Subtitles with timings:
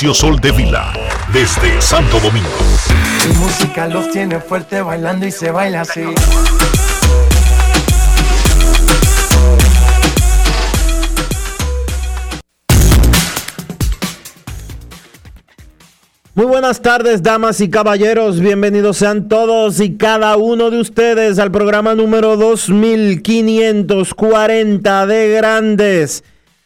[0.00, 0.94] Dionisio Sol de Vila,
[1.30, 2.48] desde Santo Domingo.
[3.28, 6.00] Mi música los tiene fuerte bailando y se baila así.
[16.34, 18.40] Muy buenas tardes, damas y caballeros.
[18.40, 26.24] Bienvenidos sean todos y cada uno de ustedes al programa número 2540 de Grandes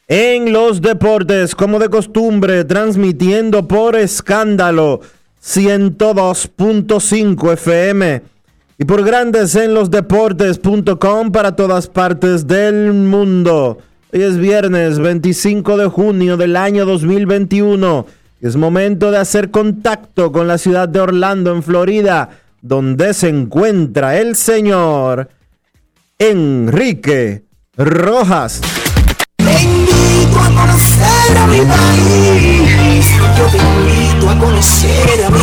[0.09, 5.01] en los Deportes, como de costumbre, transmitiendo por escándalo
[5.43, 8.23] 102.5 FM
[8.79, 13.79] y por Grandes en los Deportes.com para todas partes del mundo.
[14.13, 18.07] Hoy es viernes 25 de junio del año 2021.
[18.41, 24.19] Es momento de hacer contacto con la ciudad de Orlando, en Florida, donde se encuentra
[24.19, 25.29] el señor
[26.19, 27.45] Enrique
[27.77, 28.61] Rojas.
[30.35, 33.07] Te invito a conocer a mi país.
[33.39, 35.39] Yo te invito a conocer a mi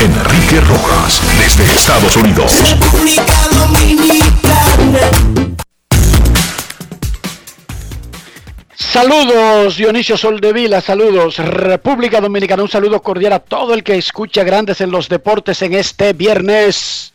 [0.00, 2.52] Enrique Rojas, desde Estados Unidos.
[2.62, 5.00] República Dominicana.
[8.74, 14.80] Saludos Dionisio Soldevila, saludos República Dominicana, un saludo cordial a todo el que escucha Grandes
[14.80, 17.13] en los Deportes en este viernes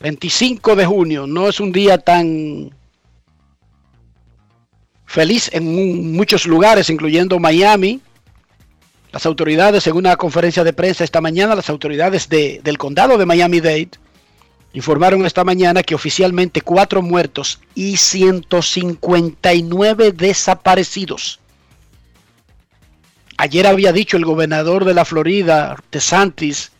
[0.00, 1.26] 25 de junio.
[1.26, 2.70] No es un día tan
[5.06, 8.00] feliz en mu- muchos lugares, incluyendo Miami.
[9.12, 13.24] Las autoridades, en una conferencia de prensa esta mañana, las autoridades de- del condado de
[13.26, 13.90] Miami-Dade
[14.74, 21.40] informaron esta mañana que oficialmente cuatro muertos y 159 desaparecidos.
[23.38, 26.72] Ayer había dicho el gobernador de la Florida, DeSantis,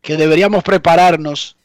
[0.00, 1.56] que deberíamos prepararnos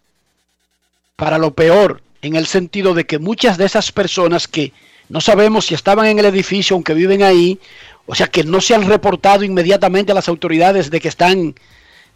[1.17, 4.71] para lo peor, en el sentido de que muchas de esas personas que
[5.09, 7.59] no sabemos si estaban en el edificio, aunque viven ahí,
[8.05, 11.55] o sea, que no se han reportado inmediatamente a las autoridades de que están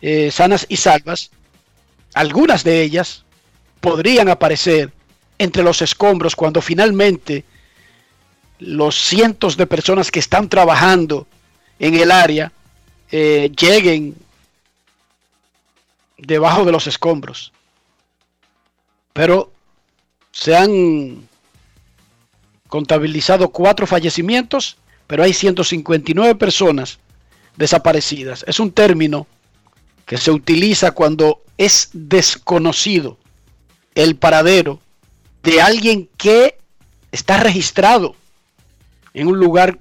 [0.01, 1.31] eh, sanas y salvas,
[2.13, 3.25] algunas de ellas
[3.79, 4.91] podrían aparecer
[5.39, 7.43] entre los escombros cuando finalmente
[8.59, 11.25] los cientos de personas que están trabajando
[11.79, 12.51] en el área
[13.11, 14.15] eh, lleguen
[16.19, 17.51] debajo de los escombros.
[19.13, 19.51] Pero
[20.31, 21.27] se han
[22.67, 24.77] contabilizado cuatro fallecimientos,
[25.07, 26.99] pero hay 159 personas
[27.57, 28.45] desaparecidas.
[28.47, 29.27] Es un término
[30.05, 33.17] que se utiliza cuando es desconocido
[33.93, 34.79] el paradero
[35.43, 36.57] de alguien que
[37.11, 38.15] está registrado
[39.13, 39.79] en un lugar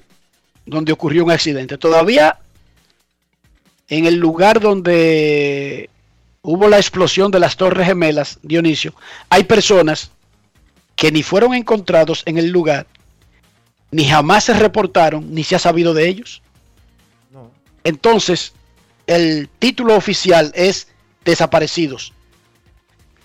[0.67, 1.79] donde ocurrió un accidente.
[1.79, 2.41] Todavía
[3.89, 5.91] en el lugar donde
[6.43, 8.95] hubo la explosión de las Torres Gemelas, Dionisio,
[9.29, 10.11] hay personas
[10.97, 12.87] que ni fueron encontrados en el lugar,
[13.91, 16.43] ni jamás se reportaron, ni se ha sabido de ellos.
[17.85, 18.53] Entonces,
[19.07, 20.89] el título oficial es
[21.25, 22.13] desaparecidos.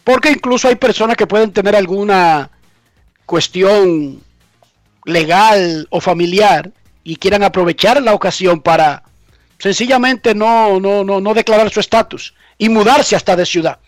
[0.04, 2.50] Porque incluso hay personas que pueden tener alguna
[3.26, 4.22] cuestión
[5.04, 6.72] legal o familiar
[7.04, 9.04] y quieran aprovechar la ocasión para
[9.60, 13.80] sencillamente no, no, no, no declarar su estatus y mudarse hasta de ciudad.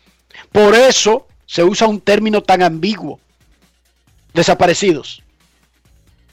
[0.52, 3.20] Por eso se usa un término tan ambiguo.
[4.34, 5.24] Desaparecidos.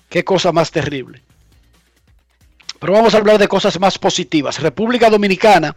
[0.08, 1.22] Qué cosa más terrible.
[2.78, 4.60] Pero vamos a hablar de cosas más positivas.
[4.60, 5.74] República Dominicana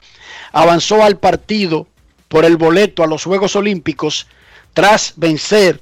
[0.51, 1.87] avanzó al partido
[2.27, 4.27] por el boleto a los Juegos Olímpicos
[4.73, 5.81] tras vencer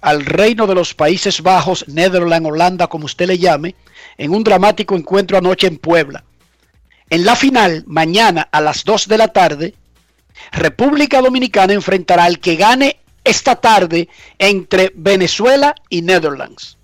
[0.00, 3.74] al Reino de los Países Bajos, Netherlands, Holanda, como usted le llame,
[4.18, 6.24] en un dramático encuentro anoche en Puebla.
[7.10, 9.74] En la final, mañana a las 2 de la tarde,
[10.52, 14.08] República Dominicana enfrentará al que gane esta tarde
[14.38, 16.76] entre Venezuela y Netherlands.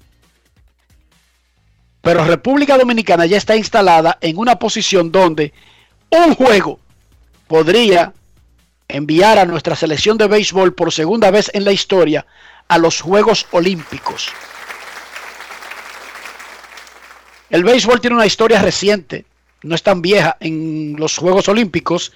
[2.00, 5.52] Pero República Dominicana ya está instalada en una posición donde
[6.10, 6.80] un juego
[7.46, 8.14] podría
[8.88, 12.26] enviar a nuestra selección de béisbol por segunda vez en la historia
[12.68, 14.30] a los Juegos Olímpicos.
[17.50, 19.26] El béisbol tiene una historia reciente,
[19.62, 22.12] no es tan vieja en los Juegos Olímpicos.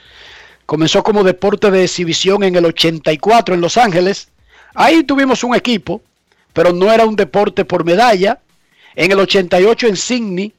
[0.66, 4.28] Comenzó como deporte de exhibición en el 84 en Los Ángeles.
[4.74, 6.02] Ahí tuvimos un equipo,
[6.52, 8.40] pero no era un deporte por medalla.
[8.94, 10.52] En el 88 en Sydney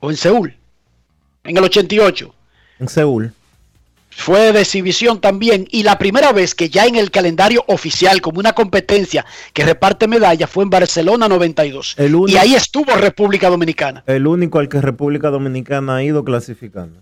[0.00, 0.54] o en Seúl.
[1.44, 2.34] En el 88.
[2.80, 3.32] En Seúl.
[4.14, 8.38] Fue de exhibición también y la primera vez que ya en el calendario oficial como
[8.40, 9.24] una competencia
[9.54, 11.94] que reparte medallas fue en Barcelona 92.
[11.96, 16.24] El único- y ahí estuvo República Dominicana El único al que República Dominicana ha ido
[16.24, 17.00] clasificando.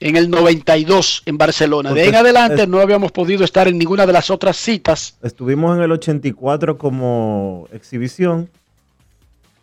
[0.00, 1.92] en el 92 en Barcelona.
[1.92, 5.16] De ahí en adelante es- no habíamos podido estar en ninguna de las otras citas.
[5.22, 8.50] Estuvimos en el 84 como exhibición.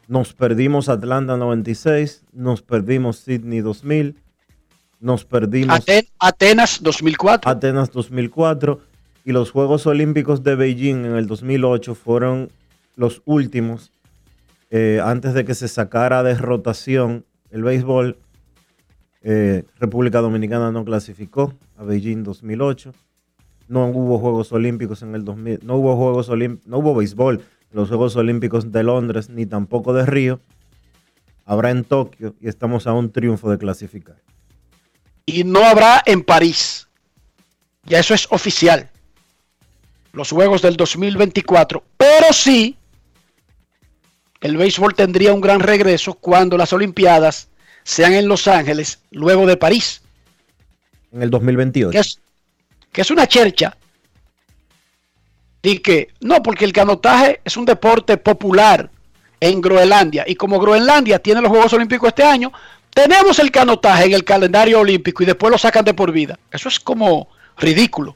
[0.07, 2.21] Nos perdimos Atlanta 96.
[2.31, 4.15] Nos perdimos Sydney 2000.
[4.99, 7.49] Nos perdimos Aten- Atenas 2004.
[7.49, 8.81] Atenas 2004.
[9.25, 12.49] Y los Juegos Olímpicos de Beijing en el 2008 fueron
[12.95, 13.91] los últimos.
[14.71, 18.17] eh, antes de que se sacara de rotación el béisbol.
[19.21, 22.93] eh, República Dominicana no clasificó a Beijing 2008.
[23.67, 25.59] No hubo Juegos Olímpicos en el 2000.
[25.63, 26.67] No hubo Juegos Olímpicos.
[26.69, 27.43] No hubo béisbol en
[27.77, 30.39] los Juegos Olímpicos de Londres ni tampoco de Río.
[31.45, 34.17] Habrá en Tokio y estamos a un triunfo de clasificar.
[35.29, 36.87] Y no habrá en París.
[37.83, 38.89] Ya eso es oficial.
[40.13, 41.83] Los Juegos del 2024.
[41.97, 42.77] Pero sí,
[44.41, 47.49] el béisbol tendría un gran regreso cuando las Olimpiadas
[47.83, 50.01] sean en Los Ángeles, luego de París.
[51.11, 51.91] En el 2028.
[51.91, 52.19] Que es,
[52.91, 53.75] que es una chercha.
[55.61, 58.89] Y que, no, porque el canotaje es un deporte popular
[59.39, 60.23] en Groenlandia.
[60.27, 62.51] Y como Groenlandia tiene los Juegos Olímpicos este año,
[63.07, 66.37] tenemos el canotaje en el calendario olímpico y después lo sacan de por vida.
[66.51, 68.15] Eso es como ridículo.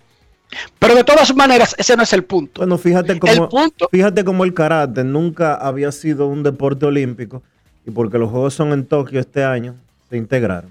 [0.78, 2.60] Pero de todas maneras, ese no es el punto.
[2.62, 7.42] Bueno, fíjate cómo, El punto- fíjate cómo el karate nunca había sido un deporte olímpico
[7.86, 9.76] y porque los Juegos son en Tokio este año,
[10.10, 10.70] se integraron.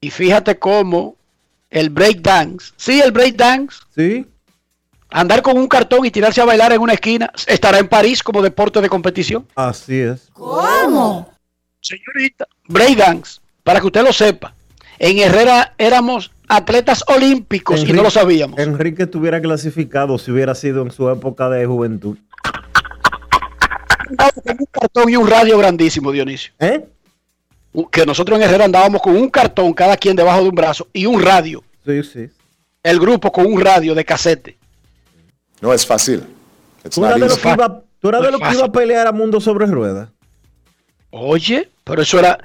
[0.00, 1.16] Y fíjate cómo
[1.70, 4.26] el breakdance, sí, el breakdance, ¿Sí?
[5.10, 8.42] andar con un cartón y tirarse a bailar en una esquina, estará en París como
[8.42, 9.46] deporte de competición.
[9.54, 10.28] Así es.
[11.82, 14.54] Señorita, breakdance, para que usted lo sepa.
[15.00, 18.56] En Herrera éramos atletas olímpicos y no lo sabíamos.
[18.60, 22.16] Enrique estuviera clasificado si hubiera sido en su época de juventud.
[24.08, 26.52] Andábamos con un cartón y un radio grandísimo, Dionisio.
[26.60, 26.86] ¿Eh?
[27.90, 31.06] Que nosotros en Herrera andábamos con un cartón, cada quien debajo de un brazo, y
[31.06, 31.64] un radio.
[31.84, 32.28] Sí, sí.
[32.84, 34.56] El grupo con un radio de casete.
[35.60, 36.22] No es fácil.
[36.94, 38.72] ¿Tú eras de los que iba, tú eras No de es los que iba a
[38.72, 40.10] pelear a Mundo sobre Ruedas?
[41.10, 42.38] Oye, pero eso era,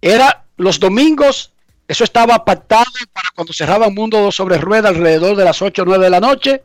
[0.00, 1.52] era los domingos,
[1.88, 6.04] eso estaba pactado para cuando cerraban Mundo sobre Rueda alrededor de las 8 o 9
[6.04, 6.62] de la noche,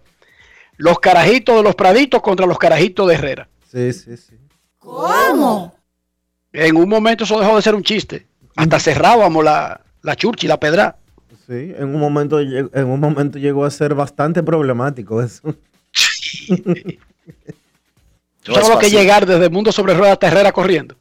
[0.77, 3.49] los carajitos de los Praditos contra los carajitos de Herrera.
[3.71, 4.35] Sí, sí, sí.
[6.53, 8.25] En un momento eso dejó de ser un chiste.
[8.55, 10.95] Hasta cerrábamos la, la churchi, la pedra.
[11.45, 15.55] Sí, en un momento en un momento llegó a ser bastante problemático eso.
[18.43, 20.95] ¿Tú No sabes es lo que llegar desde Mundo sobre Rueda hasta Herrera corriendo?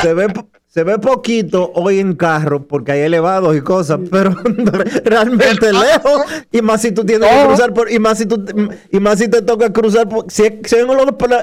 [0.00, 0.26] Se ve,
[0.66, 4.30] se ve poquito hoy en carro porque hay elevados y cosas, pero
[5.04, 6.22] realmente lejos.
[6.52, 8.44] Y más si tú tienes que cruzar por, y más si tú,
[8.90, 10.96] y más si te toca cruzar por, si, si los,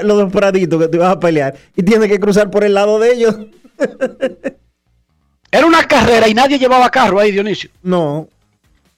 [0.04, 3.00] los dos praditos que te vas a pelear y tienes que cruzar por el lado
[3.00, 3.36] de ellos.
[5.52, 7.70] Era una carrera y nadie llevaba carro ahí, Dionisio.
[7.82, 8.28] No,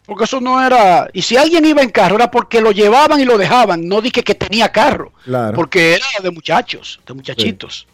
[0.08, 1.10] Porque eso no era.
[1.12, 3.86] Y si alguien iba en carro era porque lo llevaban y lo dejaban.
[3.90, 5.12] No dije que tenía carro.
[5.26, 5.54] Claro.
[5.54, 7.86] Porque era de muchachos, de muchachitos.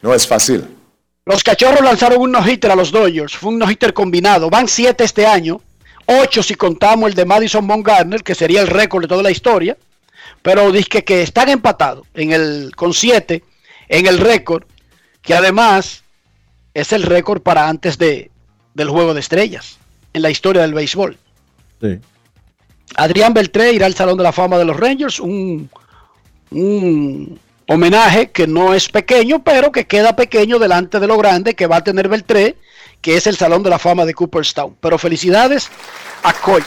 [0.00, 0.66] No es fácil.
[1.26, 3.36] Los cachorros lanzaron un no-hitter a los Dodgers.
[3.36, 4.48] Fue un no-hitter combinado.
[4.48, 5.60] Van siete este año.
[6.06, 9.76] Ocho si contamos el de Madison Bumgarner, que sería el récord de toda la historia.
[10.40, 13.44] Pero dije que están empatados en el, con siete
[13.90, 14.64] en el récord,
[15.20, 16.02] que además
[16.72, 18.30] es el récord para antes de,
[18.72, 19.78] del juego de estrellas
[20.14, 21.18] en la historia del béisbol.
[21.80, 22.00] sí.
[22.96, 25.68] Adrián Beltré irá al Salón de la Fama de los Rangers, un,
[26.50, 31.66] un homenaje que no es pequeño, pero que queda pequeño delante de lo grande que
[31.66, 32.56] va a tener Beltré,
[33.00, 34.76] que es el Salón de la Fama de Cooperstown.
[34.80, 35.68] Pero felicidades
[36.22, 36.62] a Coy.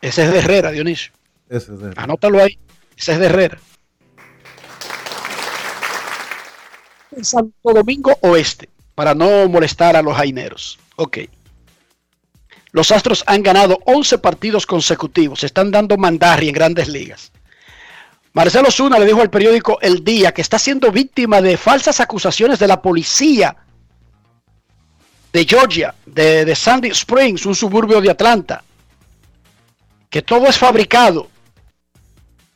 [0.00, 1.12] Ese es de Herrera, Dionisio.
[1.48, 2.56] Eso es de- Anótalo ahí.
[2.96, 3.58] Ese es de Herrera.
[7.16, 10.78] en Santo Domingo Oeste, para no molestar a los jaineros.
[10.96, 11.18] Ok.
[12.72, 15.40] Los Astros han ganado 11 partidos consecutivos.
[15.40, 17.30] Se están dando mandarri en grandes ligas.
[18.32, 22.58] Marcelo Zuna le dijo al periódico El Día que está siendo víctima de falsas acusaciones
[22.58, 23.56] de la policía
[25.32, 28.64] de Georgia, de, de Sandy Springs, un suburbio de Atlanta.
[30.10, 31.28] Que todo es fabricado.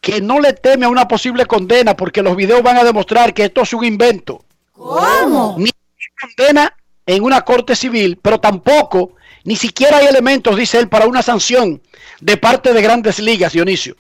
[0.01, 3.45] Que no le teme a una posible condena porque los videos van a demostrar que
[3.45, 4.45] esto es un invento.
[4.73, 5.57] ¿Cómo?
[5.59, 5.71] Ni
[6.21, 6.75] condena
[7.07, 11.81] en una corte civil, pero tampoco, ni siquiera hay elementos, dice él, para una sanción
[12.21, 13.97] de parte de grandes ligas, Dionisio.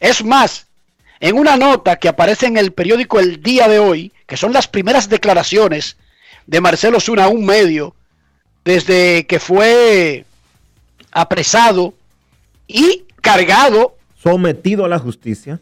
[0.00, 0.66] Es más,
[1.20, 4.68] en una nota que aparece en el periódico El Día de hoy, que son las
[4.68, 5.96] primeras declaraciones
[6.46, 7.94] de Marcelo Zuna a un medio,
[8.64, 10.24] desde que fue
[11.12, 11.94] apresado
[12.66, 15.60] y cargado, Sometido a la justicia,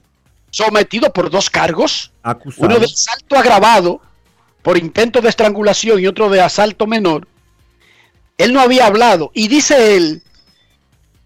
[0.50, 2.66] sometido por dos cargos, acusado.
[2.66, 4.00] uno de asalto agravado
[4.62, 7.26] por intento de estrangulación y otro de asalto menor,
[8.38, 9.30] él no había hablado.
[9.34, 10.22] Y dice él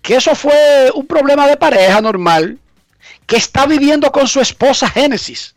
[0.03, 2.59] que eso fue un problema de pareja normal,
[3.27, 5.55] que está viviendo con su esposa Génesis.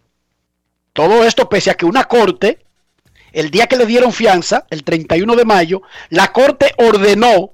[0.94, 2.60] Todo esto pese a que una corte,
[3.32, 7.52] el día que le dieron fianza, el 31 de mayo, la corte ordenó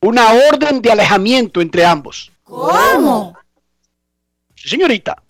[0.00, 2.32] una orden de alejamiento entre ambos.
[2.44, 3.36] ¿Cómo?
[4.54, 5.22] Sí, señorita.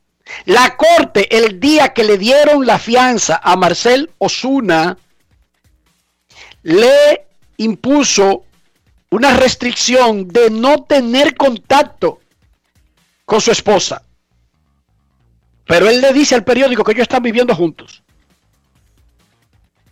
[0.45, 4.97] La corte, el día que le dieron la fianza a Marcel Osuna,
[6.63, 7.27] le
[7.59, 8.45] impuso
[9.11, 12.21] una restricción de no tener contacto
[13.25, 14.03] con su esposa.
[15.65, 18.03] Pero él le dice al periódico que ellos están viviendo juntos.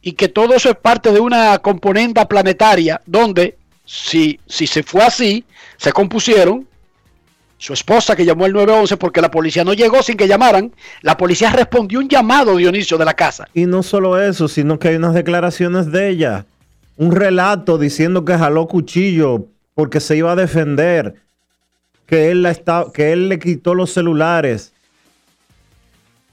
[0.03, 5.03] Y que todo eso es parte de una componenda planetaria donde, si, si se fue
[5.03, 5.45] así,
[5.79, 6.69] se compusieron
[7.59, 10.73] su esposa que llamó el 911 porque la policía no llegó sin que llamaran.
[11.03, 13.49] La policía respondió un llamado, Dionisio, de la casa.
[13.55, 16.47] Y no solo eso, sino que hay unas declaraciones de ella.
[16.97, 21.15] Un relato diciendo que jaló cuchillo porque se iba a defender.
[22.07, 24.73] Que él, la está, que él le quitó los celulares.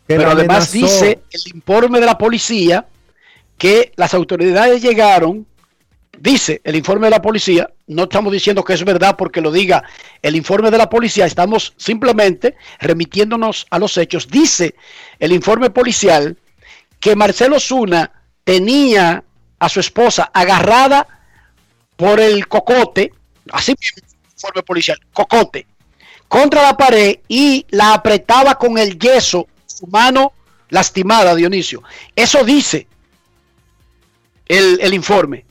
[0.07, 2.85] que Pero además dice el informe de la policía
[3.57, 5.45] que las autoridades llegaron,
[6.19, 9.83] dice el informe de la policía, no estamos diciendo que es verdad porque lo diga
[10.21, 14.27] el informe de la policía, estamos simplemente remitiéndonos a los hechos.
[14.27, 14.75] Dice
[15.19, 16.37] el informe policial
[16.99, 18.11] que Marcelo Zuna
[18.43, 19.23] tenía
[19.59, 21.07] a su esposa agarrada
[21.95, 23.11] por el cocote,
[23.51, 25.67] así mismo el informe policial, cocote,
[26.27, 30.33] contra la pared y la apretaba con el yeso, su mano
[30.69, 31.83] lastimada, Dionisio.
[32.15, 32.87] Eso dice
[34.47, 35.45] el, el informe.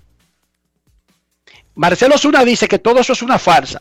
[1.74, 3.80] Marcelo Zuna dice que todo eso es una farsa.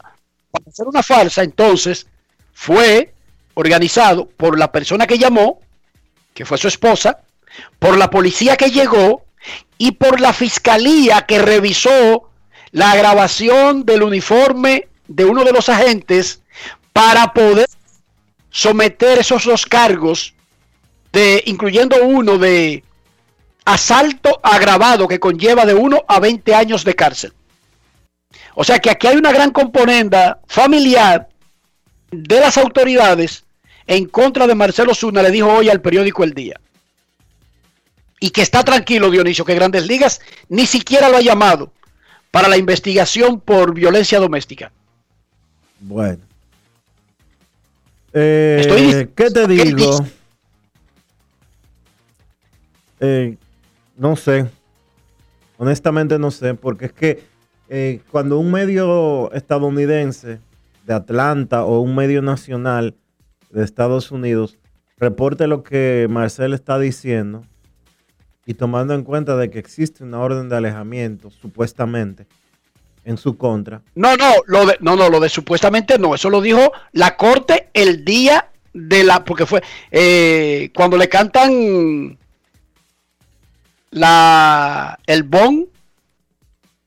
[0.52, 2.08] Para ser una farsa, entonces,
[2.54, 3.14] fue
[3.54, 5.60] organizado por la persona que llamó,
[6.34, 7.20] que fue su esposa,
[7.78, 9.26] por la policía que llegó
[9.78, 12.30] y por la fiscalía que revisó
[12.72, 16.42] la grabación del uniforme de uno de los agentes
[16.94, 17.68] para poder
[18.50, 20.34] someter esos dos cargos,
[21.12, 22.84] de, incluyendo uno de
[23.66, 27.34] asalto agravado que conlleva de 1 a 20 años de cárcel.
[28.62, 31.30] O sea que aquí hay una gran componenda familiar
[32.12, 33.46] de las autoridades
[33.88, 36.60] en contra de Marcelo Zuna, le dijo hoy al periódico El Día.
[38.20, 41.72] Y que está tranquilo, Dionisio, que Grandes Ligas ni siquiera lo ha llamado
[42.32, 44.74] para la investigación por violencia doméstica.
[45.80, 46.20] Bueno.
[48.12, 50.06] Eh, Estoy ¿Qué te digo?
[53.00, 53.38] Eh,
[53.96, 54.48] no sé.
[55.58, 57.29] Honestamente no sé, porque es que
[57.70, 60.40] eh, cuando un medio estadounidense
[60.86, 62.96] de Atlanta o un medio nacional
[63.52, 64.58] de Estados Unidos
[64.98, 67.44] reporte lo que Marcel está diciendo
[68.46, 72.26] y tomando en cuenta de que existe una orden de alejamiento, supuestamente,
[73.06, 76.16] en su contra, No, no, lo de, no, no, lo supuestamente no.
[76.16, 82.18] Eso lo dijo la corte el día de la, porque fue eh, cuando le cantan
[83.92, 85.68] la el bon,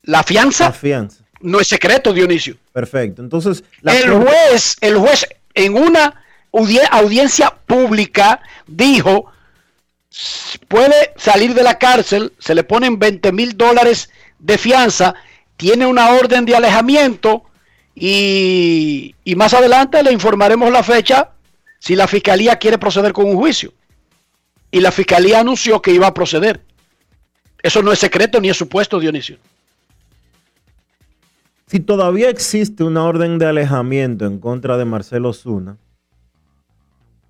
[0.03, 1.23] la fianza, la fianza.
[1.41, 2.55] no es secreto, Dionisio.
[2.71, 3.21] Perfecto.
[3.21, 9.31] Entonces, la el juez, el juez en una audi- audiencia pública dijo
[10.11, 15.13] "S- puede salir de la cárcel, se le ponen 20 mil dólares de fianza,
[15.57, 17.43] tiene una orden de alejamiento
[17.95, 21.29] y, y más adelante le informaremos la fecha
[21.79, 23.73] si la fiscalía quiere proceder con un juicio.
[24.71, 26.61] Y la fiscalía anunció que iba a proceder.
[27.61, 29.37] Eso no es secreto ni es supuesto, Dionisio.
[31.73, 35.79] Si todavía existe una orden de alejamiento en contra de Marcelo Zuna,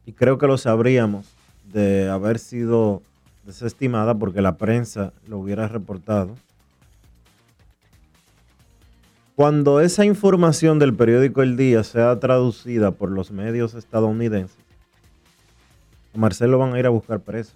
[0.05, 1.33] y creo que lo sabríamos
[1.71, 3.01] de haber sido
[3.45, 6.35] desestimada porque la prensa lo hubiera reportado.
[9.37, 14.57] Cuando esa información del periódico El Día sea traducida por los medios estadounidenses,
[16.13, 17.53] a Marcelo van a ir a buscar preso.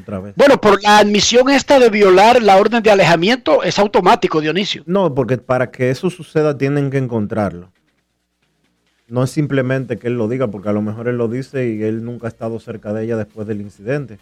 [0.00, 0.34] Otra vez.
[0.36, 4.82] Bueno, por la admisión esta de violar la orden de alejamiento es automático, Dionisio.
[4.86, 7.70] No, porque para que eso suceda tienen que encontrarlo.
[9.08, 11.82] No es simplemente que él lo diga, porque a lo mejor él lo dice y
[11.82, 14.18] él nunca ha estado cerca de ella después del incidente.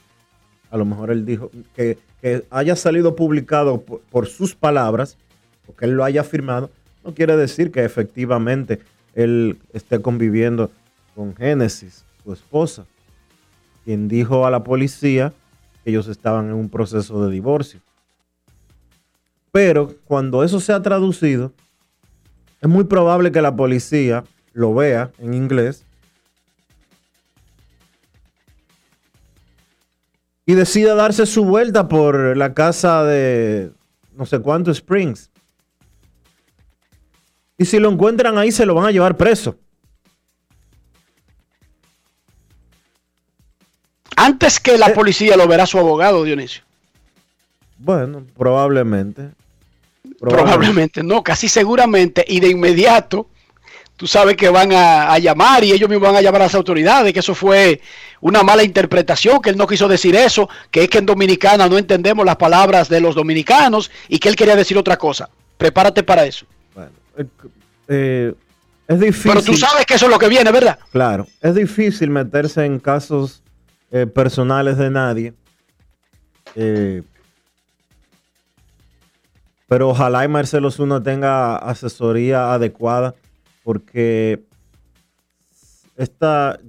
[0.70, 5.18] A lo mejor él dijo que, que haya salido publicado por, por sus palabras,
[5.66, 6.70] o que él lo haya firmado,
[7.04, 8.80] no quiere decir que efectivamente
[9.14, 10.70] él esté conviviendo
[11.14, 12.86] con Génesis, su esposa,
[13.84, 15.32] quien dijo a la policía
[15.88, 17.80] ellos estaban en un proceso de divorcio.
[19.52, 21.52] Pero cuando eso sea traducido,
[22.60, 25.84] es muy probable que la policía lo vea en inglés
[30.44, 33.72] y decida darse su vuelta por la casa de
[34.14, 35.30] no sé cuánto Springs.
[37.56, 39.56] Y si lo encuentran ahí, se lo van a llevar preso.
[44.18, 44.78] Antes que Eh.
[44.78, 46.62] la policía lo verá su abogado, Dionisio.
[47.78, 49.28] Bueno, probablemente.
[50.18, 52.24] Probablemente no, casi seguramente.
[52.26, 53.28] Y de inmediato,
[53.96, 56.54] tú sabes que van a, a llamar y ellos mismos van a llamar a las
[56.56, 57.80] autoridades, que eso fue
[58.20, 61.78] una mala interpretación, que él no quiso decir eso, que es que en Dominicana no
[61.78, 65.28] entendemos las palabras de los dominicanos y que él quería decir otra cosa.
[65.56, 66.44] Prepárate para eso.
[66.74, 67.24] Bueno, eh,
[67.88, 68.34] eh,
[68.88, 69.30] es difícil.
[69.32, 70.78] Pero tú sabes que eso es lo que viene, ¿verdad?
[70.90, 73.42] Claro, es difícil meterse en casos
[73.90, 75.34] eh, personales de nadie.
[76.54, 77.02] Eh,
[79.66, 83.14] pero ojalá y Marcelo Zuna tenga asesoría adecuada
[83.62, 84.42] porque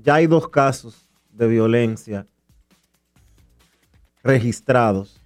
[0.04, 2.26] ya hay dos casos de violencia
[4.24, 5.22] registrados,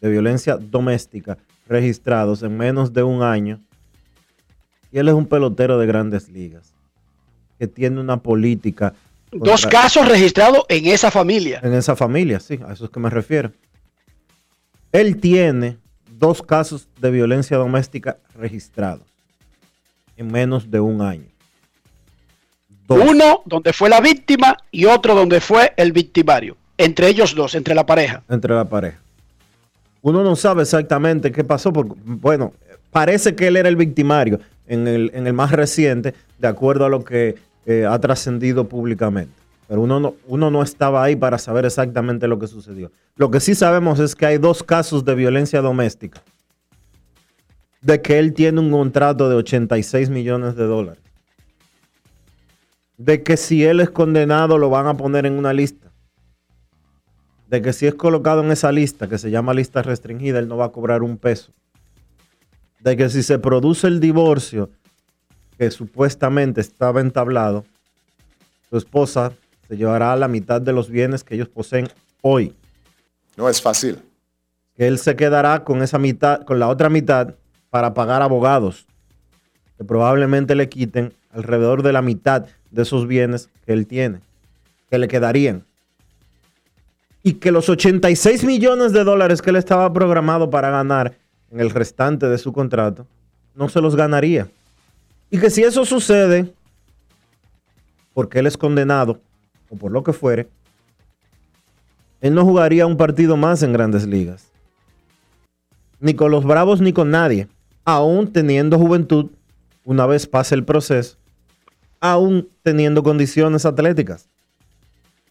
[0.00, 3.60] de violencia doméstica registrados en menos de un año.
[4.92, 6.74] Y él es un pelotero de grandes ligas
[7.58, 8.94] que tiene una política
[9.34, 11.60] Dos contra- casos registrados en esa familia.
[11.62, 13.52] en esa familia, sí, a eso es que me refiero.
[14.92, 19.02] Él tiene dos casos de violencia doméstica registrados
[20.16, 21.26] en menos de un año.
[22.86, 23.00] Dos.
[23.10, 26.56] Uno donde fue la víctima y otro donde fue el victimario.
[26.76, 28.22] Entre ellos dos, entre la pareja.
[28.28, 29.00] entre la pareja.
[30.02, 32.52] Uno no sabe exactamente qué pasó, porque, bueno,
[32.90, 36.88] parece que él era el victimario en el, en el más reciente, de acuerdo a
[36.90, 39.32] lo que eh, ha trascendido públicamente.
[39.68, 42.92] Pero uno no, uno no estaba ahí para saber exactamente lo que sucedió.
[43.16, 46.22] Lo que sí sabemos es que hay dos casos de violencia doméstica,
[47.80, 51.02] de que él tiene un contrato de 86 millones de dólares,
[52.98, 55.84] de que si él es condenado lo van a poner en una lista
[57.54, 60.56] de que si es colocado en esa lista, que se llama lista restringida, él no
[60.56, 61.52] va a cobrar un peso.
[62.80, 64.70] De que si se produce el divorcio,
[65.58, 67.64] que supuestamente estaba entablado,
[68.70, 69.32] su esposa
[69.68, 71.88] se llevará la mitad de los bienes que ellos poseen
[72.22, 72.54] hoy.
[73.36, 73.98] No es fácil.
[74.76, 77.34] Que él se quedará con esa mitad, con la otra mitad,
[77.70, 78.86] para pagar abogados,
[79.76, 84.20] que probablemente le quiten alrededor de la mitad de esos bienes que él tiene,
[84.90, 85.64] que le quedarían
[87.26, 91.16] y que los 86 millones de dólares que él estaba programado para ganar
[91.50, 93.06] en el restante de su contrato,
[93.54, 94.46] no se los ganaría.
[95.30, 96.52] Y que si eso sucede,
[98.12, 99.20] porque él es condenado,
[99.68, 100.48] o por lo que fuere,
[102.20, 104.46] él no jugaría un partido más en grandes ligas.
[106.00, 107.48] Ni con los Bravos ni con nadie.
[107.84, 109.30] Aún teniendo juventud,
[109.84, 111.16] una vez pase el proceso,
[112.00, 114.28] aún teniendo condiciones atléticas.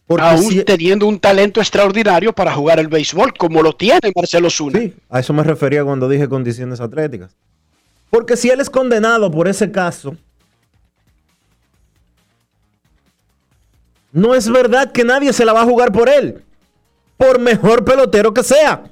[0.06, 4.50] Porque Aún si- teniendo un talento extraordinario para jugar el béisbol, como lo tiene Marcelo
[4.50, 4.80] Zuna.
[4.80, 7.36] Sí, a eso me refería cuando dije condiciones atléticas.
[8.14, 10.16] Porque si él es condenado por ese caso,
[14.12, 16.44] no es verdad que nadie se la va a jugar por él,
[17.18, 18.84] por mejor pelotero que sea.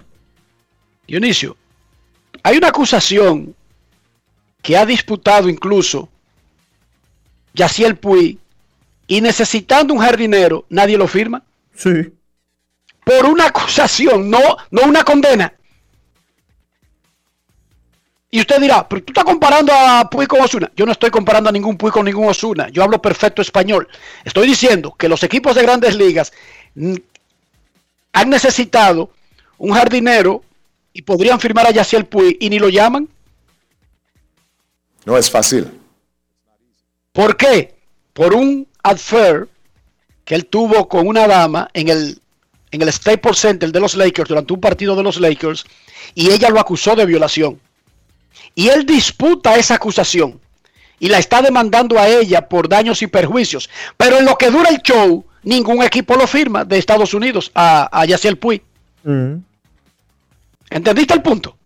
[1.05, 1.55] Dionisio,
[2.41, 3.53] hay una acusación
[4.63, 6.09] que ha disputado incluso
[7.53, 8.39] Yaciel Puy
[9.05, 11.43] y necesitando un jardinero, nadie lo firma.
[11.75, 12.11] Sí.
[13.05, 14.39] Por una acusación, no,
[14.71, 15.53] no una condena.
[18.33, 20.71] Y usted dirá, pero tú estás comparando a Puy con Osuna.
[20.73, 22.69] Yo no estoy comparando a ningún Puy con ningún Osuna.
[22.69, 23.89] Yo hablo perfecto español.
[24.23, 26.31] Estoy diciendo que los equipos de grandes ligas
[28.13, 29.11] han necesitado
[29.57, 30.43] un jardinero
[30.93, 33.09] y podrían firmar a Yaciel Puy y ni lo llaman.
[35.03, 35.69] No es fácil.
[37.11, 37.75] ¿Por qué?
[38.13, 39.49] Por un adfer
[40.23, 42.21] que él tuvo con una dama en el,
[42.71, 45.65] en el Staples Center de los Lakers durante un partido de los Lakers
[46.15, 47.59] y ella lo acusó de violación.
[48.55, 50.39] Y él disputa esa acusación
[50.99, 53.69] y la está demandando a ella por daños y perjuicios.
[53.97, 57.89] Pero en lo que dura el show, ningún equipo lo firma de Estados Unidos a,
[57.91, 58.61] a Yaciel Puy.
[59.03, 59.35] Mm,
[60.69, 61.57] ¿Entendiste el punto?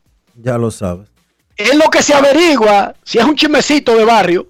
[0.42, 1.08] ya lo sabes.
[1.58, 4.48] En lo que se averigua, si es un chismecito de barrio,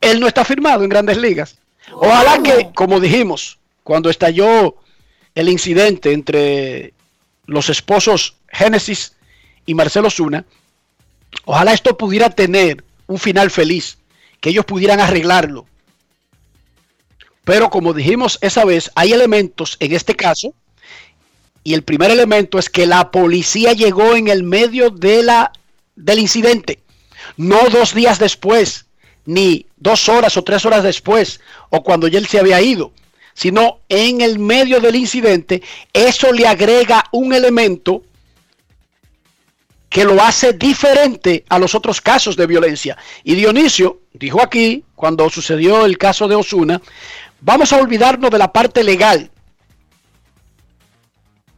[0.00, 1.58] él no está firmado en grandes ligas.
[1.92, 4.76] Ojalá que, como dijimos, cuando estalló
[5.34, 6.94] el incidente entre
[7.46, 9.16] los esposos Génesis
[9.66, 10.44] y Marcelo Zuna,
[11.44, 13.98] ojalá esto pudiera tener un final feliz,
[14.40, 15.66] que ellos pudieran arreglarlo.
[17.44, 20.54] Pero como dijimos esa vez, hay elementos en este caso,
[21.62, 25.52] y el primer elemento es que la policía llegó en el medio de la,
[25.96, 26.80] del incidente,
[27.36, 28.86] no dos días después,
[29.26, 32.92] ni dos horas o tres horas después, o cuando ya él se había ido,
[33.34, 35.62] sino en el medio del incidente,
[35.92, 38.02] eso le agrega un elemento
[39.90, 42.96] que lo hace diferente a los otros casos de violencia.
[43.24, 46.80] Y Dionisio dijo aquí, cuando sucedió el caso de Osuna,
[47.40, 49.30] vamos a olvidarnos de la parte legal.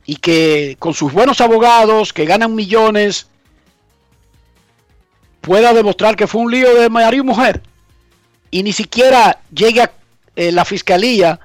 [0.07, 3.27] Y que con sus buenos abogados, que ganan millones,
[5.43, 7.63] pueda demostrar que fue un lío de marido y mujer.
[8.51, 9.93] Y ni siquiera llegue a
[10.37, 11.39] eh, la fiscalía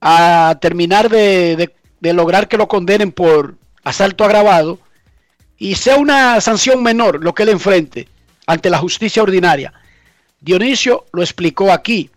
[0.00, 4.78] a terminar de, de- de lograr que lo condenen por asalto agravado
[5.58, 8.08] y sea una sanción menor lo que él enfrente
[8.46, 9.72] ante la justicia ordinaria.
[10.40, 12.10] Dionisio lo explicó aquí.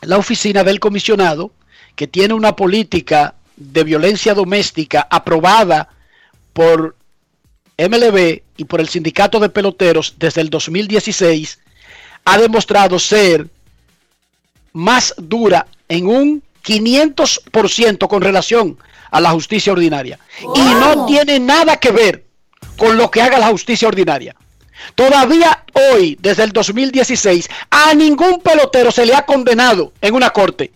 [0.00, 1.52] La oficina del comisionado,
[1.94, 5.88] que tiene una política de violencia doméstica aprobada
[6.52, 6.96] por
[7.78, 11.60] MLB y por el sindicato de peloteros desde el 2016,
[12.24, 13.48] ha demostrado ser
[14.72, 18.78] más dura en un 500% con relación
[19.10, 20.18] a la justicia ordinaria.
[20.54, 22.24] Y no tiene nada que ver
[22.82, 24.34] con lo que haga la justicia ordinaria.
[24.96, 30.72] Todavía hoy, desde el 2016, a ningún pelotero se le ha condenado en una corte.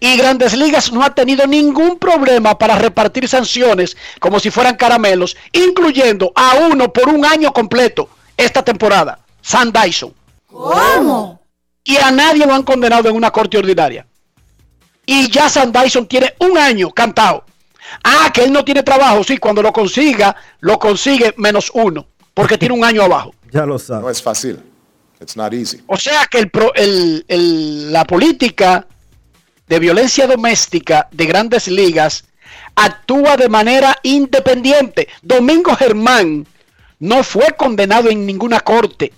[0.00, 5.34] Y Grandes Ligas no ha tenido ningún problema para repartir sanciones como si fueran caramelos,
[5.52, 10.12] incluyendo a uno por un año completo esta temporada, Sam Dyson.
[10.46, 11.40] ¿Cómo?
[11.84, 14.06] Y a nadie lo han condenado en una corte ordinaria.
[15.06, 17.46] Y ya Sam Dyson tiene un año cantado.
[18.04, 19.22] Ah, que él no tiene trabajo.
[19.24, 22.06] Sí, cuando lo consiga, lo consigue menos uno.
[22.34, 23.34] Porque tiene un año abajo.
[23.52, 24.16] Ya lo No sabes.
[24.16, 24.58] es fácil.
[25.20, 25.80] It's not easy.
[25.86, 28.86] O sea que el pro- el- el- la política
[29.68, 32.24] de violencia doméstica de grandes ligas
[32.74, 35.08] actúa de manera independiente.
[35.20, 36.46] Domingo Germán
[36.98, 39.12] no fue condenado en ninguna corte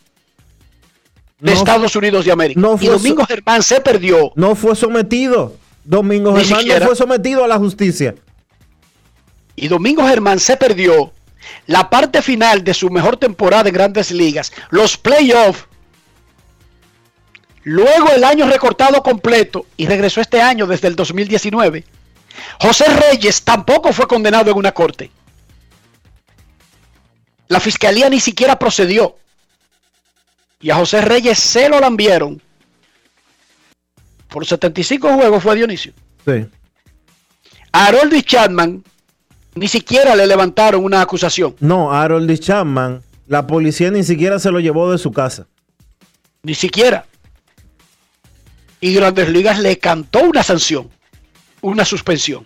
[1.41, 2.61] de No- Estados Unidos de América.
[2.61, 4.33] no y fue Domingo so- Germán se perdió.
[4.35, 5.55] No fue sometido.
[5.85, 6.81] Domingo Ni Germán siquiera.
[6.81, 8.15] no fue sometido a la justicia.
[9.57, 11.13] Y Domingo Germán se perdió
[11.67, 15.67] la parte final de su mejor temporada en grandes ligas, los playoffs.
[17.63, 21.85] Luego el año recortado completo y regresó este año desde el 2019.
[22.61, 25.11] José Reyes tampoco fue condenado en una corte.
[27.49, 29.17] La fiscalía ni siquiera procedió.
[30.61, 32.41] Y a José Reyes se lo lambieron.
[34.29, 35.93] Por 75 juegos fue Dionisio.
[36.25, 36.47] Sí.
[37.73, 38.83] A Harold Chapman
[39.55, 41.55] ni siquiera le levantaron una acusación.
[41.61, 45.47] No, Harold Chapman, la policía ni siquiera se lo llevó de su casa.
[46.43, 47.07] Ni siquiera.
[48.81, 50.91] Y Grandes Ligas le cantó una sanción,
[51.61, 52.45] una suspensión.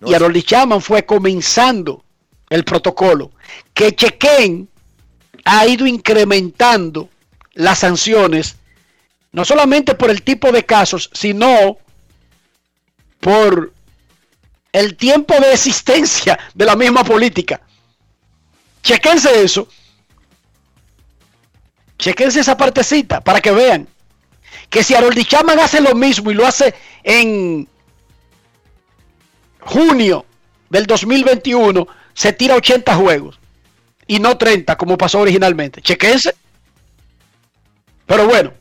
[0.00, 2.04] No y Harold Chapman fue comenzando
[2.50, 3.30] el protocolo.
[3.74, 4.68] Que Chequen
[5.44, 7.08] ha ido incrementando
[7.54, 8.56] las sanciones,
[9.32, 11.78] no solamente por el tipo de casos, sino
[13.20, 13.72] por
[14.76, 17.62] el tiempo de existencia de la misma política.
[18.82, 19.66] Chequense eso.
[21.98, 23.88] Chequense esa partecita para que vean
[24.68, 27.66] que si Harold Chapman hace lo mismo y lo hace en
[29.60, 30.26] junio
[30.68, 33.40] del 2021, se tira 80 juegos
[34.06, 35.80] y no 30 como pasó originalmente.
[35.80, 36.34] Chequense.
[38.04, 38.52] Pero bueno,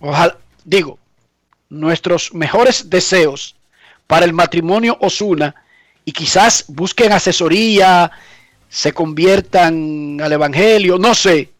[0.00, 0.98] ojalá, digo,
[1.68, 3.55] nuestros mejores deseos
[4.06, 5.54] para el matrimonio Osuna
[6.04, 8.10] y quizás busquen asesoría,
[8.68, 11.50] se conviertan al evangelio, no sé,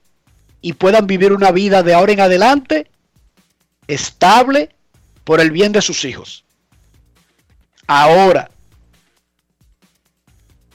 [0.61, 2.90] y puedan vivir una vida de ahora en adelante
[3.88, 4.74] estable
[5.24, 6.44] por el bien de sus hijos.
[7.87, 8.50] Ahora,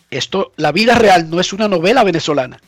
[0.09, 2.59] esto, la vida real no es una novela venezolana.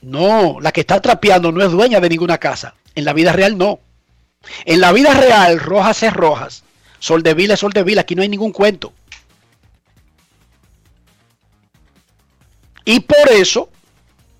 [0.00, 2.74] No, la que está trapeando no es dueña de ninguna casa.
[2.96, 3.78] En la vida real no.
[4.64, 6.64] En la vida real, Rojas es Rojas.
[7.02, 8.02] Sol de Vila es Sol de Vila.
[8.02, 8.92] Aquí no hay ningún cuento.
[12.84, 13.70] Y por eso,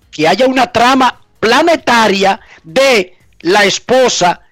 [0.09, 4.43] que haya una trama planetaria de la esposa,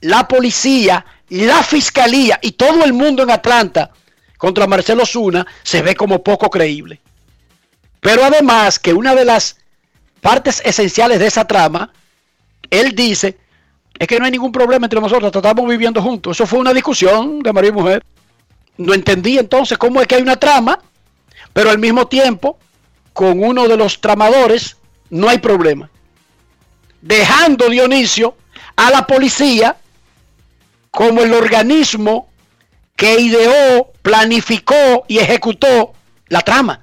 [0.00, 3.90] la policía, la fiscalía y todo el mundo en Atlanta
[4.38, 6.98] contra Marcelo Zuna se ve como poco creíble.
[8.00, 9.58] Pero además que una de las
[10.22, 11.92] partes esenciales de esa trama,
[12.70, 13.36] él dice,
[14.00, 16.34] es que no hay ningún problema entre nosotros, estamos viviendo juntos.
[16.34, 18.04] Eso fue una discusión de marido y mujer.
[18.78, 20.78] No entendí entonces cómo es que hay una trama,
[21.52, 22.58] pero al mismo tiempo,
[23.12, 24.78] con uno de los tramadores,
[25.10, 25.90] no hay problema.
[27.02, 28.36] Dejando Dionisio
[28.74, 29.76] a la policía
[30.90, 32.30] como el organismo
[32.96, 35.92] que ideó, planificó y ejecutó
[36.28, 36.80] la trama.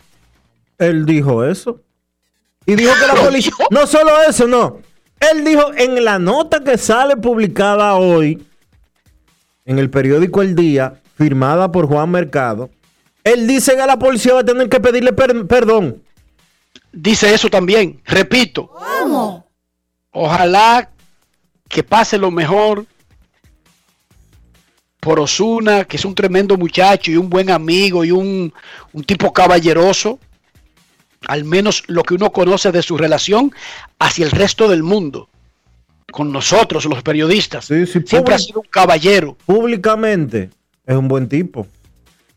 [0.77, 1.81] Él dijo eso.
[2.67, 3.53] Y dijo que la ¿Lo policía...
[3.71, 4.85] No solo eso, no.
[5.19, 8.43] Él dijo en la nota que sale publicada hoy
[9.65, 12.69] en el periódico El Día, firmada por Juan Mercado,
[13.23, 16.01] él dice que la policía va a tener que pedirle per- perdón.
[16.93, 17.99] Dice eso también.
[18.05, 18.69] Repito,
[19.01, 19.45] ¿Cómo?
[20.11, 20.89] ojalá
[21.67, 22.85] que pase lo mejor
[24.99, 28.53] por Osuna, que es un tremendo muchacho y un buen amigo y un,
[28.93, 30.19] un tipo caballeroso.
[31.25, 33.51] Al menos lo que uno conoce de su relación
[33.99, 35.29] hacia el resto del mundo.
[36.11, 37.65] Con nosotros, los periodistas.
[37.65, 39.37] Sí, sí, Siempre ha sido un caballero.
[39.45, 40.49] Públicamente
[40.85, 41.61] es un buen tipo.
[41.61, 41.67] Es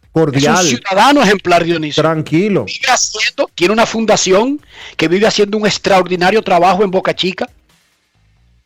[0.06, 2.02] un Cordial, ciudadano ejemplar, Dionisio.
[2.02, 2.64] tranquilo.
[2.64, 4.60] vive haciendo, tiene una fundación
[4.96, 7.48] que vive haciendo un extraordinario trabajo en Boca Chica,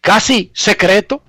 [0.01, 1.23] casi secreto,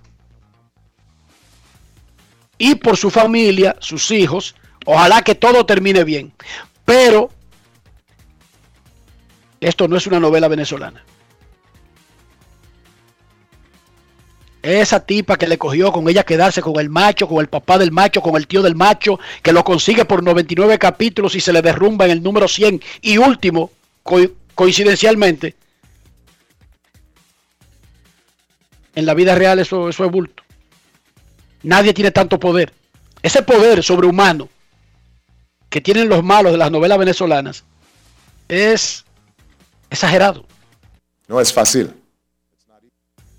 [2.58, 6.32] y por su familia, sus hijos, ojalá que todo termine bien.
[6.86, 7.30] Pero
[9.68, 11.04] esto no es una novela venezolana.
[14.62, 17.92] Esa tipa que le cogió con ella quedarse con el macho, con el papá del
[17.92, 21.62] macho, con el tío del macho, que lo consigue por 99 capítulos y se le
[21.62, 23.72] derrumba en el número 100 y último,
[24.04, 25.56] co- coincidencialmente.
[28.96, 30.44] En la vida real eso, eso es bulto.
[31.64, 32.74] Nadie tiene tanto poder.
[33.22, 34.50] Ese poder sobrehumano
[35.70, 37.64] que tienen los malos de las novelas venezolanas
[38.48, 39.05] es
[39.90, 40.46] exagerado.
[41.28, 41.94] No es fácil.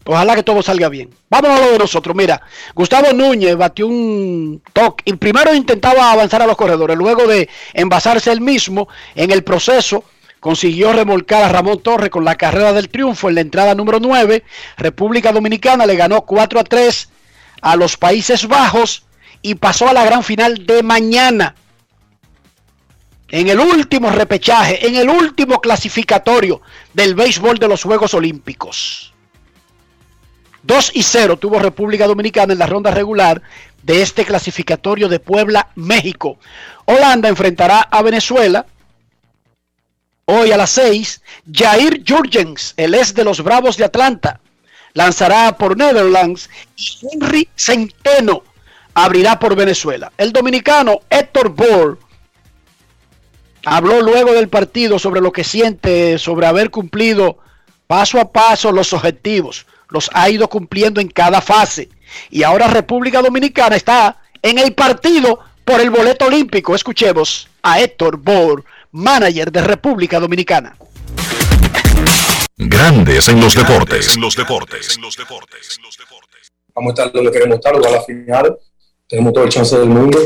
[0.08, 1.10] Ojalá que todo salga bien.
[1.28, 2.14] Vámonos a lo de nosotros.
[2.14, 2.40] Mira,
[2.74, 5.02] Gustavo Núñez batió un toque.
[5.06, 6.96] Y primero intentaba avanzar a los corredores.
[6.96, 10.04] Luego de envasarse él mismo en el proceso,
[10.38, 14.44] consiguió remolcar a Ramón Torres con la carrera del triunfo en la entrada número 9.
[14.76, 17.08] República Dominicana le ganó 4 a 3
[17.62, 19.02] a los Países Bajos
[19.42, 21.56] y pasó a la gran final de mañana.
[23.36, 26.62] En el último repechaje, en el último clasificatorio
[26.94, 29.12] del béisbol de los Juegos Olímpicos.
[30.62, 33.42] 2 y 0 tuvo República Dominicana en la ronda regular
[33.82, 36.38] de este clasificatorio de Puebla, México.
[36.86, 38.64] Holanda enfrentará a Venezuela
[40.24, 41.20] hoy a las 6.
[41.52, 44.40] Jair Jurgens, el ex de los Bravos de Atlanta,
[44.94, 48.44] lanzará por Netherlands y Henry Centeno
[48.94, 50.10] abrirá por Venezuela.
[50.16, 52.05] El dominicano Héctor Bohr
[53.66, 57.38] habló luego del partido sobre lo que siente sobre haber cumplido
[57.88, 59.66] paso a paso los objetivos.
[59.90, 61.88] Los ha ido cumpliendo en cada fase.
[62.30, 66.76] Y ahora República Dominicana está en el partido por el boleto olímpico.
[66.76, 70.76] Escuchemos a Héctor Bohr, manager de República Dominicana.
[72.56, 74.14] Grandes en los deportes.
[74.14, 74.96] En los deportes.
[74.96, 75.80] En los deportes.
[76.72, 78.56] vamos a estar donde queremos estar, a la final.
[79.08, 80.18] Tenemos todo el chance del mundo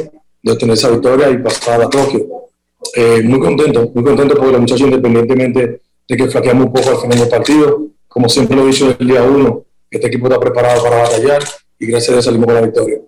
[0.43, 2.50] de obtener esa victoria y pasar a Tokio.
[2.95, 6.99] Eh, muy contento, muy contento porque los muchachos, independientemente de que flaqueamos un poco al
[6.99, 10.41] final del partido, como siempre lo he dicho desde el día uno, este equipo está
[10.41, 11.43] preparado para batallar
[11.79, 12.99] y gracias a Dios salimos con la victoria.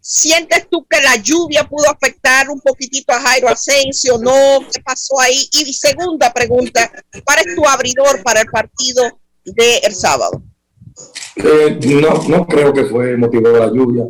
[0.00, 4.16] ¿Sientes tú que la lluvia pudo afectar un poquitito a Jairo Asensio?
[4.18, 4.60] ¿No?
[4.72, 5.48] ¿Qué pasó ahí?
[5.52, 6.90] Y segunda pregunta,
[7.24, 9.02] ¿cuál es tu abridor para el partido
[9.44, 10.42] del el sábado?
[11.36, 14.04] Eh, no, no creo que fue motivo de la lluvia.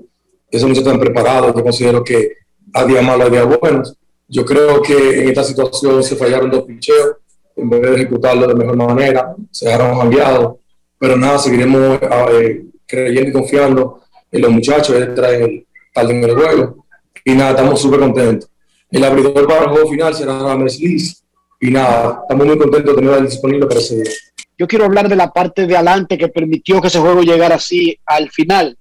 [0.51, 1.55] Esos muchachos están preparados.
[1.55, 2.33] Yo considero que
[2.73, 3.97] a día malo, a día buenos.
[4.29, 7.17] Yo creo que en esta situación se fallaron dos picheos
[7.57, 9.35] en vez de ejecutarlo de mejor manera.
[9.51, 10.57] Se dejaron cambiados.
[10.99, 11.99] Pero nada, seguiremos
[12.33, 14.95] eh, creyendo y confiando en los muchachos.
[14.95, 16.87] Ellos traen tal en el juego.
[17.25, 18.51] Y nada, estamos súper contentos.
[18.91, 21.23] El abridor para el juego final será Rames Liz.
[21.61, 24.13] Y nada, estamos muy contentos de tenerlo disponible para ese día.
[24.59, 27.99] Yo quiero hablar de la parte de adelante que permitió que ese juego llegara así
[28.05, 28.77] al final.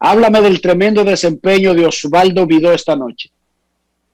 [0.00, 3.30] Háblame del tremendo desempeño de Osvaldo Vidó esta noche.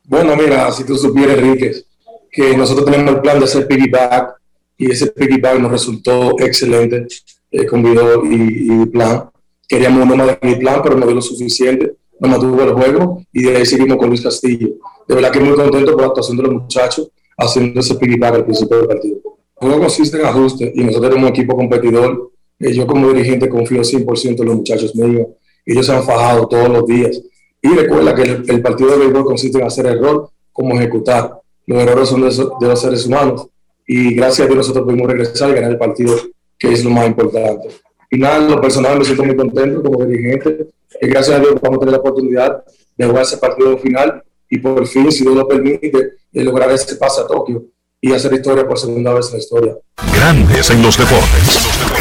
[0.08, 1.82] Bueno, mira, si tú supieras, Enrique,
[2.30, 4.36] que nosotros tenemos el plan de hacer piggyback
[4.78, 7.08] y ese piggyback nos resultó excelente
[7.50, 9.28] eh, con video y, y plan.
[9.68, 13.22] queríamos uno más de mi plan, pero no dio lo suficiente, no mantuvo el juego
[13.32, 14.68] y de ahí seguimos con Luis Castillo.
[15.08, 18.44] De verdad que muy contento por la actuación de los muchachos haciendo ese piggyback al
[18.44, 19.16] principio del partido.
[19.60, 22.30] El juego consiste en ajustes y nosotros tenemos un equipo competidor.
[22.60, 25.26] Eh, yo como dirigente confío 100% en los muchachos míos.
[25.64, 27.20] Ellos se han fajado todos los días.
[27.62, 31.32] Y recuerda que el, el partido de béisbol consiste en hacer error como ejecutar.
[31.66, 33.46] Los errores son de, eso- de los seres humanos.
[33.86, 36.14] Y gracias a Dios nosotros pudimos regresar y ganar el partido,
[36.58, 37.68] que es lo más importante.
[38.10, 40.68] Y nada, en lo personal me siento muy contento como dirigente.
[41.00, 42.64] Y gracias a Dios vamos a tener la oportunidad
[42.96, 45.90] de jugar ese partido final y por fin, si Dios lo permite,
[46.32, 47.64] de lograr ese pase a Tokio
[48.00, 49.76] y hacer historia por segunda vez en la historia.
[50.14, 51.95] Grandes en los deportes.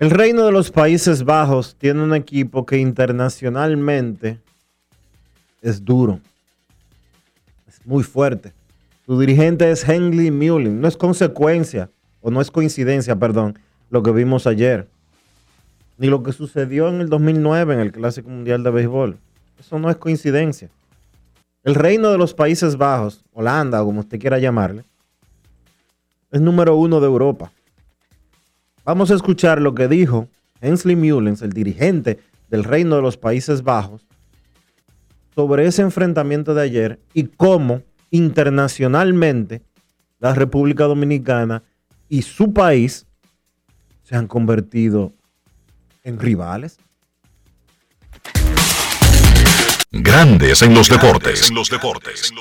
[0.00, 4.40] El Reino de los Países Bajos tiene un equipo que internacionalmente
[5.60, 6.20] es duro.
[7.68, 8.54] Es muy fuerte.
[9.04, 10.80] Su dirigente es Henley Mullin.
[10.80, 11.90] No es consecuencia,
[12.22, 13.58] o no es coincidencia, perdón,
[13.90, 14.88] lo que vimos ayer.
[15.98, 19.18] Ni lo que sucedió en el 2009 en el Clásico Mundial de Béisbol.
[19.58, 20.70] Eso no es coincidencia.
[21.62, 24.82] El Reino de los Países Bajos, Holanda, o como usted quiera llamarle,
[26.32, 27.52] es número uno de Europa.
[28.84, 30.28] Vamos a escuchar lo que dijo
[30.60, 34.06] Hensley Mullins, el dirigente del Reino de los Países Bajos,
[35.34, 39.62] sobre ese enfrentamiento de ayer y cómo internacionalmente
[40.18, 41.62] la República Dominicana
[42.08, 43.06] y su país
[44.02, 45.12] se han convertido
[46.02, 46.78] en rivales.
[49.92, 51.50] Grandes en los deportes.
[51.50, 52.32] los deportes.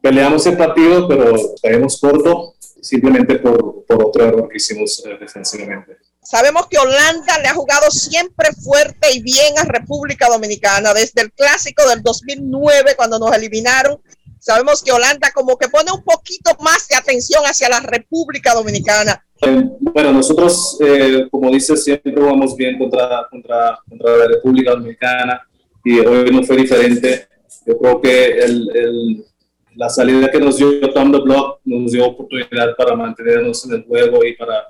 [0.00, 5.98] Peleamos el partido, pero caemos corto simplemente por, por otro error que hicimos eh, defensivamente.
[6.22, 11.32] Sabemos que Holanda le ha jugado siempre fuerte y bien a República Dominicana desde el
[11.32, 13.98] clásico del 2009 cuando nos eliminaron.
[14.38, 19.24] Sabemos que Holanda como que pone un poquito más de atención hacia la República Dominicana.
[19.40, 25.48] Eh, bueno, nosotros, eh, como dices, siempre jugamos bien contra, contra, contra la República Dominicana
[25.84, 27.28] y hoy no fue diferente.
[27.66, 29.24] Yo creo que el, el,
[29.78, 33.84] la salida que nos dio Tom the Block nos dio oportunidad para mantenernos en el
[33.84, 34.66] juego y para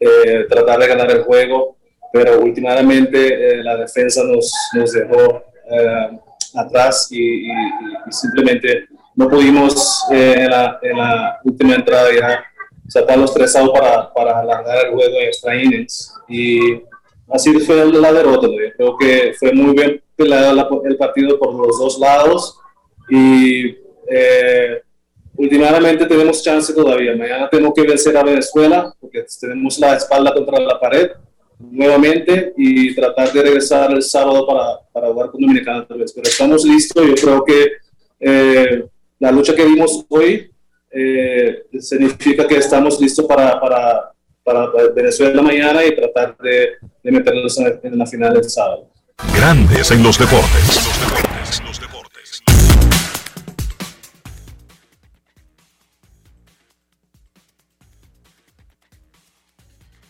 [0.00, 1.76] eh, tratar de ganar el juego,
[2.10, 6.18] pero últimamente eh, la defensa nos, nos dejó eh,
[6.54, 12.42] atrás y, y, y, simplemente no pudimos eh, en la, en, la, última entrada ya
[12.88, 16.80] sacar los tres outs para, para alargar el juego en extra innings y
[17.28, 18.46] así fue la derrota.
[18.46, 22.58] Yo creo que fue muy bien peleado el partido por los dos lados
[23.10, 24.82] y eh,
[25.36, 27.14] últimamente tenemos chance todavía.
[27.16, 31.10] Mañana tenemos que vencer a Venezuela porque tenemos la espalda contra la pared
[31.58, 35.86] nuevamente y tratar de regresar el sábado para, para jugar con Dominicana.
[35.88, 37.06] Pero estamos listos.
[37.06, 37.72] Yo creo que
[38.20, 38.84] eh,
[39.18, 40.50] la lucha que vimos hoy
[40.90, 46.70] eh, significa que estamos listos para, para, para, Venezuela mañana y tratar de,
[47.02, 48.90] de meternos en, en la final del sábado.
[49.34, 50.76] Grandes en los deportes.
[50.76, 51.95] Los deportes, los deportes.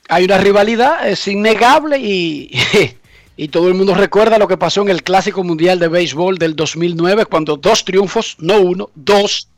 [0.09, 2.51] Hay una rivalidad, es innegable y,
[3.37, 6.55] y todo el mundo recuerda lo que pasó en el Clásico Mundial de Béisbol del
[6.55, 9.49] 2009 cuando dos triunfos, no uno, dos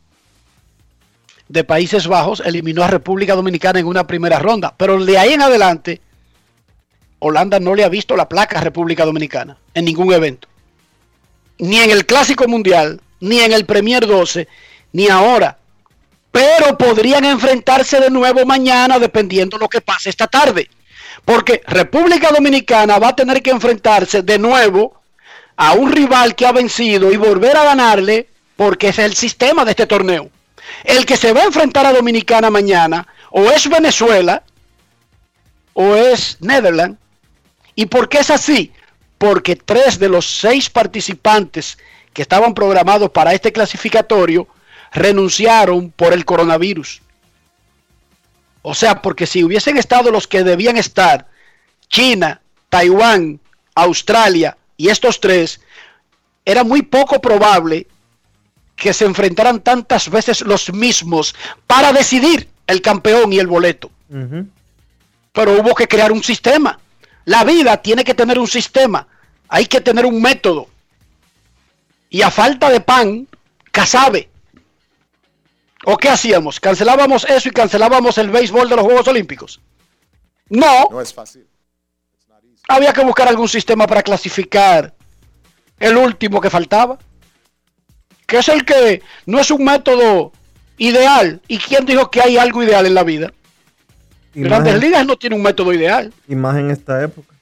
[1.49, 4.75] de Países Bajos eliminó a República Dominicana en una primera ronda.
[4.77, 6.01] Pero de ahí en adelante,
[7.19, 10.49] Holanda no le ha visto la placa a República Dominicana en ningún evento.
[11.59, 14.47] Ni en el Clásico Mundial, ni en el Premier 12,
[14.93, 15.59] ni ahora.
[16.31, 20.69] Pero podrían enfrentarse de nuevo mañana dependiendo lo que pase esta tarde.
[21.25, 25.01] Porque República Dominicana va a tener que enfrentarse de nuevo
[25.57, 29.73] a un rival que ha vencido y volver a ganarle porque es el sistema de
[29.73, 30.31] este torneo.
[30.85, 34.43] El que se va a enfrentar a Dominicana mañana o es Venezuela
[35.73, 36.99] o es Netherlands.
[37.75, 38.73] ¿Y por qué es así?
[39.19, 41.79] Porque tres de los seis participantes
[42.13, 44.49] que estaban programados para este clasificatorio
[44.93, 47.03] renunciaron por el coronavirus.
[48.63, 51.27] O sea, porque si hubiesen estado los que debían estar,
[51.89, 53.41] China, Taiwán,
[53.75, 55.61] Australia y estos tres,
[56.45, 57.87] era muy poco probable
[58.77, 61.35] que se enfrentaran tantas veces los mismos
[61.67, 63.91] para decidir el campeón y el boleto.
[64.09, 64.49] Uh -huh.
[65.33, 66.79] Pero hubo que crear un sistema.
[67.25, 69.07] La vida tiene que tener un sistema.
[69.49, 70.69] Hay que tener un método.
[72.11, 73.27] Y a falta de pan,
[73.71, 74.29] casabe.
[75.85, 76.61] ¿O qué hacíamos?
[76.61, 79.61] ¿Cancelábamos eso y cancelábamos el béisbol de los Juegos Olímpicos?
[80.49, 80.89] No.
[80.91, 81.47] No es fácil.
[82.69, 84.95] Había que buscar algún sistema para clasificar
[85.79, 86.99] el último que faltaba.
[88.27, 90.33] Que es el que no es un método
[90.77, 91.41] ideal.
[91.49, 93.33] ¿Y quién dijo que hay algo ideal en la vida?
[94.35, 96.13] Grandes Ligas no tiene un método ideal.
[96.29, 97.35] y más en esta época.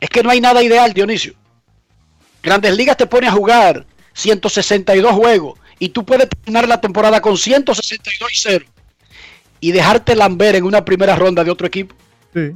[0.00, 1.34] Es que no hay nada ideal, Dionisio.
[2.42, 7.36] Grandes Ligas te pone a jugar 162 juegos y tú puedes terminar la temporada con
[7.36, 8.64] 162 y 0
[9.60, 11.94] y dejarte lamber en una primera ronda de otro equipo.
[12.34, 12.52] Sí.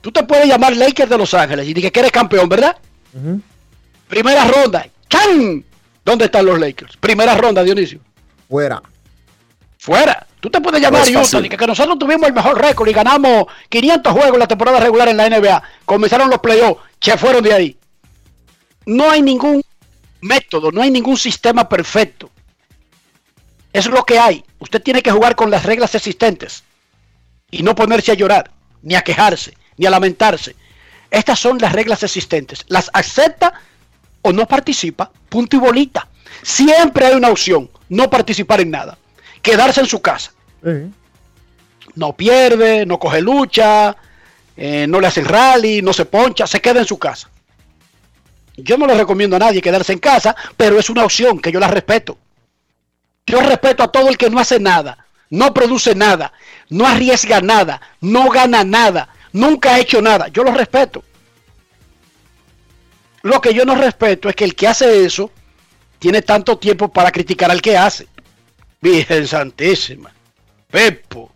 [0.00, 2.76] Tú te puedes llamar Lakers de Los Ángeles y dije que eres campeón, ¿verdad?
[4.08, 4.86] Primera ronda.
[5.08, 5.64] ¡Chan!
[6.04, 6.96] ¿Dónde están los Lakers?
[6.98, 8.00] Primera ronda, Dionisio.
[8.48, 8.80] Fuera.
[9.78, 10.26] Fuera.
[10.40, 11.46] Tú te puedes llamar No Utah fácil.
[11.46, 14.78] y que, que nosotros tuvimos el mejor récord y ganamos 500 juegos en la temporada
[14.78, 15.62] regular en la NBA.
[15.84, 17.76] Comenzaron los playoffs, se fueron de ahí.
[18.84, 19.62] No hay ningún
[20.20, 22.30] método, no hay ningún sistema perfecto.
[23.72, 24.44] Es lo que hay.
[24.58, 26.64] Usted tiene que jugar con las reglas existentes
[27.50, 28.50] y no ponerse a llorar,
[28.82, 30.56] ni a quejarse, ni a lamentarse.
[31.10, 32.64] Estas son las reglas existentes.
[32.68, 33.60] Las acepta
[34.22, 36.08] o no participa, punto y bolita.
[36.42, 38.98] Siempre hay una opción, no participar en nada,
[39.42, 40.32] quedarse en su casa.
[40.64, 40.90] Sí.
[41.94, 43.96] No pierde, no coge lucha,
[44.56, 47.30] eh, no le hacen rally, no se poncha, se queda en su casa.
[48.56, 51.60] Yo no le recomiendo a nadie quedarse en casa, pero es una opción que yo
[51.60, 52.18] la respeto.
[53.26, 56.32] Yo respeto a todo el que no hace nada, no produce nada,
[56.70, 60.28] no arriesga nada, no gana nada, nunca ha hecho nada.
[60.28, 61.02] Yo lo respeto.
[63.22, 65.30] Lo que yo no respeto es que el que hace eso
[65.98, 68.06] tiene tanto tiempo para criticar al que hace.
[68.80, 70.12] Virgen Santísima.
[70.70, 71.32] Pepo.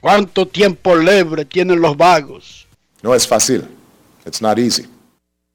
[0.00, 2.66] ¿Cuánto tiempo libre tienen los vagos?
[3.00, 3.66] No es fácil.
[4.26, 4.86] It's not easy.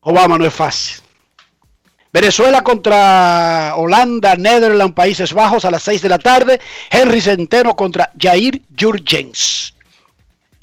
[0.02, 1.02] Obama no es fácil.
[2.12, 6.60] Venezuela contra Holanda, Netherlands, Países Bajos a las 6 de la tarde.
[6.90, 9.76] Henry Centeno contra Jair Jurgens.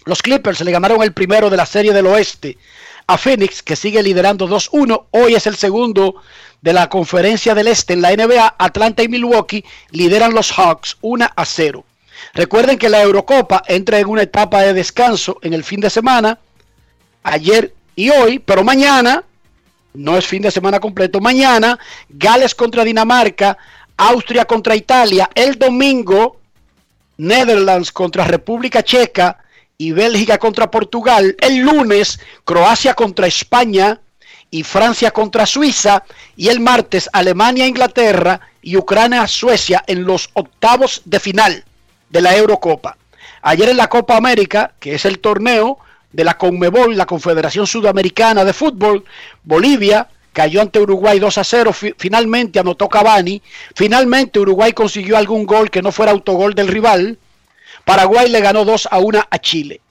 [0.04, 2.58] Los Clippers le ganaron el primero de la serie del oeste
[3.06, 5.06] a Phoenix, que sigue liderando 2-1.
[5.12, 6.16] Hoy es el segundo
[6.60, 8.56] de la conferencia del este en la NBA.
[8.58, 11.84] Atlanta y Milwaukee lideran los Hawks 1 a 0.
[12.34, 16.40] Recuerden que la Eurocopa entra en una etapa de descanso en el fin de semana,
[17.22, 19.24] ayer y hoy, pero mañana,
[19.94, 21.78] no es fin de semana completo, mañana
[22.10, 23.56] Gales contra Dinamarca,
[23.96, 26.36] Austria contra Italia, el domingo
[27.16, 29.38] Netherlands contra República Checa
[29.78, 33.98] y Bélgica contra Portugal, el lunes Croacia contra España
[34.50, 36.04] y Francia contra Suiza
[36.36, 41.64] y el martes Alemania, Inglaterra y Ucrania, Suecia en los octavos de final
[42.10, 42.98] de la Eurocopa.
[43.40, 45.78] Ayer en la Copa América, que es el torneo
[46.16, 49.04] de la Conmebol, la Confederación Sudamericana de Fútbol,
[49.44, 53.42] Bolivia cayó ante Uruguay 2 a 0, fi- finalmente anotó Cavani,
[53.74, 57.18] finalmente Uruguay consiguió algún gol que no fuera autogol del rival,
[57.84, 59.82] Paraguay le ganó 2 a 1 a Chile.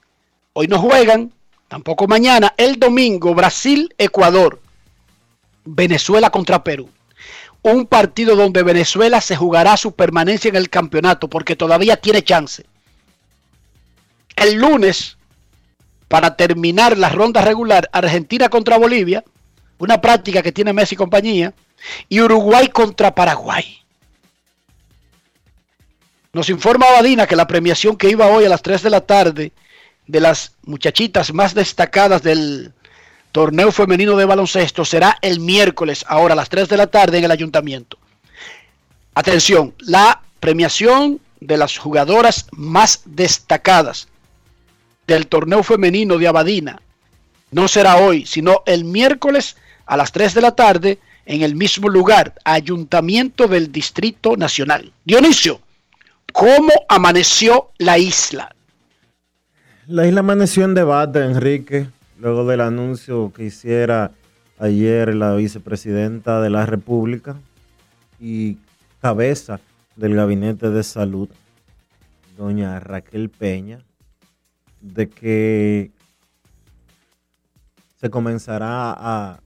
[0.53, 1.31] Hoy no juegan,
[1.67, 4.59] tampoco mañana, el domingo Brasil, Ecuador,
[5.63, 6.89] Venezuela contra Perú.
[7.61, 12.65] Un partido donde Venezuela se jugará su permanencia en el campeonato porque todavía tiene chance.
[14.35, 15.14] El lunes,
[16.07, 19.23] para terminar la ronda regular, Argentina contra Bolivia,
[19.77, 21.53] una práctica que tiene Messi y compañía,
[22.09, 23.79] y Uruguay contra Paraguay.
[26.33, 29.51] Nos informa Badina que la premiación que iba hoy a las 3 de la tarde
[30.07, 32.73] de las muchachitas más destacadas del
[33.31, 37.23] torneo femenino de baloncesto será el miércoles, ahora a las 3 de la tarde en
[37.23, 37.97] el ayuntamiento.
[39.13, 44.07] Atención, la premiación de las jugadoras más destacadas
[45.07, 46.79] del torneo femenino de Abadina
[47.51, 51.89] no será hoy, sino el miércoles a las 3 de la tarde en el mismo
[51.89, 54.91] lugar, Ayuntamiento del Distrito Nacional.
[55.05, 55.61] Dionisio,
[56.33, 58.53] ¿cómo amaneció la isla?
[59.87, 61.87] La isla amaneció en debate, Enrique,
[62.19, 64.11] luego del anuncio que hiciera
[64.59, 67.37] ayer la vicepresidenta de la República
[68.19, 68.57] y
[69.01, 69.59] cabeza
[69.95, 71.29] del Gabinete de Salud,
[72.37, 73.79] doña Raquel Peña,
[74.93, 75.91] de que
[77.97, 79.39] se comenzará a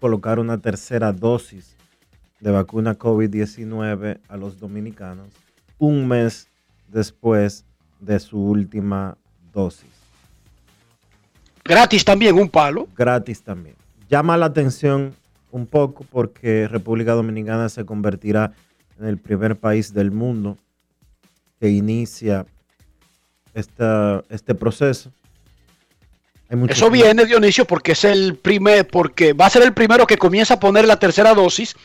[0.00, 1.76] colocar una tercera dosis
[2.40, 5.28] de vacuna COVID-19 a los dominicanos
[5.78, 6.48] un mes
[6.88, 7.64] después
[8.00, 9.16] de su última
[9.52, 9.90] dosis.
[11.64, 12.88] Gratis también, un palo.
[12.96, 13.76] Gratis también.
[14.08, 15.14] Llama la atención
[15.50, 18.52] un poco porque República Dominicana se convertirá
[18.98, 20.56] en el primer país del mundo
[21.60, 22.46] que inicia
[23.54, 25.10] esta, este proceso.
[26.68, 30.54] Eso viene, Dionisio, porque es el primer, porque va a ser el primero que comienza
[30.54, 31.76] a poner la tercera dosis,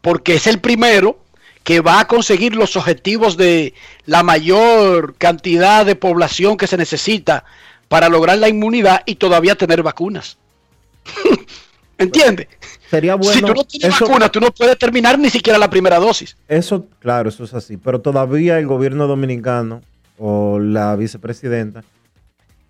[0.00, 1.18] porque es el primero
[1.64, 3.74] que va a conseguir los objetivos de
[4.06, 7.44] la mayor cantidad de población que se necesita
[7.88, 10.38] para lograr la inmunidad y todavía tener vacunas.
[11.98, 12.46] ¿Entiendes?
[12.90, 13.32] Sería bueno.
[13.32, 16.36] si tú no tienes eso- vacuna, tú no puedes terminar ni siquiera la primera dosis.
[16.46, 17.76] Eso, claro, eso es así.
[17.76, 19.82] Pero todavía el gobierno dominicano
[20.24, 21.82] o la vicepresidenta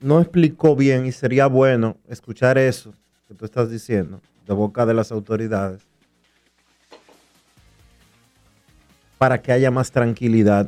[0.00, 2.94] no explicó bien y sería bueno escuchar eso
[3.28, 5.82] que tú estás diciendo de boca de las autoridades
[9.18, 10.66] para que haya más tranquilidad,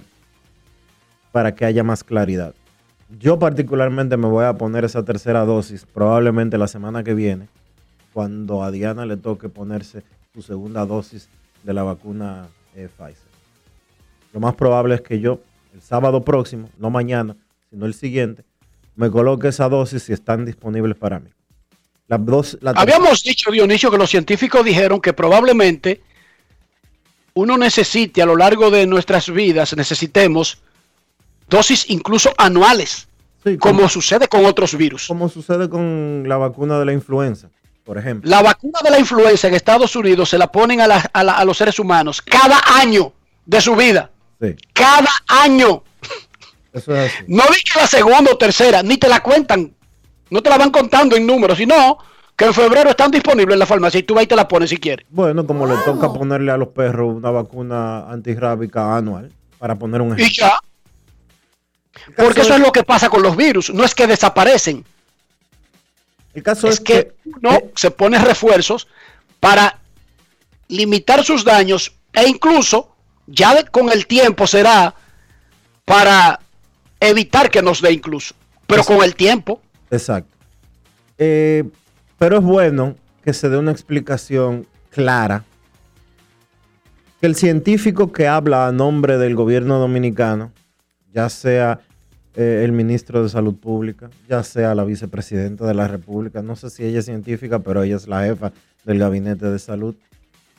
[1.32, 2.54] para que haya más claridad.
[3.18, 7.48] Yo particularmente me voy a poner esa tercera dosis probablemente la semana que viene,
[8.12, 10.02] cuando a Diana le toque ponerse
[10.34, 11.30] su segunda dosis
[11.62, 13.32] de la vacuna eh, Pfizer.
[14.34, 15.40] Lo más probable es que yo
[15.74, 17.36] el sábado próximo, no mañana,
[17.70, 18.44] sino el siguiente,
[18.96, 21.30] me coloque esa dosis si están disponibles para mí.
[22.06, 26.00] La dos, la Habíamos dicho, Dionisio, que los científicos dijeron que probablemente
[27.34, 30.58] uno necesite a lo largo de nuestras vidas, necesitemos
[31.48, 33.08] dosis incluso anuales,
[33.42, 35.06] Sí, como sucede con otros virus.
[35.08, 37.48] como sucede con la vacuna de la influenza,
[37.84, 38.30] por ejemplo.
[38.30, 41.36] La vacuna de la influenza en Estados Unidos se la ponen a, la- a la-
[41.38, 43.12] a los seres humanos cada año
[43.44, 44.10] de su vida.
[44.48, 45.82] Sí, Cada año.
[46.72, 47.24] eso es así.
[47.28, 49.72] No di que la segunda o tercera, ni te la cuentan.
[50.30, 51.98] No te la van contando en números, sino
[52.36, 54.70] que en febrero están disponibles en la farmacia y tú vas y te la pones
[54.70, 55.06] si quieres.
[55.10, 60.18] Bueno, como le toca ponerle a los perros una vacuna antirrábica anual, para poner un
[60.18, 60.46] Y ejemplo.
[60.46, 60.58] ya.
[62.16, 63.70] Porque eso es lo que pasa con los virus.
[63.72, 64.84] No es que desaparecen.
[66.34, 68.88] El caso Es que uno se pone refuerzos
[69.38, 69.78] para
[70.66, 72.93] limitar sus daños e incluso
[73.26, 74.94] ya de- con el tiempo será
[75.84, 76.40] para
[77.00, 78.34] evitar que nos dé incluso.
[78.66, 79.60] Pero con el tiempo.
[79.90, 80.34] Exacto.
[81.18, 81.64] Eh,
[82.18, 85.44] pero es bueno que se dé una explicación clara.
[87.20, 90.52] Que el científico que habla a nombre del gobierno dominicano,
[91.12, 91.80] ya sea
[92.36, 96.68] eh, el ministro de Salud Pública, ya sea la vicepresidenta de la República, no sé
[96.70, 98.52] si ella es científica, pero ella es la jefa
[98.84, 99.94] del gabinete de salud,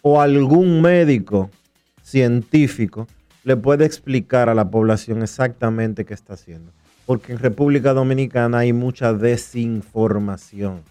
[0.01, 1.49] o algún médico
[2.05, 3.07] científico
[3.43, 6.71] le puede explicar a la población exactamente qué está haciendo.
[7.05, 10.81] Porque en República Dominicana hay mucha desinformación.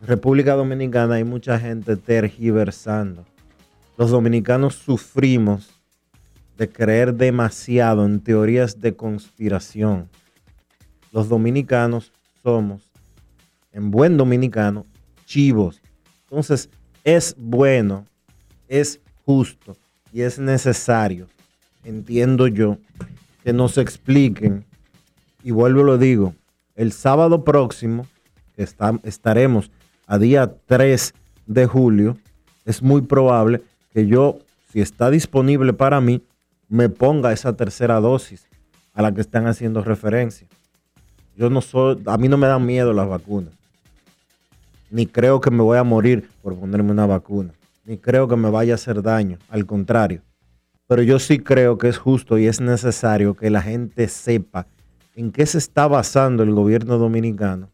[0.00, 3.24] En República Dominicana hay mucha gente tergiversando.
[3.98, 5.70] Los dominicanos sufrimos
[6.56, 10.08] de creer demasiado en teorías de conspiración.
[11.12, 12.12] Los dominicanos
[12.42, 12.92] somos,
[13.72, 14.86] en buen dominicano,
[15.26, 15.82] chivos.
[16.24, 16.70] Entonces,
[17.04, 18.06] es bueno,
[18.68, 19.76] es justo
[20.12, 21.28] y es necesario,
[21.84, 22.78] entiendo yo,
[23.44, 24.64] que nos expliquen,
[25.42, 26.34] y vuelvo lo digo,
[26.76, 28.06] el sábado próximo,
[28.56, 29.70] estaremos
[30.06, 31.14] a día 3
[31.46, 32.16] de julio,
[32.64, 34.38] es muy probable que yo,
[34.72, 36.22] si está disponible para mí,
[36.68, 38.46] me ponga esa tercera dosis
[38.92, 40.46] a la que están haciendo referencia.
[41.36, 43.54] Yo no soy, a mí no me dan miedo las vacunas.
[44.90, 47.52] Ni creo que me voy a morir por ponerme una vacuna.
[47.84, 49.38] Ni creo que me vaya a hacer daño.
[49.48, 50.22] Al contrario.
[50.86, 54.66] Pero yo sí creo que es justo y es necesario que la gente sepa
[55.14, 57.70] en qué se está basando el gobierno dominicano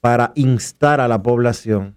[0.00, 1.96] para instar a la población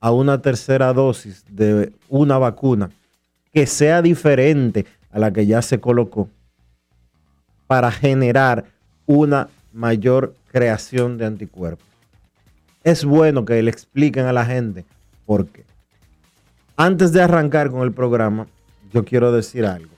[0.00, 2.90] a una tercera dosis de una vacuna
[3.52, 6.28] que sea diferente a la que ya se colocó
[7.66, 8.66] para generar
[9.06, 11.93] una mayor creación de anticuerpos.
[12.84, 14.84] Es bueno que le expliquen a la gente
[15.26, 15.64] por qué.
[16.76, 18.46] Antes de arrancar con el programa,
[18.92, 19.90] yo quiero decir algo.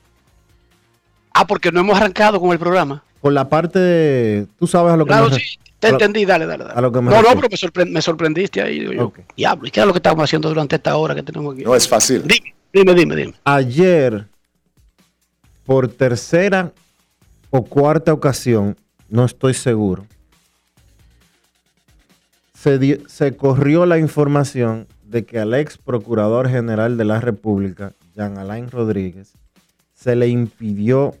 [1.33, 3.03] Ah, porque no hemos arrancado con el programa.
[3.21, 4.47] Por la parte de...
[4.57, 6.63] Tú sabes a lo que Claro, me re- sí, te entendí, dale, dale.
[6.63, 6.75] dale.
[6.77, 8.79] a lo que me no, no, pero me, sorpre- me sorprendiste ahí.
[8.79, 9.05] digo yo.
[9.07, 9.19] Ok.
[9.35, 11.63] Diablo, ¿y qué es lo que estamos haciendo durante esta hora que tenemos aquí?
[11.63, 12.23] No es fácil.
[12.25, 13.33] Dime, dime, dime, dime.
[13.43, 14.27] Ayer,
[15.65, 16.71] por tercera
[17.49, 18.77] o cuarta ocasión,
[19.09, 20.05] no estoy seguro,
[22.57, 28.69] se, corrió la información de que al ex procurador general de la República, Jean Alain
[28.71, 29.33] Rodríguez,
[29.93, 31.15] se le impidió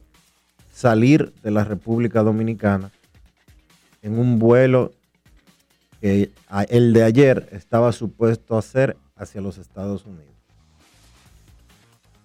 [0.73, 2.91] salir de la República Dominicana
[4.01, 4.93] en un vuelo
[6.01, 6.31] que
[6.69, 10.25] el de ayer estaba supuesto a hacer hacia los Estados Unidos.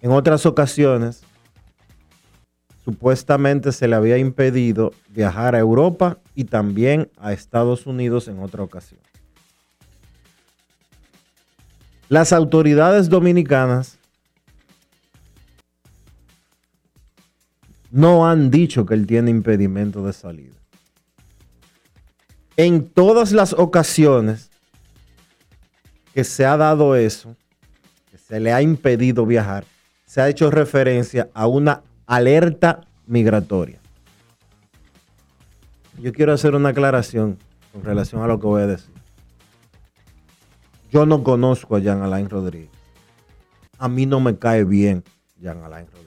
[0.01, 1.23] En otras ocasiones,
[2.85, 8.63] supuestamente se le había impedido viajar a Europa y también a Estados Unidos en otra
[8.63, 9.01] ocasión.
[12.09, 13.99] Las autoridades dominicanas
[17.91, 20.55] no han dicho que él tiene impedimento de salida.
[22.57, 24.51] En todas las ocasiones
[26.15, 27.37] que se ha dado eso,
[28.11, 29.65] que se le ha impedido viajar,
[30.07, 33.82] se ha hecho referencia a una alerta migratoria.
[35.99, 37.39] Yo quiero hacer una aclaración
[37.73, 38.93] con relación a lo que voy a decir.
[40.91, 42.71] Yo no conozco a Jean Alain Rodríguez.
[43.79, 45.03] A mí no me cae bien
[45.41, 46.03] Jean Alain Rodríguez.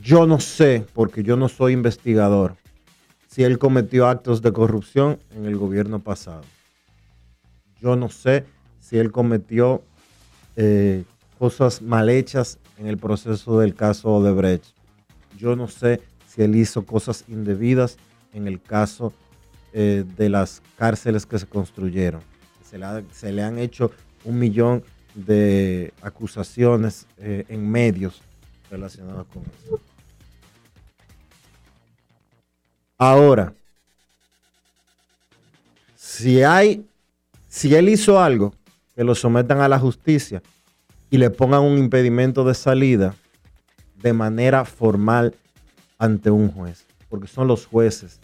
[0.00, 2.56] Yo no sé, porque yo no soy investigador,
[3.26, 6.42] si él cometió actos de corrupción en el gobierno pasado.
[7.80, 8.44] Yo no sé
[8.80, 9.82] si él cometió
[10.56, 11.04] eh,
[11.38, 14.73] cosas mal hechas en el proceso del caso Odebrecht.
[15.36, 17.96] Yo no sé si él hizo cosas indebidas
[18.32, 19.12] en el caso
[19.72, 22.20] eh, de las cárceles que se construyeron.
[23.12, 23.92] Se le, han hecho
[24.24, 24.82] un millón
[25.14, 28.20] de acusaciones eh, en medios
[28.70, 29.80] relacionados con eso.
[32.98, 33.52] Ahora,
[35.94, 36.86] si hay,
[37.48, 38.54] si él hizo algo,
[38.94, 40.42] que lo sometan a la justicia
[41.10, 43.14] y le pongan un impedimento de salida
[44.04, 45.34] de manera formal
[45.98, 48.20] ante un juez, porque son los jueces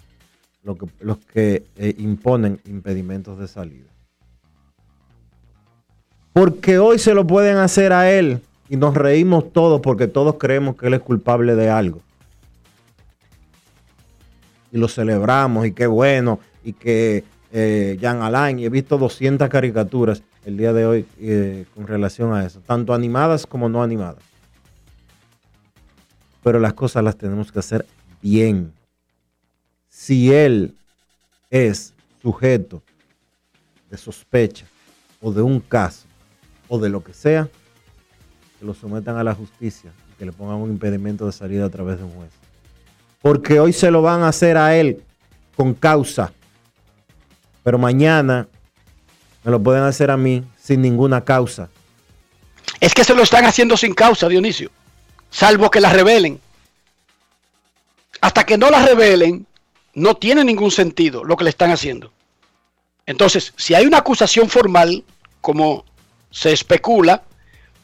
[0.62, 3.88] los que, los que eh, imponen impedimentos de salida.
[6.34, 10.76] Porque hoy se lo pueden hacer a él y nos reímos todos porque todos creemos
[10.76, 12.02] que él es culpable de algo.
[14.70, 19.48] Y lo celebramos y qué bueno y que eh, Jean Alain, y he visto 200
[19.48, 24.29] caricaturas el día de hoy eh, con relación a eso, tanto animadas como no animadas.
[26.42, 27.86] Pero las cosas las tenemos que hacer
[28.22, 28.72] bien.
[29.88, 30.74] Si él
[31.50, 32.82] es sujeto
[33.90, 34.66] de sospecha
[35.20, 36.06] o de un caso
[36.68, 37.48] o de lo que sea,
[38.58, 41.70] que lo sometan a la justicia y que le pongan un impedimento de salida a
[41.70, 42.30] través de un juez.
[43.20, 45.02] Porque hoy se lo van a hacer a él
[45.56, 46.32] con causa,
[47.62, 48.48] pero mañana
[49.44, 51.68] me lo pueden hacer a mí sin ninguna causa.
[52.80, 54.70] Es que se lo están haciendo sin causa, Dionisio.
[55.30, 56.40] Salvo que la revelen.
[58.20, 59.46] Hasta que no la revelen,
[59.94, 62.12] no tiene ningún sentido lo que le están haciendo.
[63.06, 65.04] Entonces, si hay una acusación formal,
[65.40, 65.84] como
[66.30, 67.22] se especula,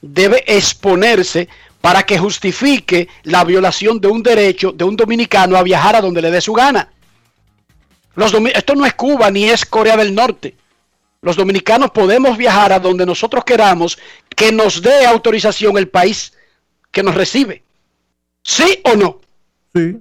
[0.01, 1.49] debe exponerse
[1.81, 6.23] para que justifique la violación de un derecho de un dominicano a viajar a donde
[6.23, 6.91] le dé su gana.
[8.15, 10.57] Los esto no es Cuba ni es Corea del Norte.
[11.23, 13.99] Los dominicanos podemos viajar a donde nosotros queramos
[14.35, 16.33] que nos dé autorización el país
[16.97, 17.63] que nos recibe.
[18.43, 19.21] ¿Sí o no?
[19.75, 19.99] Sí.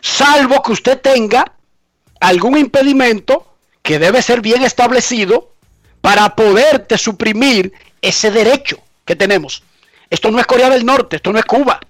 [0.00, 1.56] Salvo que usted tenga
[2.20, 3.52] algún impedimento
[3.82, 5.52] que debe ser bien establecido
[6.00, 9.64] para poderte suprimir ese derecho que tenemos.
[10.08, 11.80] Esto no es Corea del Norte, esto no es Cuba.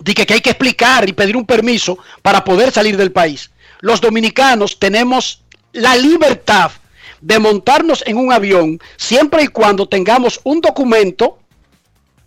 [0.00, 3.52] Dice que hay que explicar y pedir un permiso para poder salir del país.
[3.78, 6.72] Los dominicanos tenemos la libertad
[7.20, 11.39] de montarnos en un avión siempre y cuando tengamos un documento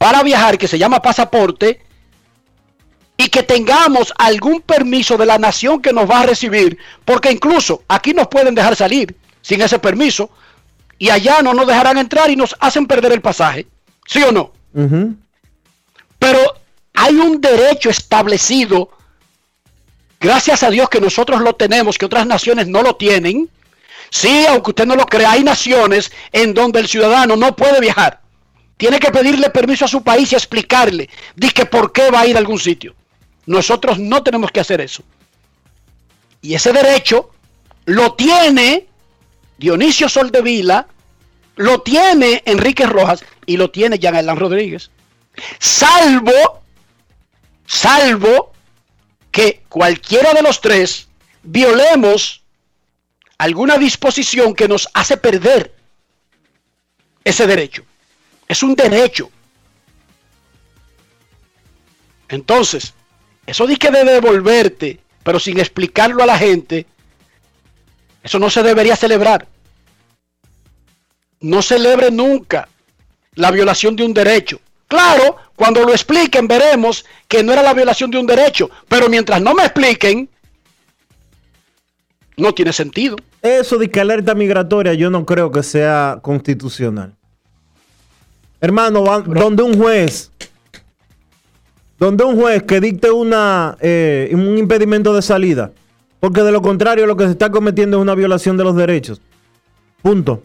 [0.03, 1.79] para viajar que se llama pasaporte
[3.15, 7.83] y que tengamos algún permiso de la nación que nos va a recibir, porque incluso
[7.87, 10.29] aquí nos pueden dejar salir sin ese permiso
[10.99, 13.65] y allá no nos dejarán entrar y nos hacen perder el pasaje,
[14.05, 14.51] ¿sí o no?
[16.19, 16.39] Pero
[16.95, 18.89] hay un derecho establecido,
[20.19, 23.49] gracias a Dios que nosotros lo tenemos, que otras naciones no lo tienen.
[24.09, 28.22] Sí, aunque usted no lo crea, hay naciones en donde el ciudadano no puede viajar.
[28.83, 32.35] Tiene que pedirle permiso a su país y explicarle, dice por qué va a ir
[32.35, 32.93] a algún sitio.
[33.45, 35.03] Nosotros no tenemos que hacer eso.
[36.41, 37.29] Y ese derecho
[37.85, 38.87] lo tiene
[39.57, 40.85] Dionisio Soldevila,
[41.55, 44.91] lo tiene Enrique Rojas y lo tiene Jean Alain Rodríguez.
[45.59, 46.61] Salvo,
[47.65, 48.51] salvo
[49.31, 51.07] que cualquiera de los tres
[51.41, 52.43] violemos
[53.37, 55.73] alguna disposición que nos hace perder
[57.23, 57.85] ese derecho.
[58.53, 59.31] Es un derecho.
[62.29, 62.93] Entonces,
[63.47, 66.85] eso de que de devolverte, pero sin explicarlo a la gente,
[68.21, 69.47] eso no se debería celebrar.
[71.39, 72.69] No celebre nunca
[73.33, 74.61] la violación de un derecho.
[74.87, 79.41] Claro, cuando lo expliquen veremos que no era la violación de un derecho, pero mientras
[79.41, 80.29] no me expliquen,
[82.37, 83.15] no tiene sentido.
[83.41, 87.15] Eso de que alerta migratoria yo no creo que sea constitucional.
[88.63, 90.31] Hermano, va- donde un juez,
[91.99, 95.73] donde un juez que dicte una, eh, un impedimento de salida,
[96.21, 99.19] porque de lo contrario lo que se está cometiendo es una violación de los derechos.
[100.01, 100.43] Punto.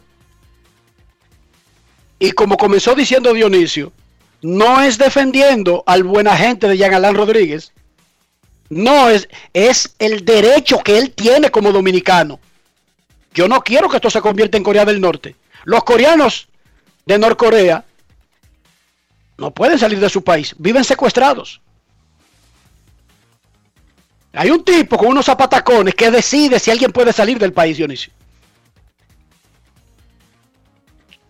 [2.18, 3.92] Y como comenzó diciendo Dionisio,
[4.42, 7.72] no es defendiendo al buen agente de Jean Alain Rodríguez.
[8.68, 12.40] No, es, es el derecho que él tiene como dominicano.
[13.32, 15.36] Yo no quiero que esto se convierta en Corea del Norte.
[15.64, 16.48] Los coreanos
[17.06, 17.84] de Norcorea
[19.38, 21.60] no pueden salir de su país, viven secuestrados.
[24.32, 28.12] Hay un tipo con unos zapatacones que decide si alguien puede salir del país, Dionisio.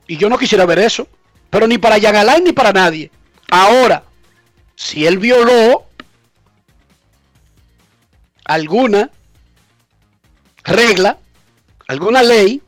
[0.06, 1.06] Y yo no quisiera ver eso.
[1.50, 3.11] Pero ni para Jan Alain ni para nadie.
[3.50, 4.04] Ahora,
[4.74, 5.86] si él violó
[8.44, 9.11] alguna
[10.64, 11.18] regla,
[11.86, 12.62] alguna ley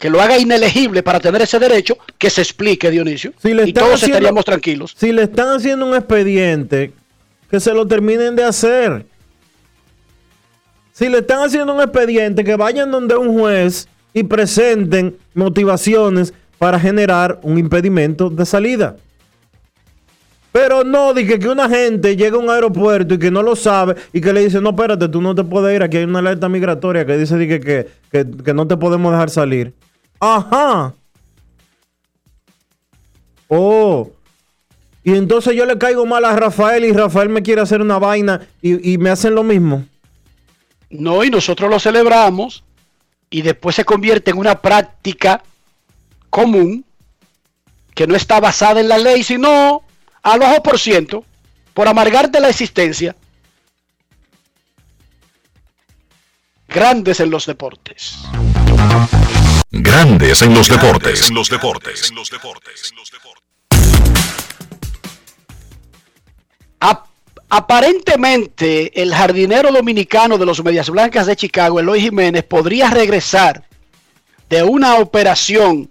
[0.00, 3.34] que lo haga inelegible para tener ese derecho, que se explique, Dionisio.
[3.40, 4.94] Si le y todos haciendo- estaríamos tranquilos.
[4.96, 6.94] Si le están haciendo un expediente,
[7.50, 9.04] que se lo terminen de hacer.
[10.92, 16.80] Si le están haciendo un expediente, que vayan donde un juez y presenten motivaciones para
[16.80, 18.96] generar un impedimento de salida.
[20.50, 23.96] Pero no, dije que una gente llega a un aeropuerto y que no lo sabe
[24.14, 26.48] y que le dice, no, espérate, tú no te puedes ir, aquí hay una alerta
[26.48, 29.74] migratoria que dice dije, que, que, que no te podemos dejar salir.
[30.20, 30.94] Ajá.
[33.48, 34.10] Oh.
[35.02, 38.46] Y entonces yo le caigo mal a Rafael y Rafael me quiere hacer una vaina
[38.62, 39.86] y, y me hacen lo mismo.
[40.90, 42.64] No, y nosotros lo celebramos
[43.30, 45.42] y después se convierte en una práctica
[46.28, 46.84] común
[47.94, 49.82] que no está basada en la ley, sino
[50.22, 51.24] al bajo por ciento,
[51.74, 53.16] por amargarte la existencia.
[56.68, 58.18] Grandes en los deportes.
[59.72, 61.28] Grandes en los deportes.
[61.28, 62.10] En los deportes.
[62.10, 62.92] En los deportes.
[66.80, 67.06] Ap-
[67.48, 73.64] aparentemente, el jardinero dominicano de los Medias Blancas de Chicago, Eloy Jiménez, podría regresar
[74.48, 75.88] de una operación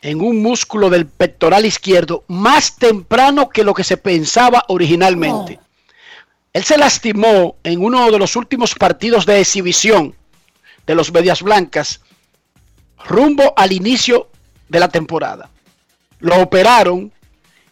[0.00, 5.58] en un músculo del pectoral izquierdo más temprano que lo que se pensaba originalmente.
[6.52, 10.14] Él se lastimó en uno de los últimos partidos de exhibición
[10.86, 12.00] de los Medias Blancas
[13.06, 14.28] rumbo al inicio
[14.68, 15.50] de la temporada.
[16.20, 17.12] Lo operaron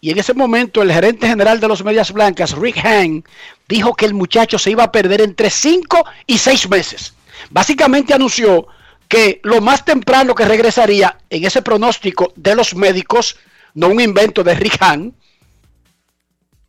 [0.01, 3.25] y en ese momento el gerente general de los Medias Blancas, Rick Hahn,
[3.69, 7.15] dijo que el muchacho se iba a perder entre 5 y 6 meses.
[7.51, 8.67] Básicamente anunció
[9.07, 13.37] que lo más temprano que regresaría en ese pronóstico de los médicos,
[13.75, 15.15] no un invento de Rick Hahn,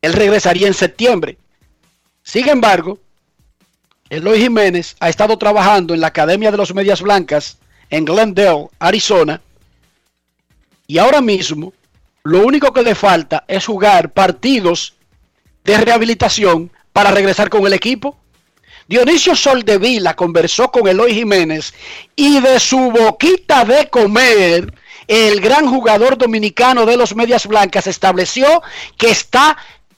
[0.02, 1.38] él regresaría en septiembre.
[2.22, 3.00] Sin embargo,
[4.10, 7.58] Eloy Jiménez ha estado trabajando en la Academia de los Medias Blancas
[7.94, 9.40] en Glendale, Arizona,
[10.88, 11.74] y ahora mismo
[12.24, 14.96] lo único que le falta es jugar partidos
[15.64, 18.18] de rehabilitación para regresar con el equipo.
[18.88, 21.72] Dionisio Soldevila conversó con Eloy Jiménez
[22.16, 24.74] y de su boquita de comer,
[25.08, 28.64] el gran jugador dominicano de los Medias Blancas estableció
[28.98, 29.56] que está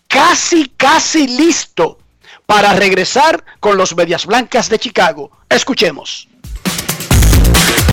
[0.09, 1.99] casi, casi listo
[2.45, 5.31] para regresar con los Medias Blancas de Chicago.
[5.49, 6.27] Escuchemos.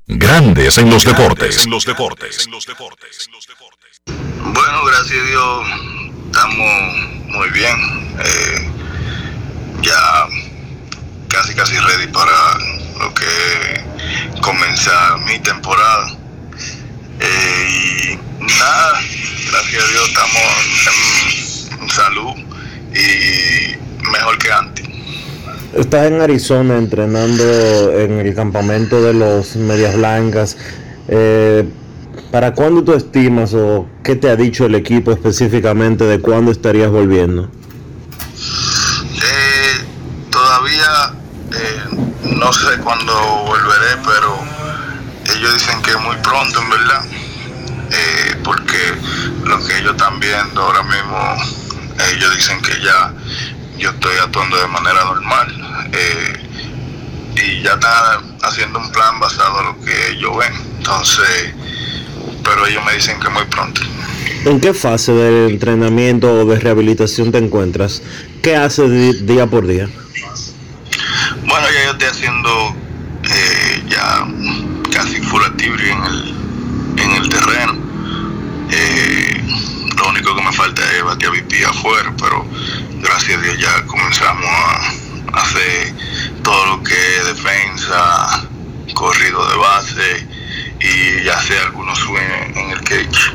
[0.07, 1.65] Grandes en los deportes.
[1.65, 2.49] En los deportes.
[4.07, 5.67] Bueno, gracias a Dios
[6.27, 6.95] estamos
[7.29, 7.77] muy bien.
[8.19, 8.71] Eh,
[9.83, 10.27] ya
[11.29, 12.59] casi casi ready para
[12.99, 16.17] lo que comenzar mi temporada.
[17.21, 19.01] Eh, y nada,
[19.51, 20.43] gracias a Dios estamos
[21.71, 22.35] en, en salud
[22.95, 23.77] y
[24.11, 24.92] mejor que antes.
[25.75, 30.59] Estás en Arizona entrenando en el campamento de los Medias Blancas.
[31.09, 31.67] Eh,
[32.31, 36.91] ¿Para cuándo tú estimas o qué te ha dicho el equipo específicamente de cuándo estarías
[36.91, 37.51] volviendo?
[39.15, 39.85] Eh,
[40.31, 41.15] todavía
[41.53, 41.81] eh,
[42.37, 43.13] no sé cuándo
[43.47, 44.41] volveré, pero
[45.35, 47.05] ellos dicen que muy pronto, en verdad,
[47.91, 48.79] Eh, porque
[49.45, 51.19] lo que ellos están viendo ahora mismo,
[52.15, 53.13] ellos dicen que ya
[53.83, 59.67] yo estoy actuando de manera normal eh, y ya están haciendo un plan basado en
[59.67, 60.53] lo que ellos ven.
[60.79, 61.53] Entonces,
[62.45, 63.81] pero ellos me dicen que muy pronto.
[64.45, 68.03] ¿En qué fase del entrenamiento o de rehabilitación te encuentras?
[68.41, 69.89] ¿Qué haces día por día?
[71.45, 72.77] Bueno, ya yo estoy haciendo
[73.25, 74.27] eh, ya
[74.93, 76.35] casi full activity en el,
[76.99, 77.75] en el terreno.
[78.71, 79.43] Eh,
[79.97, 82.47] lo único que me falta es batear VP afuera, pero
[83.03, 85.95] gracias a Dios ya comenzamos a hacer
[86.43, 88.49] todo lo que es defensa,
[88.95, 90.27] corrido de base
[90.81, 93.33] y ya sé algunos swing en el cage.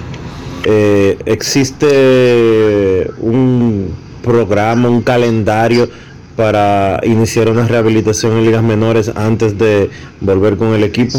[0.64, 5.90] Eh, ¿Existe un programa, un calendario
[6.36, 9.90] para iniciar una rehabilitación en ligas menores antes de
[10.20, 11.18] volver con el equipo?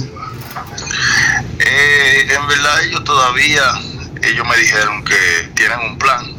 [1.59, 3.62] Eh, en verdad ellos todavía,
[4.22, 6.38] ellos me dijeron que tienen un plan,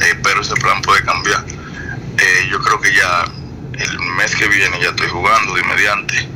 [0.00, 1.44] eh, pero ese plan puede cambiar.
[2.18, 3.24] Eh, yo creo que ya
[3.78, 6.28] el mes que viene ya estoy jugando de inmediante.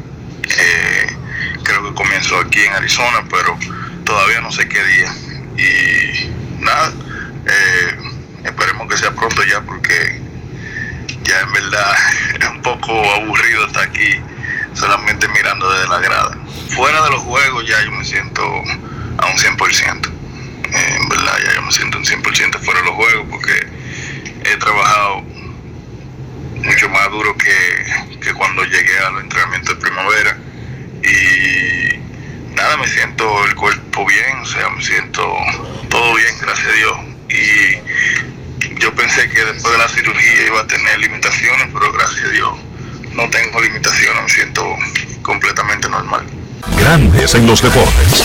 [0.59, 1.17] Eh,
[1.63, 3.59] creo que comienzo aquí en Arizona, pero
[4.05, 5.15] todavía no sé qué día.
[5.57, 6.93] Y nada,
[8.45, 10.21] esperemos que sea pronto ya porque
[11.23, 11.95] ya en verdad
[12.41, 14.21] es un poco aburrido estar aquí
[14.75, 16.39] solamente mirando desde la grada.
[16.71, 20.04] Fuera de los juegos ya yo me siento a un 100%.
[27.15, 30.37] Duro que, que cuando llegué a los entrenamientos de primavera.
[31.03, 35.23] Y nada, me siento el cuerpo bien, o sea, me siento
[35.89, 36.97] todo bien, gracias a Dios.
[37.29, 42.29] Y yo pensé que después de la cirugía iba a tener limitaciones, pero gracias a
[42.29, 42.59] Dios
[43.15, 44.77] no tengo limitaciones, me siento
[45.23, 46.27] completamente normal.
[46.77, 48.25] Grandes en los deportes.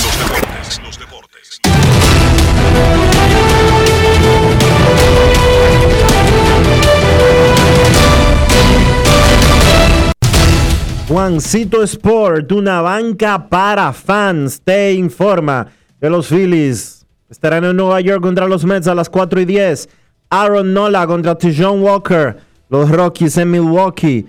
[11.09, 15.65] Juancito Sport, una banca para fans, te informa
[15.99, 19.89] que los Phillies estarán en Nueva York contra los Mets a las 4 y 10.
[20.29, 22.37] Aaron Nola contra Tijon Walker,
[22.69, 24.27] los Rockies en Milwaukee.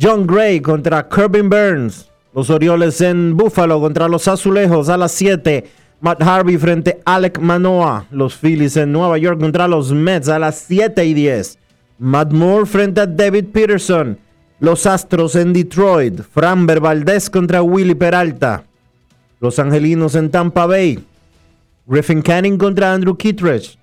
[0.00, 5.66] John Gray contra Kirby Burns, los Orioles en Buffalo contra los Azulejos a las 7.
[6.00, 10.38] Matt Harvey frente a Alec Manoa, los Phillies en Nueva York contra los Mets a
[10.38, 11.58] las 7 y 10.
[11.98, 14.24] Matt Moore frente a David Peterson.
[14.58, 16.20] Los Astros en Detroit.
[16.22, 18.64] Framber Valdez contra Willy Peralta.
[19.38, 20.98] Los Angelinos en Tampa Bay.
[21.86, 23.76] Griffin Canning contra Andrew Kittredge.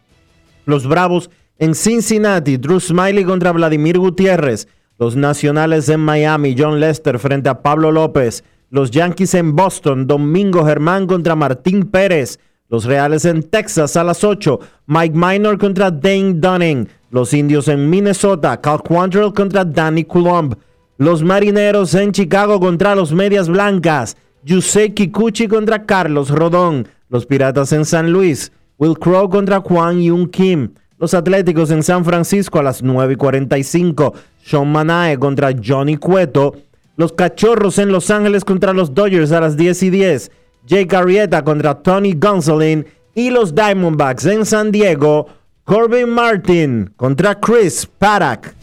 [0.66, 2.58] Los Bravos en Cincinnati.
[2.58, 4.68] Drew Smiley contra Vladimir Gutiérrez.
[4.98, 6.56] Los Nacionales en Miami.
[6.58, 8.44] John Lester frente a Pablo López.
[8.72, 10.08] Los Yankees en Boston.
[10.08, 12.40] Domingo Germán contra Martín Pérez.
[12.68, 14.60] Los Reales en Texas a las 8.
[14.88, 16.90] Mike Minor contra Dane Dunning.
[17.14, 18.60] Los Indios en Minnesota.
[18.60, 20.56] Cal Quantrill contra Danny Coulomb.
[20.98, 24.18] Los Marineros en Chicago contra los Medias Blancas.
[24.44, 26.88] Yusei Kikuchi contra Carlos Rodón.
[27.10, 28.52] Los Piratas en San Luis.
[28.80, 30.74] Will Crow contra Juan Yun Kim.
[30.98, 34.16] Los Atléticos en San Francisco a las 9 y 45.
[34.44, 36.56] Sean Manae contra Johnny Cueto.
[36.98, 40.32] Los Cachorros en Los Ángeles contra los Dodgers a las 10 y 10.
[40.66, 42.88] Jake Arrieta contra Tony Gonsolin.
[43.14, 45.28] Y los Diamondbacks en San Diego.
[45.66, 48.54] Corbin Martin contra Chris Paddock.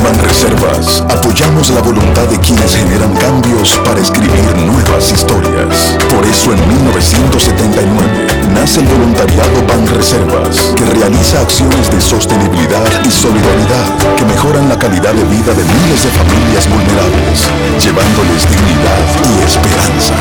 [0.03, 5.97] Banreservas apoyamos la voluntad de quienes generan cambios para escribir nuevas historias.
[6.09, 14.15] Por eso en 1979 nace el voluntariado Banreservas, que realiza acciones de sostenibilidad y solidaridad
[14.17, 17.45] que mejoran la calidad de vida de miles de familias vulnerables,
[17.79, 20.15] llevándoles dignidad y esperanza.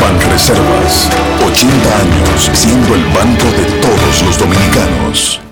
[0.00, 1.10] Banreservas,
[1.46, 5.51] 80 años siendo el banco de todos los dominicanos.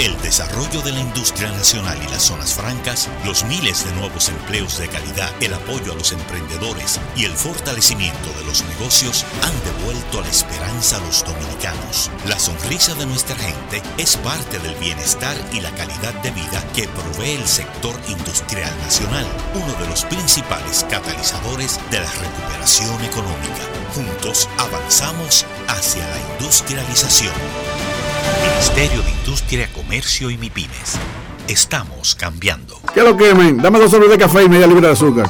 [0.00, 4.78] El desarrollo de la industria nacional y las zonas francas, los miles de nuevos empleos
[4.78, 10.22] de calidad, el apoyo a los emprendedores y el fortalecimiento de los negocios han devuelto
[10.22, 12.10] la esperanza a los dominicanos.
[12.26, 16.88] La sonrisa de nuestra gente es parte del bienestar y la calidad de vida que
[16.88, 23.68] provee el sector industrial nacional, uno de los principales catalizadores de la recuperación económica.
[23.94, 27.34] Juntos avanzamos hacia la industrialización.
[28.42, 31.00] Ministerio de Industria, Comercio y MIPIMES.
[31.48, 32.80] Estamos cambiando.
[32.94, 33.56] ¿Qué lo quemen?
[33.56, 35.28] Dame dos sobres de café y media libra de azúcar.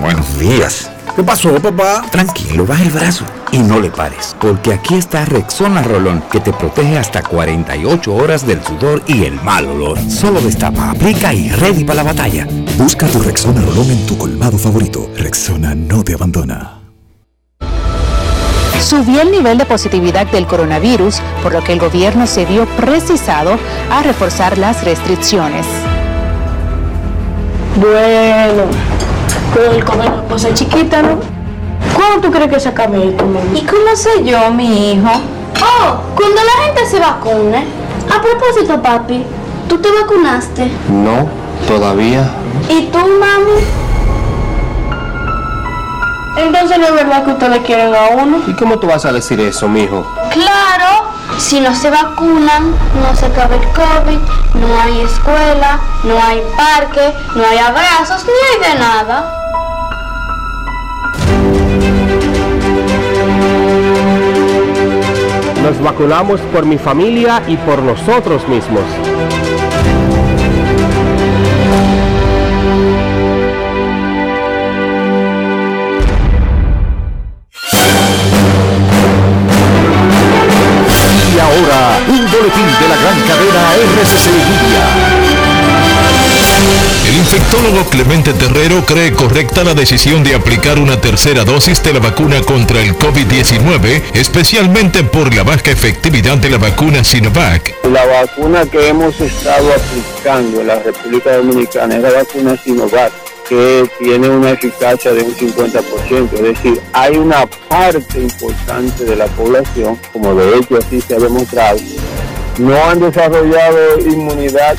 [0.00, 0.90] Buenos días.
[1.14, 2.04] ¿Qué pasó, papá?
[2.10, 6.52] Tranquilo, baja el brazo y no le pares, porque aquí está Rexona Rolón, que te
[6.52, 10.00] protege hasta 48 horas del sudor y el mal olor.
[10.10, 12.48] Solo destapa, aplica y ready para la batalla.
[12.76, 15.08] Busca tu Rexona Rolón en tu colmado favorito.
[15.16, 16.85] Rexona no te abandona.
[18.80, 23.58] Subió el nivel de positividad del coronavirus, por lo que el gobierno se vio precisado
[23.90, 25.66] a reforzar las restricciones.
[27.76, 28.64] Bueno,
[29.54, 31.18] pero el comer una cosa chiquita, ¿no?
[31.94, 33.58] ¿Cuándo tú crees que se acabe esto, mami?
[33.58, 35.10] ¿Y cómo sé yo, mi hijo?
[35.62, 37.64] Oh, cuando la gente se vacune.
[38.08, 39.24] A propósito, papi,
[39.68, 40.70] ¿tú te vacunaste?
[40.88, 41.26] No,
[41.66, 42.30] todavía.
[42.68, 43.85] ¿Y tú, mami?
[46.36, 48.42] Entonces no es verdad que ustedes quieren a uno.
[48.46, 50.06] ¿Y cómo tú vas a decir eso, mijo?
[50.30, 54.18] Claro, si no se vacunan, no se acaba el COVID,
[54.54, 59.32] no hay escuela, no hay parque, no hay abrazos, ni hay de nada.
[65.62, 68.84] Nos vacunamos por mi familia y por nosotros mismos.
[82.08, 85.36] Un boletín de la gran cadena RCC Media.
[87.06, 92.00] El infectólogo Clemente Terrero cree correcta la decisión de aplicar una tercera dosis de la
[92.00, 97.74] vacuna contra el COVID-19, especialmente por la baja efectividad de la vacuna Sinovac.
[97.84, 103.12] La vacuna que hemos estado aplicando en la República Dominicana es la vacuna Sinovac,
[103.48, 106.32] que tiene una eficacia de un 50%.
[106.34, 111.18] Es decir, hay una parte importante de la población, como de hecho así se ha
[111.18, 111.78] demostrado,
[112.58, 114.76] no han desarrollado inmunidad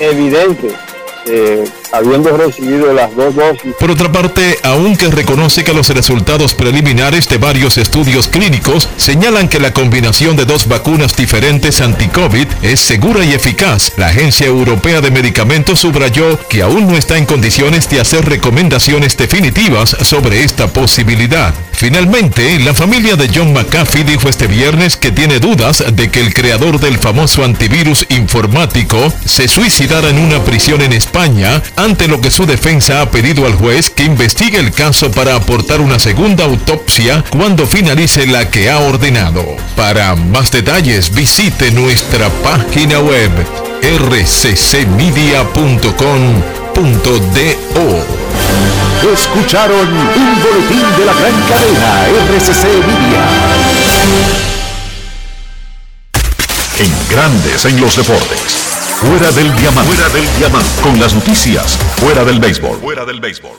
[0.00, 0.68] evidente
[1.26, 3.74] eh, habiendo recibido las dos dosis.
[3.78, 9.60] Por otra parte, aunque reconoce que los resultados preliminares de varios estudios clínicos señalan que
[9.60, 15.10] la combinación de dos vacunas diferentes anti-COVID es segura y eficaz, la Agencia Europea de
[15.10, 21.54] Medicamentos subrayó que aún no está en condiciones de hacer recomendaciones definitivas sobre esta posibilidad.
[21.72, 26.34] Finalmente, la familia de John McAfee dijo este viernes que tiene dudas de que el
[26.34, 32.30] creador del famoso antivirus informático se suicidara en una prisión en España, ante lo que
[32.30, 37.24] su defensa ha pedido al juez que investigue el caso para aportar una segunda autopsia
[37.30, 39.44] cuando finalice la que ha ordenado.
[39.76, 43.30] Para más detalles visite nuestra página web
[43.82, 44.58] rccmedia.com.do.
[49.12, 53.24] Escucharon un boletín de la gran cadena RCC Media.
[56.80, 58.77] En Grandes en los Deportes.
[59.00, 59.94] Fuera del diamante.
[59.94, 60.68] Fuera del diamante.
[60.82, 61.76] Con las noticias.
[62.00, 62.78] Fuera del béisbol.
[62.78, 63.52] Fuera del béisbol.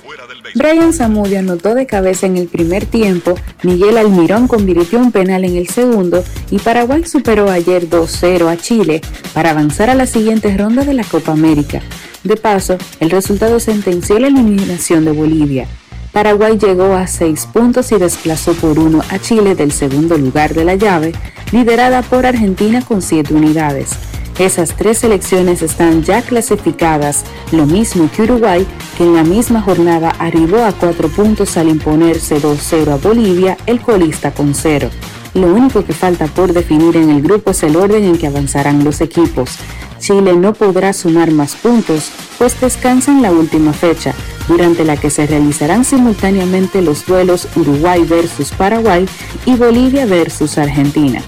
[0.53, 5.55] Brian Zamudio anotó de cabeza en el primer tiempo, Miguel Almirón convirtió un penal en
[5.55, 8.99] el segundo y Paraguay superó ayer 2-0 a Chile
[9.33, 11.81] para avanzar a la siguiente ronda de la Copa América.
[12.25, 15.67] De paso, el resultado sentenció la eliminación de Bolivia.
[16.11, 20.65] Paraguay llegó a seis puntos y desplazó por uno a Chile del segundo lugar de
[20.65, 21.13] la llave,
[21.51, 23.91] liderada por Argentina con siete unidades.
[24.39, 28.65] Esas tres selecciones están ya clasificadas, lo mismo que Uruguay,
[28.97, 33.81] que en la misma jornada arribó a cuatro puntos al imponerse 2-0 a Bolivia, el
[33.81, 34.89] colista con cero.
[35.33, 38.83] Lo único que falta por definir en el grupo es el orden en que avanzarán
[38.85, 39.57] los equipos.
[39.99, 42.09] Chile no podrá sumar más puntos,
[42.39, 44.15] pues descansa en la última fecha,
[44.47, 49.05] durante la que se realizarán simultáneamente los duelos Uruguay versus Paraguay
[49.45, 51.21] y Bolivia versus Argentina.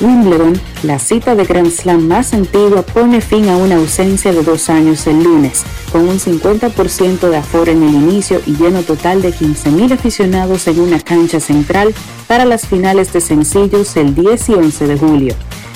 [0.00, 4.68] Wimbledon, la cita de Grand Slam más antigua, pone fin a una ausencia de dos
[4.68, 9.32] años el lunes, con un 50% de aforo en el inicio y lleno total de
[9.32, 11.94] 15.000 aficionados en una cancha central
[12.26, 15.34] para las finales de sencillos el 10 y 11 de julio.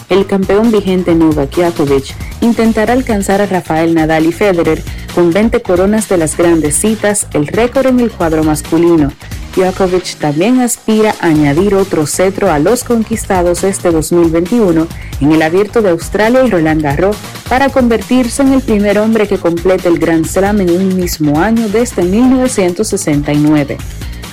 [0.09, 4.83] El campeón vigente Novak Djokovic intentará alcanzar a Rafael Nadal y Federer
[5.15, 9.13] con 20 coronas de las grandes citas, el récord en el cuadro masculino.
[9.55, 14.87] Djokovic también aspira a añadir otro cetro a los conquistados este 2021
[15.21, 17.17] en el Abierto de Australia y Roland Garros
[17.49, 21.69] para convertirse en el primer hombre que complete el Grand Slam en un mismo año
[21.69, 23.77] desde 1969.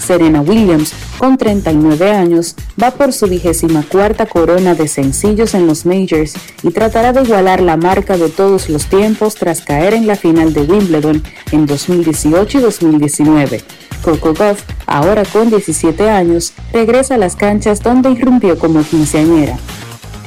[0.06, 5.86] Serena Williams, con 39 años, va por su vigésima cuarta corona de sencillos en los
[5.86, 10.16] Majors y tratará de igualar la marca de todos los tiempos tras caer en la
[10.16, 13.64] final de Wimbledon en 2018 y 2019.
[14.04, 19.58] Coco Goff, ahora con 17 años, regresa a las canchas donde irrumpió como quinceañera.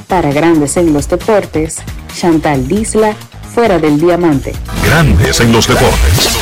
[0.07, 1.77] Para Grandes en los Deportes,
[2.13, 3.15] Chantal Disla,
[3.53, 4.53] fuera del diamante.
[4.83, 6.38] Grandes en los deportes.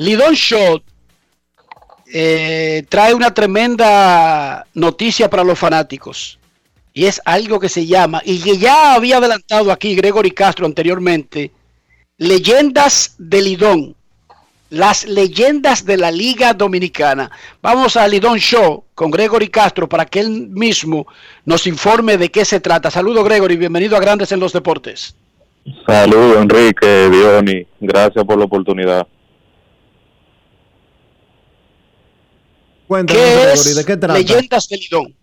[0.00, 0.82] Lidon Shot
[2.10, 6.38] eh, trae una tremenda noticia para los fanáticos.
[6.94, 11.50] Y es algo que se llama, y que ya había adelantado aquí Gregory Castro anteriormente,
[12.16, 13.94] leyendas de Lidón.
[14.70, 17.30] Las leyendas de la Liga Dominicana.
[17.60, 21.06] Vamos a Lidón Show con Gregory Castro para que él mismo
[21.44, 22.90] nos informe de qué se trata.
[22.90, 25.14] Saludos Gregory, bienvenido a Grandes en los Deportes.
[25.86, 29.06] Saludos Enrique, Diony, gracias por la oportunidad.
[32.90, 34.18] Cuéntanos, ¿Qué es ¿de qué trata?
[34.18, 35.14] Leyendas de Lidón?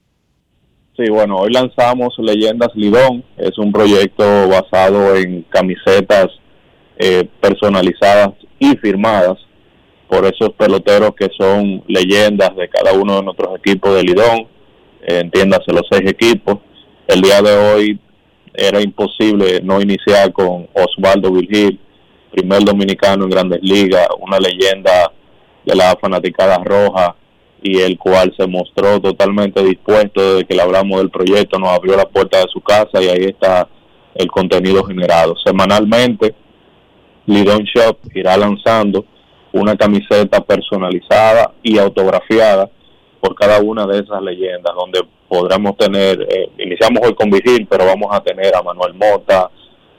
[0.96, 3.26] Sí, bueno, hoy lanzamos Leyendas Lidón.
[3.36, 6.28] Es un proyecto basado en camisetas
[6.98, 9.38] eh, personalizadas y firmadas
[10.08, 14.48] por esos peloteros que son leyendas de cada uno de nuestros equipos de Lidón.
[15.02, 16.60] Eh, entiéndase los seis equipos.
[17.06, 18.00] El día de hoy
[18.54, 21.78] era imposible no iniciar con Osvaldo Virgil,
[22.32, 25.12] primer dominicano en Grandes Ligas, una leyenda
[25.66, 27.14] de la fanaticada roja
[27.62, 31.98] y el cual se mostró totalmente dispuesto desde que le hablamos del proyecto, nos abrió
[31.98, 33.68] la puerta de su casa y ahí está
[34.16, 35.36] el contenido generado.
[35.44, 36.36] Semanalmente,
[37.26, 39.06] Lidon Shop irá lanzando
[39.52, 42.70] una camiseta personalizada y autografiada
[43.20, 47.86] por cada una de esas leyendas, donde podremos tener, eh, iniciamos hoy con Vigil, pero
[47.86, 49.50] vamos a tener a Manuel Mota,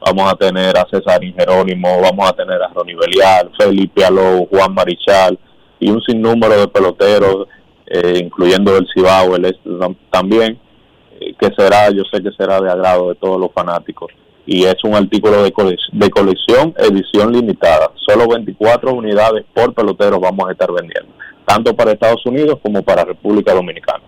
[0.01, 4.73] vamos a tener a César Jerónimo, vamos a tener a Ronnie Belial, Felipe Alou, Juan
[4.73, 5.39] Marichal
[5.81, 7.47] y un sinnúmero de peloteros,
[7.87, 10.59] eh, incluyendo el Cibao, el este tam- también,
[11.21, 14.13] eh, que será, yo sé que será de agrado de todos los fanáticos.
[14.47, 17.91] Y es un artículo de, cole- de colección, edición limitada.
[18.07, 21.13] Solo 24 unidades por pelotero vamos a estar vendiendo,
[21.47, 24.03] tanto para Estados Unidos como para República Dominicana.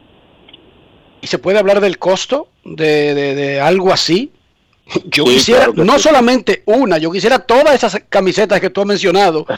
[1.22, 4.32] ¿Y se puede hablar del costo de, de- de algo así?
[5.10, 6.00] Yo Sí, quisiera, claro no sí.
[6.00, 9.46] solamente una, yo quisiera todas esas camisetas que tú has mencionado.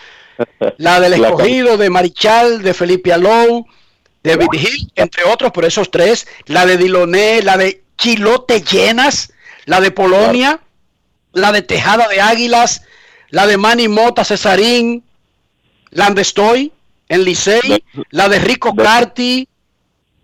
[0.78, 3.66] La del escogido, de Marichal, de Felipe Alou,
[4.22, 6.26] de Virgil, entre otros, por esos tres.
[6.46, 9.32] La de Diloné, la de Chilote Llenas,
[9.66, 10.60] la de Polonia,
[11.32, 12.82] la de Tejada de Águilas,
[13.30, 15.04] la de Manny Mota Cesarín,
[15.90, 16.72] la de Estoy
[17.08, 19.48] en Licey, la de Rico Carti,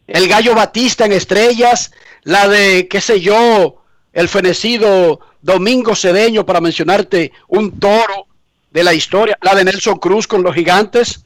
[0.06, 1.92] el Gallo Batista en Estrellas,
[2.22, 3.82] la de, qué sé yo,
[4.12, 8.26] el fenecido Domingo Cedeño, para mencionarte un toro
[8.70, 11.24] de la historia, la de Nelson Cruz con los gigantes.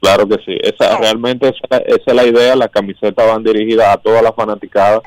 [0.00, 3.96] Claro que sí, esa realmente esa, esa es la idea, las camisetas van dirigidas a
[3.96, 5.00] toda la fanaticada,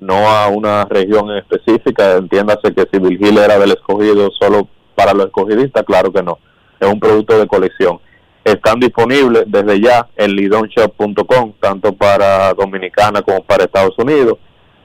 [0.00, 5.14] no a una región en específica, entiéndase que si Virgil era del escogido solo para
[5.14, 6.38] los escogidistas, claro que no,
[6.80, 8.00] es un producto de colección.
[8.44, 14.38] Están disponibles desde ya en lidonshop.com, tanto para Dominicana como para Estados Unidos.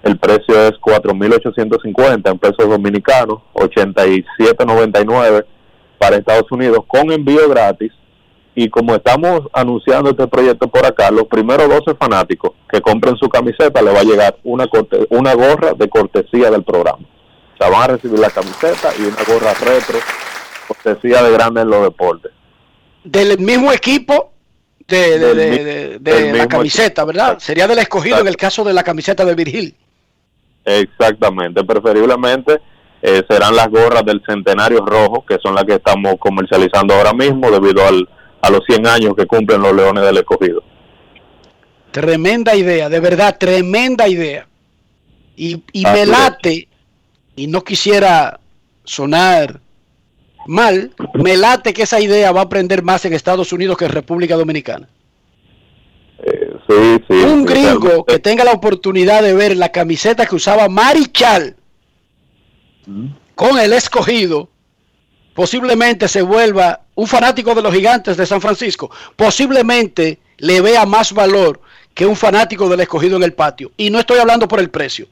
[0.04, 5.46] El precio es 4.850 en pesos dominicanos, 87.99
[5.98, 7.92] para Estados Unidos con envío gratis
[8.56, 13.30] y como estamos anunciando este proyecto por acá, los primeros 12 fanáticos que compren su
[13.30, 17.06] camiseta le va a llegar una corte- una gorra de cortesía del programa.
[17.54, 20.00] O sea, van a recibir la camiseta y una gorra retro,
[20.68, 22.32] cortesía de grande en los deportes.
[23.04, 24.32] Del mismo equipo
[24.88, 27.38] de, de- la camiseta, ¿verdad?
[27.40, 29.76] Sería del escogido en el caso de la camiseta de Virgil.
[30.66, 32.60] Exactamente, preferiblemente
[33.02, 37.52] eh, serán las gorras del Centenario Rojo, que son las que estamos comercializando ahora mismo
[37.52, 38.08] debido al,
[38.42, 40.64] a los 100 años que cumplen los Leones del Escogido.
[41.92, 44.48] Tremenda idea, de verdad, tremenda idea.
[45.36, 46.68] Y, y me late,
[47.36, 48.40] y no quisiera
[48.84, 49.60] sonar
[50.48, 53.92] mal, me late que esa idea va a aprender más en Estados Unidos que en
[53.92, 54.88] República Dominicana.
[56.68, 57.14] Sí, sí.
[57.14, 61.57] Un sí, gringo que tenga la oportunidad de ver la camiseta que usaba Marichal
[63.36, 64.50] con el escogido,
[65.34, 71.14] posiblemente se vuelva un fanático de los gigantes de San Francisco, posiblemente le vea más
[71.14, 71.62] valor
[71.94, 73.72] que un fanático del escogido en el patio.
[73.78, 75.08] Y no estoy hablando por el precio,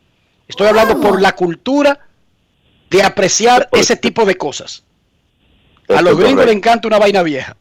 [0.48, 2.00] estoy hablando por la cultura
[2.90, 4.84] de apreciar ese tipo de cosas.
[5.90, 7.56] A los gringos les encanta una vaina vieja.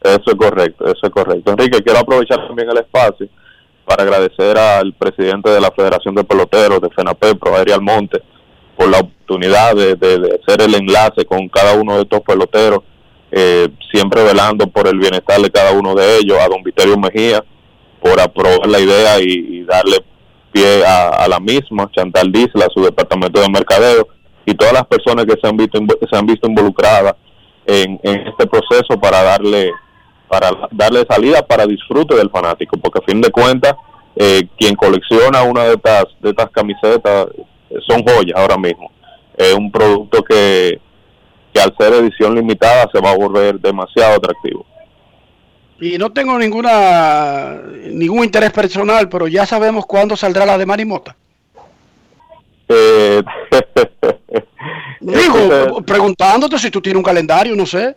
[0.00, 1.50] Eso es correcto, eso es correcto.
[1.50, 3.28] Enrique, quiero aprovechar también el espacio
[3.84, 8.22] para agradecer al presidente de la Federación de Peloteros de FENAPEPRO, Ari Almonte,
[8.78, 12.80] por la oportunidad de, de- de hacer el enlace con cada uno de estos peloteros,
[13.32, 17.44] eh, siempre velando por el bienestar de cada uno de ellos, a don Viterio Mejía,
[18.00, 19.98] por aprobar la idea y, darle
[20.52, 24.08] pie a, la misma, Chantal Disla, a su departamento de mercadeo,
[24.46, 25.78] y todas las personas que se han visto,
[26.10, 27.14] se han visto involucradas
[27.66, 29.70] en, en este proceso para darle
[30.28, 33.74] para darle salida para disfrute del fanático, porque a fin de cuentas,
[34.14, 37.28] eh, quien colecciona una de estas, de estas camisetas
[37.86, 38.90] son joyas ahora mismo.
[39.36, 40.80] Es un producto que,
[41.52, 44.66] que al ser edición limitada se va a volver demasiado atractivo.
[45.80, 51.16] Y no tengo ninguna ningún interés personal, pero ya sabemos cuándo saldrá la de Manimota.
[52.68, 53.22] Eh,
[55.00, 57.94] Digo, preguntándote si tú tienes un calendario, no sé.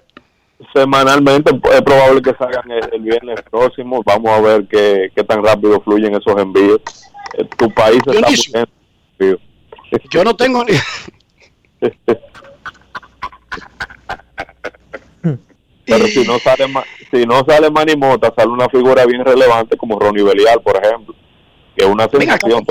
[0.74, 4.02] semanalmente es probable que salgan el, el viernes próximo.
[4.06, 6.82] Vamos a ver qué, qué tan rápido fluyen esos envíos.
[7.38, 8.36] Eh, tu país está muy
[9.18, 9.38] bien.
[10.12, 10.74] Yo no tengo ni...
[15.86, 16.66] Pero si no sale
[17.12, 21.14] si no sale Manny Mota, sale una figura bien relevante como Ronnie Belial, por ejemplo,
[21.76, 22.64] que es una Venga, sensación.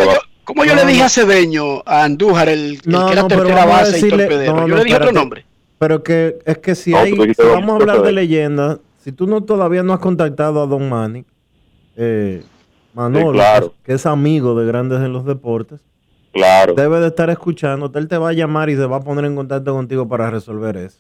[0.45, 3.29] como, yo, yo le dije a Cedeño, a Andújar, el, el No, que era no,
[3.29, 4.53] pero tercera base y decirle- torpedero.
[4.55, 5.45] no, yo no, le dije otro nombre.
[5.79, 8.11] Pero que es que si No, hay, si vamos a hablar de Torpedero.
[8.13, 11.25] leyenda, si tú no todavía no has contactado a Don Manny,
[11.97, 12.43] eh,
[12.95, 13.75] Manolo, Sí, claro.
[13.85, 15.81] que es amigo de Grandes en los Deportes,
[16.32, 16.74] Claro.
[16.74, 17.90] debe de estar escuchando.
[17.94, 20.77] Él te va a llamar y se va a poner en contacto contigo para resolver
[20.77, 20.98] eso.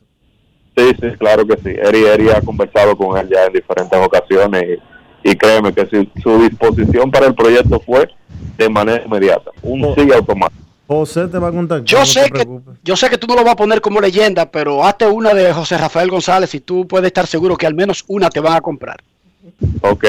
[0.76, 1.70] Sí, sí, claro que sí.
[1.80, 4.78] Eri, Eri ha conversado con él ya en diferentes ocasiones
[5.24, 8.08] y, y créeme que si, su disposición para el proyecto fue
[8.56, 9.94] de manera inmediata, un Oh.
[9.94, 10.60] sí automático.
[10.86, 11.84] José te va a contactar.
[11.84, 12.44] Yo no sé que
[12.82, 15.52] yo sé que tú no lo vas a poner como leyenda, pero hazte una de
[15.52, 18.60] José Rafael González y tú puedes estar seguro que al menos una te van a
[18.60, 18.96] comprar.
[19.82, 20.04] Ok.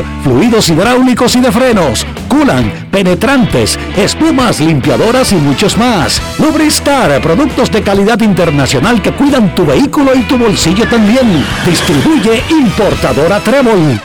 [0.23, 6.21] fluidos hidráulicos y de frenos, culan, penetrantes, espumas, limpiadoras y muchos más.
[6.39, 11.45] Lubristar, productos de calidad internacional que cuidan tu vehículo y tu bolsillo también.
[11.65, 13.99] Distribuye importadora Trébol.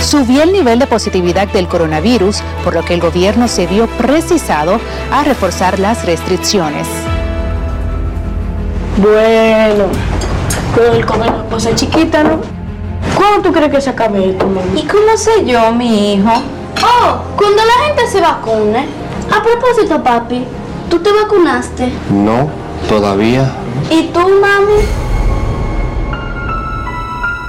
[0.00, 4.80] Subió el nivel de positividad del coronavirus, por lo que el gobierno se vio precisado
[5.12, 6.86] a reforzar las restricciones.
[8.96, 9.84] Bueno,
[10.74, 12.57] pero el comer una cosa chiquita, ¿no?
[13.16, 14.80] ¿Cuándo tú crees que se acabe esto, mami?
[14.80, 16.30] ¿Y cómo sé yo, mi hijo?
[16.82, 18.86] Oh, cuando la gente se vacune.
[19.30, 20.44] A propósito, papi,
[20.88, 21.92] ¿tú te vacunaste?
[22.10, 22.48] No,
[22.88, 23.50] todavía.
[23.90, 24.82] ¿Y tú, mami?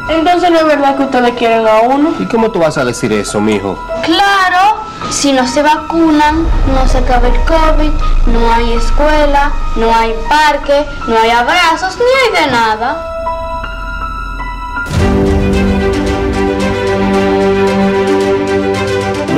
[0.10, 2.14] Entonces no es verdad que ustedes quieren a uno.
[2.19, 3.77] ¿Y cómo tú vas a decir eso, mijo?
[4.03, 4.77] Claro,
[5.11, 7.91] si no se vacunan, no se acaba el COVID,
[8.27, 13.06] no hay escuela, no hay parque, no hay abrazos, ni hay de nada.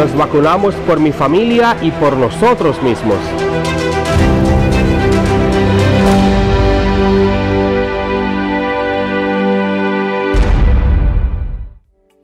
[0.01, 3.19] Nos vacunamos por mi familia y por nosotros mismos.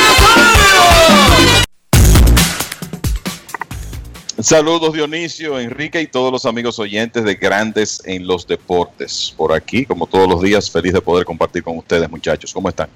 [4.43, 9.33] Saludos Dionisio, Enrique y todos los amigos oyentes de Grandes en los Deportes.
[9.37, 12.51] Por aquí, como todos los días, feliz de poder compartir con ustedes, muchachos.
[12.51, 12.89] ¿Cómo están?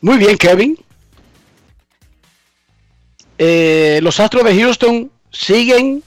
[0.00, 0.78] Muy bien, Kevin.
[3.38, 6.02] Eh, los Astros de Houston siguen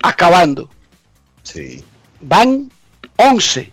[0.00, 0.70] acabando.
[1.42, 1.82] Sí.
[2.20, 2.70] Van
[3.16, 3.72] 11.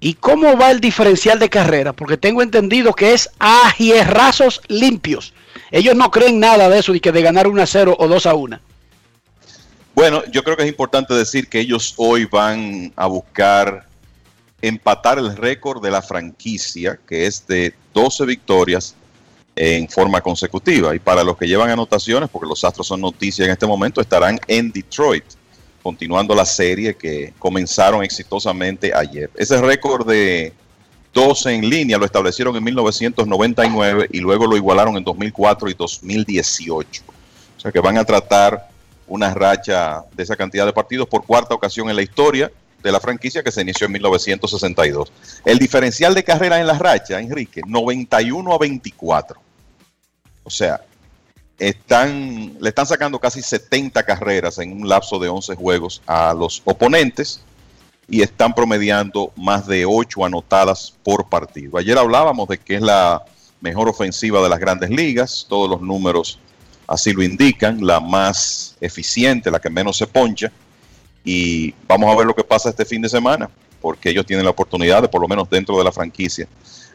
[0.00, 1.92] ¿Y cómo va el diferencial de carrera?
[1.92, 5.34] Porque tengo entendido que es a hierrazos limpios.
[5.70, 8.26] Ellos no creen nada de eso, de que de ganar 1 a 0 o 2
[8.26, 8.60] a 1.
[9.96, 13.86] Bueno, yo creo que es importante decir que ellos hoy van a buscar
[14.60, 18.94] empatar el récord de la franquicia, que es de 12 victorias
[19.56, 20.94] en forma consecutiva.
[20.94, 24.38] Y para los que llevan anotaciones, porque los Astros son noticias en este momento, estarán
[24.46, 25.24] en Detroit,
[25.82, 29.30] continuando la serie que comenzaron exitosamente ayer.
[29.34, 30.52] Ese récord de
[31.14, 37.02] 12 en línea lo establecieron en 1999 y luego lo igualaron en 2004 y 2018.
[37.56, 38.75] O sea que van a tratar
[39.08, 42.50] una racha de esa cantidad de partidos por cuarta ocasión en la historia
[42.82, 45.12] de la franquicia que se inició en 1962.
[45.44, 49.40] El diferencial de carrera en la racha, Enrique, 91 a 24.
[50.44, 50.80] O sea,
[51.58, 56.62] están, le están sacando casi 70 carreras en un lapso de 11 juegos a los
[56.64, 57.40] oponentes
[58.08, 61.78] y están promediando más de 8 anotadas por partido.
[61.78, 63.24] Ayer hablábamos de que es la
[63.60, 66.38] mejor ofensiva de las grandes ligas, todos los números
[66.86, 70.50] así lo indican, la más eficiente, la que menos se poncha.
[71.24, 73.50] Y vamos a ver lo que pasa este fin de semana,
[73.80, 76.46] porque ellos tienen la oportunidad de, por lo menos dentro de la franquicia,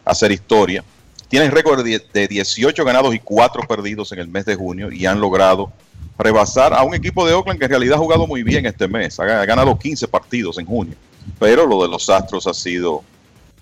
[0.05, 0.83] hacer historia.
[1.27, 5.21] Tienen récord de 18 ganados y 4 perdidos en el mes de junio y han
[5.21, 5.71] logrado
[6.17, 9.19] rebasar a un equipo de Oakland que en realidad ha jugado muy bien este mes.
[9.19, 10.95] Ha ganado 15 partidos en junio,
[11.39, 13.03] pero lo de los Astros ha sido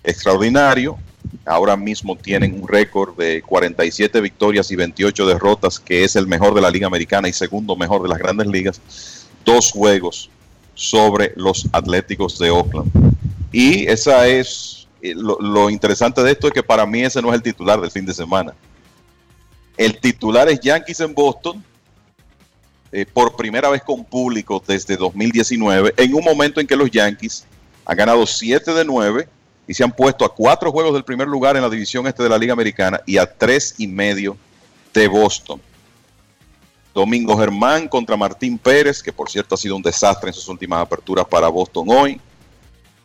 [0.04, 0.98] extraordinario.
[1.44, 6.54] Ahora mismo tienen un récord de 47 victorias y 28 derrotas, que es el mejor
[6.54, 8.80] de la Liga Americana y segundo mejor de las grandes ligas.
[9.44, 10.30] Dos juegos
[10.74, 12.90] sobre los Atléticos de Oakland.
[13.52, 17.34] Y esa es eh, lo, interesante de esto es que para mí ese no es
[17.34, 18.54] el titular del fin de semana.
[19.76, 21.64] El titular es Yankees en Boston,
[22.92, 27.46] eh, por primera vez con público desde 2019, en un momento en que los Yankees
[27.86, 29.28] han ganado 7 de 9
[29.70, 32.28] y se han puesto a cuatro juegos del primer lugar en la división este de
[32.28, 34.36] la Liga Americana y a tres y medio
[34.92, 35.60] de Boston.
[36.92, 40.82] Domingo Germán contra Martín Pérez, que por cierto ha sido un desastre en sus últimas
[40.82, 42.20] aperturas para Boston hoy.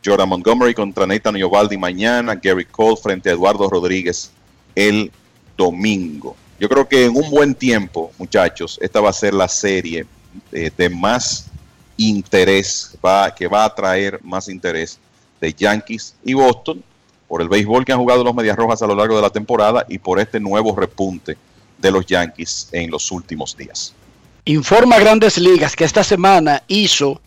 [0.04, 2.34] Jordan Montgomery contra Nathan Iovaldi mañana.
[2.34, 4.32] Gary Cole frente a Eduardo Rodríguez
[4.74, 5.12] el
[5.56, 6.36] domingo.
[6.60, 10.08] Yo creo que en un buen tiempo, muchachos, esta va a ser la serie
[10.52, 11.46] eh, de más
[11.96, 15.00] interés, va, que va a atraer más interés
[15.46, 16.84] de Yankees y Boston
[17.28, 19.86] por el béisbol que han jugado los Medias Rojas a lo largo de la temporada
[19.88, 21.38] y por este nuevo repunte
[21.78, 23.94] de los Yankees en los últimos días.
[24.46, 27.22] Informa Grandes Ligas que esta semana hizo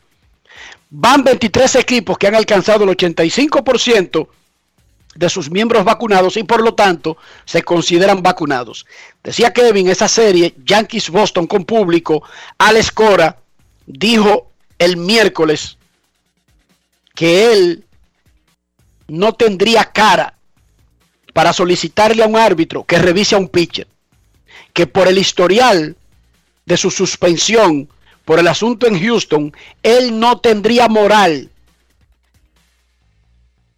[0.91, 4.27] Van 23 equipos que han alcanzado el 85%
[5.19, 8.85] de sus miembros vacunados y por lo tanto se consideran vacunados.
[9.21, 12.23] Decía Kevin, esa serie, Yankees Boston con público,
[12.57, 13.37] Alex Cora
[13.85, 15.77] dijo el miércoles
[17.13, 17.83] que él
[19.09, 20.35] no tendría cara
[21.33, 23.87] para solicitarle a un árbitro que revise a un pitcher,
[24.71, 25.97] que por el historial
[26.65, 27.89] de su suspensión,
[28.23, 29.51] por el asunto en Houston,
[29.83, 31.49] él no tendría moral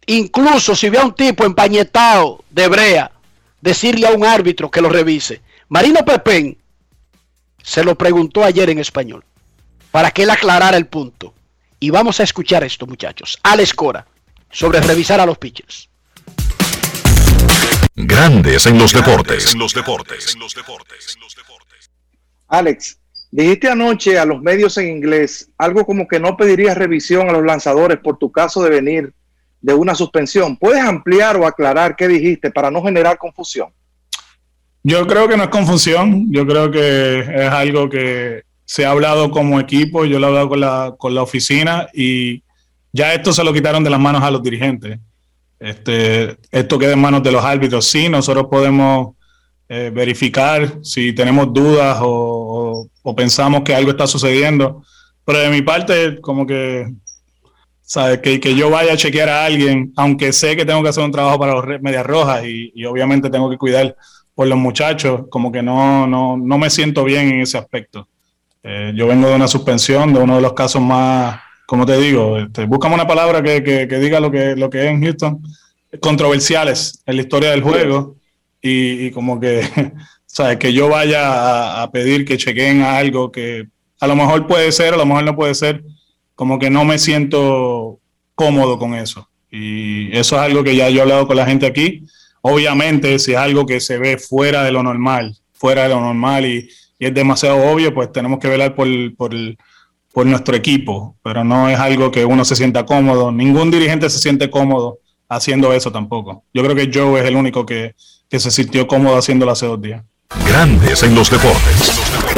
[0.06, 3.12] incluso si ve a un tipo empañetado de brea,
[3.60, 5.40] decirle a un árbitro que lo revise.
[5.68, 6.58] Marino Pepén
[7.62, 9.24] se lo preguntó ayer en español
[9.90, 11.34] para que él aclarara el punto.
[11.78, 13.38] Y vamos a escuchar esto, muchachos.
[13.42, 14.06] Alex Cora,
[14.50, 15.88] sobre revisar a los pitchers.
[17.94, 19.52] Grandes en los deportes.
[19.52, 20.36] En los deportes.
[22.48, 22.98] Alex,
[23.30, 27.44] dijiste anoche a los medios en inglés algo como que no pedirías revisión a los
[27.44, 29.14] lanzadores por tu caso de venir
[29.62, 30.56] de una suspensión.
[30.56, 33.68] ¿Puedes ampliar o aclarar qué dijiste para no generar confusión?
[34.82, 39.30] Yo creo que no es confusión, yo creo que es algo que se ha hablado
[39.30, 42.42] como equipo, yo lo he hablado con la, con la oficina y
[42.92, 44.98] ya esto se lo quitaron de las manos a los dirigentes.
[45.60, 47.86] Este, esto queda en manos de los árbitros.
[47.86, 49.14] Sí, nosotros podemos
[49.68, 54.82] eh, verificar si tenemos dudas o, o, pensamos que algo está sucediendo,
[55.24, 56.92] pero de mi parte, como que,
[57.92, 58.20] ¿sabes?
[58.20, 61.12] Que, que, yo vaya a chequear a alguien, aunque sé que tengo que hacer un
[61.12, 63.94] trabajo para los Medias Rojas y, y obviamente tengo que cuidar
[64.34, 68.08] por los muchachos, como que no, no, no me siento bien en ese aspecto.
[68.62, 72.38] Eh, yo vengo de una suspensión, de uno de los casos más, como te digo,
[72.38, 75.42] este, búscame una palabra que, que, que, diga lo que, lo que es en Houston,
[76.00, 78.16] controversiales en la historia del juego
[78.62, 79.68] y, y como que,
[80.24, 80.56] ¿sabes?
[80.56, 83.66] Que yo vaya a, a, pedir que chequen algo que
[84.00, 85.84] a lo mejor puede ser, a lo mejor no puede ser,
[86.34, 88.00] como que no me siento
[88.34, 89.28] cómodo con eso.
[89.50, 92.04] Y eso es algo que ya yo he hablado con la gente aquí
[92.42, 96.44] Obviamente, si es algo que se ve fuera de lo normal, fuera de lo normal
[96.44, 96.68] y,
[96.98, 101.78] y es demasiado obvio, pues tenemos que velar por, por, nuestro equipo, pero no es
[101.78, 103.30] algo que uno se sienta cómodo.
[103.30, 104.98] Ningún dirigente se siente cómodo
[105.28, 106.44] haciendo eso tampoco.
[106.52, 107.94] Yo creo que Joe es el único que,
[108.28, 110.02] que se sintió cómodo haciéndolo hace dos días.
[110.46, 112.31] Grandes en los deportes.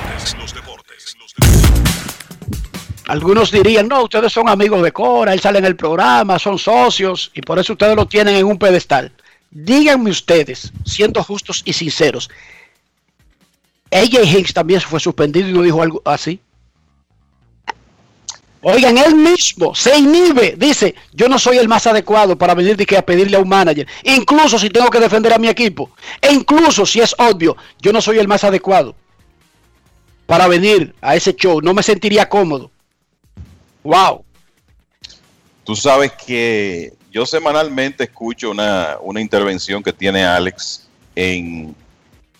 [3.14, 7.30] Algunos dirían, no, ustedes son amigos de Cora, él sale en el programa, son socios
[7.32, 9.12] y por eso ustedes lo tienen en un pedestal.
[9.52, 12.28] Díganme ustedes, siendo justos y sinceros,
[13.92, 16.40] AJ Hicks también fue suspendido y no dijo algo así.
[18.62, 22.84] Oigan, él mismo se inhibe, dice, yo no soy el más adecuado para venir de
[22.84, 26.32] que a pedirle a un manager, incluso si tengo que defender a mi equipo, e
[26.32, 28.96] incluso si es obvio, yo no soy el más adecuado
[30.26, 32.72] para venir a ese show, no me sentiría cómodo.
[33.84, 34.24] Wow.
[35.62, 41.74] Tú sabes que yo semanalmente escucho una, una, intervención que tiene Alex en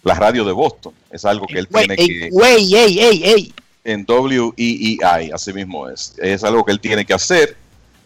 [0.03, 0.93] la radio de Boston.
[1.11, 2.29] Es algo que él wey, tiene ey, que...
[2.33, 3.55] Wey, ey, ey, ey.
[3.85, 6.15] En WEEI, así mismo es.
[6.19, 7.57] Es algo que él tiene que hacer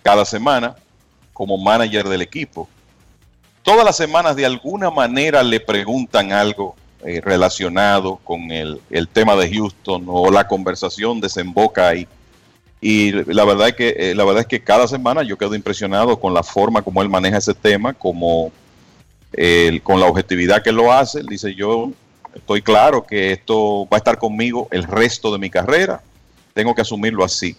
[0.03, 0.75] cada semana
[1.33, 2.69] como manager del equipo.
[3.63, 6.75] Todas las semanas de alguna manera le preguntan algo
[7.05, 12.09] eh, relacionado con el, el tema de Houston o la conversación desemboca ahí
[12.81, 16.19] y la verdad es que eh, la verdad es que cada semana yo quedo impresionado
[16.19, 18.53] con la forma como él maneja ese tema, como
[19.83, 21.23] con la objetividad que lo hace.
[21.23, 21.93] Dice yo
[22.35, 26.03] estoy claro que esto va a estar conmigo el resto de mi carrera,
[26.55, 27.57] tengo que asumirlo así.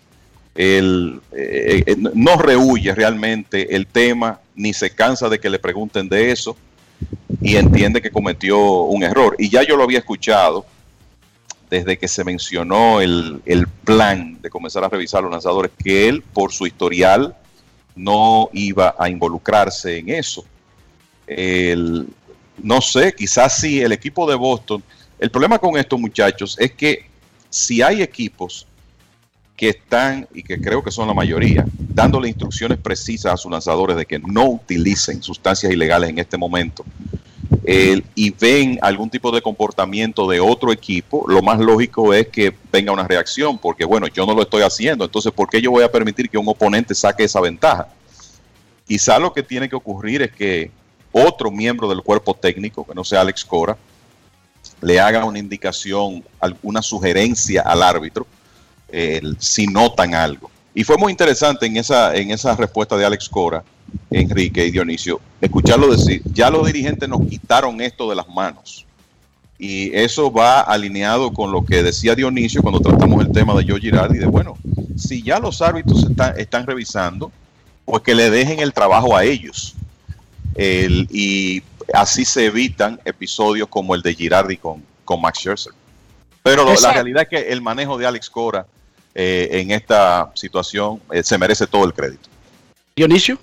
[0.56, 6.10] Él eh, eh, no rehuye realmente el tema, ni se cansa de que le pregunten
[6.10, 6.58] de eso
[7.42, 9.36] y entiende que cometió un error.
[9.40, 10.66] Y ya yo lo había escuchado
[11.70, 16.22] desde que se mencionó el, el, plan de comenzar a revisar los lanzadores, que él,
[16.22, 17.36] por su historial,
[17.96, 20.46] no iba a involucrarse en eso.
[21.28, 22.08] El,
[22.58, 24.84] no sé, quizás si el equipo de Boston,
[25.20, 27.06] el problema con estos muchachos es que
[27.50, 28.66] si hay equipos
[29.56, 33.98] que están, y que creo que son la mayoría, dándole instrucciones precisas a sus lanzadores
[33.98, 36.86] de que no utilicen sustancias ilegales en este momento,
[37.64, 42.54] eh, y ven algún tipo de comportamiento de otro equipo, lo más lógico es que
[42.72, 45.84] venga una reacción, porque bueno, yo no lo estoy haciendo, entonces ¿por qué yo voy
[45.84, 47.88] a permitir que un oponente saque esa ventaja?
[48.88, 50.72] Quizá lo que tiene que ocurrir es que
[51.12, 53.78] otro miembro del cuerpo técnico, que no sea Alex Cora,
[54.82, 58.28] le haga una indicación, alguna sugerencia al árbitro,
[58.90, 60.50] eh, si notan algo.
[60.74, 63.64] Y fue muy interesante en esa, en esa respuesta de Alex Cora,
[64.12, 68.86] Enrique y Dionisio, escucharlo decir, ya los dirigentes nos quitaron esto de las manos.
[69.58, 73.80] Y eso va alineado con lo que decía Dionisio cuando tratamos el tema de Joe
[73.80, 74.58] Girardi, de bueno,
[74.96, 77.32] si ya los árbitros están, están revisando,
[77.84, 79.76] pues que le dejen el trabajo a ellos.
[80.56, 81.62] El, y
[81.94, 85.74] así se evitan episodios como el de Girardi con, con Max Scherzer.
[86.42, 88.66] Pero lo, la realidad es que el manejo de Alex Cora
[89.14, 92.30] eh, en esta situación eh, se merece todo el crédito.
[92.96, 93.38] Dionisio.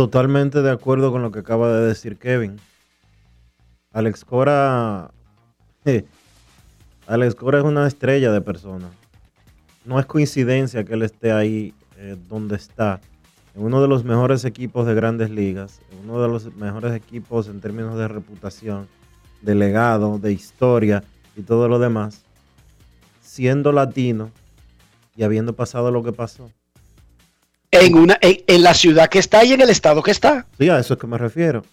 [0.00, 2.56] Totalmente de acuerdo con lo que acaba de decir Kevin.
[3.92, 5.10] Alex Cora.
[7.06, 8.88] Alex Cora es una estrella de persona.
[9.84, 13.02] No es coincidencia que él esté ahí eh, donde está.
[13.54, 15.82] En uno de los mejores equipos de grandes ligas.
[15.92, 18.88] En uno de los mejores equipos en términos de reputación,
[19.42, 21.04] de legado, de historia
[21.36, 22.24] y todo lo demás.
[23.20, 24.30] Siendo latino
[25.14, 26.50] y habiendo pasado lo que pasó
[27.70, 30.46] en, una, en, en, la ciudad que está y en el estado que está.
[30.58, 31.64] Sí, a eso es que me refiero.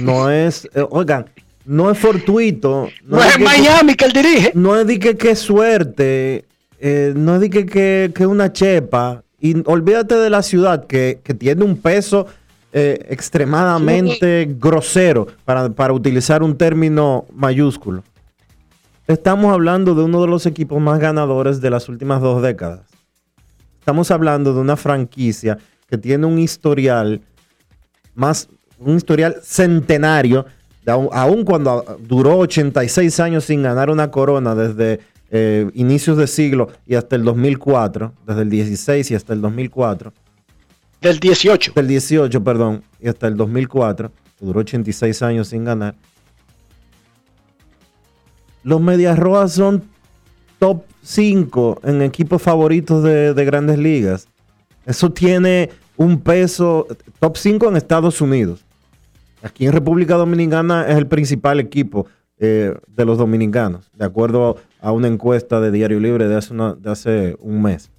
[0.00, 1.26] No es, eh, oigan,
[1.64, 2.88] no es fortuito.
[3.04, 4.52] No, no es, que, Miami que él dirige.
[4.54, 6.44] No es de que, que suerte,
[6.80, 11.20] eh, no es de que, que, que una chepa Y olvídate de la ciudad que,
[11.22, 12.26] que tiene un peso
[12.72, 18.02] eh, extremadamente grosero, para, para utilizar un término mayúsculo.
[19.06, 22.80] Estamos hablando de uno de los equipos más ganadores de las últimas dos décadas.
[23.82, 27.20] Estamos hablando de una franquicia que tiene un historial
[28.14, 28.48] más,
[28.78, 30.46] un historial centenario,
[30.86, 35.00] aun, aun cuando duró 86 años sin ganar una corona desde
[35.32, 40.12] eh, inicios de siglo y hasta el 2004, desde el 16 y hasta el 2004.
[41.00, 41.72] Del 18.
[41.74, 45.96] Del 18, perdón, y hasta el 2004, que duró 86 años sin ganar.
[48.62, 49.82] Los Medias Rojas son
[50.60, 54.28] top 5 en equipos favoritos de, de grandes ligas.
[54.86, 56.86] Eso tiene un peso
[57.20, 58.64] top 5 en Estados Unidos.
[59.42, 62.06] Aquí en República Dominicana es el principal equipo
[62.38, 66.90] eh, de los dominicanos, de acuerdo a una encuesta de Diario Libre de hace, de
[66.90, 67.90] hace un mes,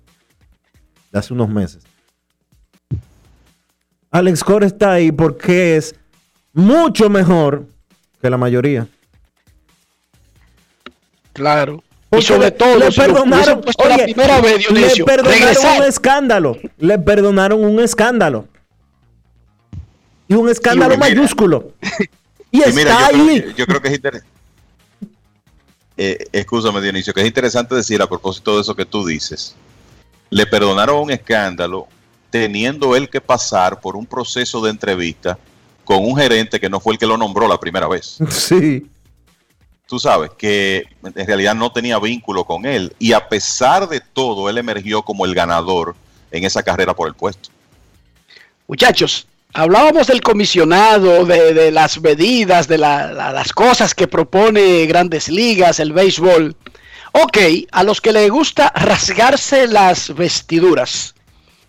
[1.12, 1.84] de hace unos meses.
[4.12, 5.96] Alex Cora está ahí porque es
[6.54, 7.66] mucho mejor
[8.22, 8.88] que la mayoría.
[11.34, 11.84] Claro.
[12.14, 14.52] Porque y sobre le- todo, le si lo perdonaron, hubiesen puesto la oye, primera vez,
[14.52, 15.82] le Dionisio, perdonaron regresar.
[15.82, 16.58] un escándalo.
[16.78, 18.48] Le perdonaron un escándalo.
[20.28, 21.10] Y un escándalo Y mira.
[21.10, 21.72] mayúsculo.
[22.52, 23.40] Y, Y está mira, yo ahí.
[23.42, 24.30] creo, que- yo creo que es interesante.
[25.98, 29.56] Eh, escúchame, Dionisio, que es interesante decir a propósito de eso que tú dices.
[30.30, 31.88] Le perdonaron un escándalo
[32.32, 35.38] teniendo él que pasar por un proceso de entrevista
[35.84, 38.18] con un gerente que no fue el que lo nombró la primera vez.
[38.30, 38.88] Sí.
[39.88, 44.50] Tú sabes que en realidad no tenía vínculo con él y a pesar de todo,
[44.50, 45.96] él emergió como el ganador
[46.32, 47.50] en esa carrera por el puesto.
[48.68, 54.86] Muchachos, hablábamos del comisionado, de, de las medidas, de la- la- las cosas que propone
[54.88, 56.56] Grandes Ligas, el béisbol.
[57.12, 57.38] Ok,
[57.72, 61.14] a los que les gusta rasgarse las vestiduras,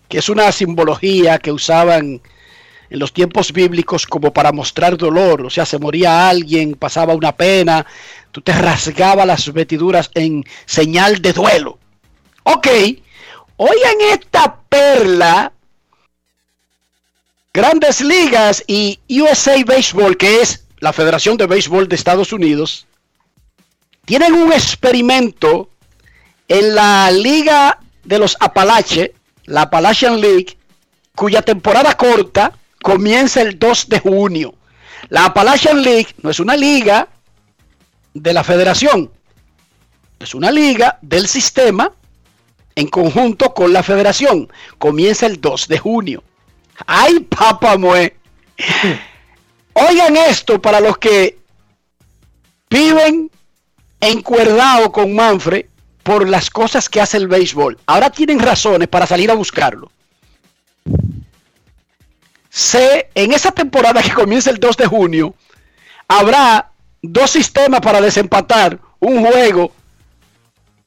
[0.09, 2.21] que es una simbología que usaban
[2.95, 7.35] en los tiempos bíblicos como para mostrar dolor, o sea, se moría alguien, pasaba una
[7.35, 7.85] pena,
[8.31, 11.77] tú te rasgabas las vestiduras en señal de duelo.
[12.43, 12.67] Ok,
[13.57, 15.51] oigan esta perla
[17.53, 22.87] Grandes Ligas y USA Baseball, que es la Federación de Béisbol de Estados Unidos,
[24.05, 25.69] tienen un experimento
[26.47, 29.13] en la Liga de los Apalache,
[29.43, 30.57] la Appalachian League,
[31.13, 32.53] cuya temporada corta
[32.85, 34.53] comienza el 2 de junio.
[35.09, 37.07] La Appalachian League no es una liga
[38.13, 39.09] de la federación,
[40.19, 41.91] es una liga del sistema
[42.75, 44.53] en conjunto con la federación.
[44.77, 46.23] Comienza el 2 de junio.
[46.85, 48.17] ¡Ay, papá mue!
[49.73, 51.39] Oigan esto para los que
[52.69, 53.31] viven
[53.99, 55.65] encuerdado con Manfred
[56.03, 57.79] por las cosas que hace el béisbol.
[57.87, 59.89] Ahora tienen razones para salir a buscarlo.
[62.55, 65.35] Se, en esa temporada que comienza el 2 de junio,
[66.07, 66.71] habrá
[67.01, 69.73] dos sistemas para desempatar un juego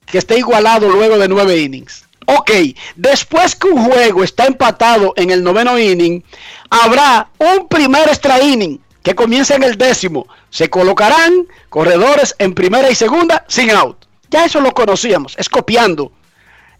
[0.06, 2.06] que esté igualado luego de nueve innings.
[2.24, 2.52] Ok,
[2.96, 6.24] después que un juego está empatado en el noveno inning,
[6.70, 10.26] habrá un primer extra inning que comienza en el décimo.
[10.48, 14.06] Se colocarán corredores en primera y segunda sin out.
[14.30, 16.12] Ya eso lo conocíamos, es copiando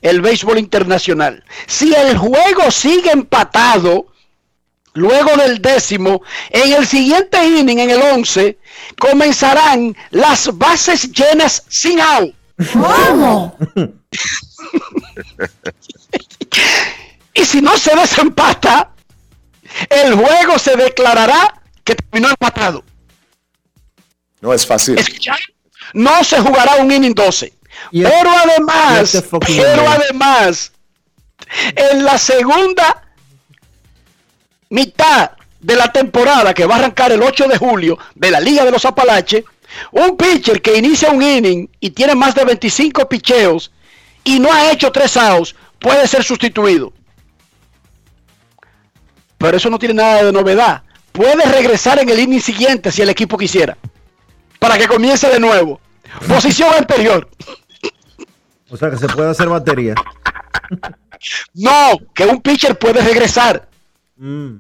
[0.00, 1.44] el béisbol internacional.
[1.66, 4.06] Si el juego sigue empatado,
[4.98, 8.58] luego del décimo, en el siguiente inning, en el 11,
[8.98, 12.34] comenzarán las bases llenas sin out.
[12.72, 13.56] ¿Cómo?
[17.34, 18.90] Y si no se desempata,
[19.88, 22.82] el juego se declarará que terminó empatado.
[24.40, 24.98] No es fácil.
[24.98, 25.40] ¿Escucharon?
[25.94, 27.52] No se jugará un inning 12.
[27.92, 30.72] Pero además, pero además,
[31.76, 33.07] en la segunda
[34.70, 38.64] mitad de la temporada que va a arrancar el 8 de julio de la Liga
[38.64, 39.44] de los Apalaches,
[39.90, 43.70] un pitcher que inicia un inning y tiene más de 25 picheos
[44.24, 46.92] y no ha hecho tres outs puede ser sustituido.
[49.36, 50.82] Pero eso no tiene nada de novedad.
[51.12, 53.76] Puede regresar en el inning siguiente si el equipo quisiera.
[54.58, 55.80] Para que comience de nuevo.
[56.26, 57.28] Posición anterior.
[58.70, 59.94] O sea que se puede hacer batería.
[61.52, 63.68] No, que un pitcher puede regresar.
[64.18, 64.58] Mm,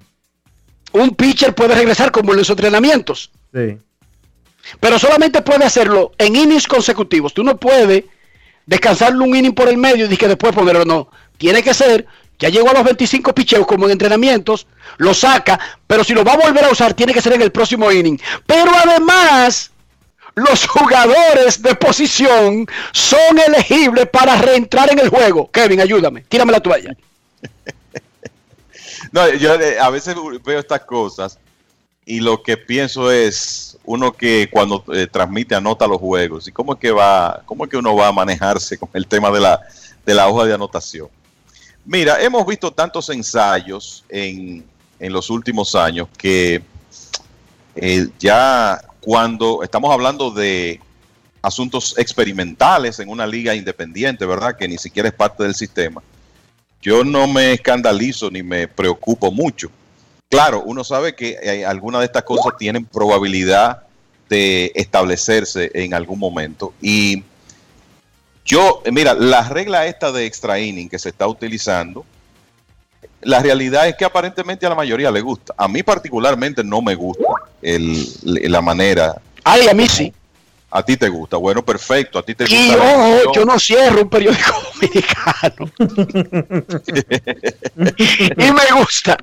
[0.92, 3.30] Un pitcher puede regresar como en los entrenamientos.
[3.52, 3.78] sí.
[4.80, 7.32] Pero solamente puede hacerlo en innings consecutivos.
[7.32, 8.04] Tú no puedes
[8.66, 10.84] descansarlo un inning por el medio y que después ponerlo.
[10.84, 11.08] No.
[11.38, 12.06] Tiene que ser,
[12.38, 14.66] ya llegó a los 25 picheos como en entrenamientos,
[14.98, 17.50] lo saca, pero si lo va a volver a usar, tiene que ser en el
[17.50, 18.18] próximo inning.
[18.46, 19.70] Pero además,
[20.34, 25.50] los jugadores de posición son elegibles para reentrar en el juego.
[25.50, 26.94] Kevin, ayúdame, tírame la toalla.
[29.12, 30.14] no, yo eh, a veces
[30.44, 31.38] veo estas cosas
[32.04, 36.74] y lo que pienso es uno que cuando eh, transmite anota los juegos y cómo
[36.74, 39.60] es que va, cómo es que uno va a manejarse con el tema de la,
[40.06, 41.08] de la hoja de anotación.
[41.84, 44.64] Mira, hemos visto tantos ensayos en,
[44.98, 46.62] en los últimos años que
[47.76, 50.80] eh, ya cuando estamos hablando de
[51.40, 54.56] asuntos experimentales en una liga independiente, ¿verdad?
[54.56, 56.02] Que ni siquiera es parte del sistema.
[56.80, 59.70] Yo no me escandalizo ni me preocupo mucho.
[60.28, 63.82] Claro, uno sabe que eh, algunas de estas cosas tienen probabilidad
[64.28, 66.74] de establecerse en algún momento.
[66.82, 67.24] Y
[68.44, 72.04] yo, mira, la regla esta de extra inning que se está utilizando,
[73.22, 75.54] la realidad es que aparentemente a la mayoría le gusta.
[75.56, 77.24] A mí particularmente no me gusta
[77.62, 79.20] el, la manera.
[79.44, 80.12] Ay, a mí sí.
[80.70, 82.58] A ti te gusta, bueno, perfecto, a ti te gusta.
[82.58, 85.70] Y ojo, yo no cierro un periódico dominicano.
[88.36, 89.16] y me gusta.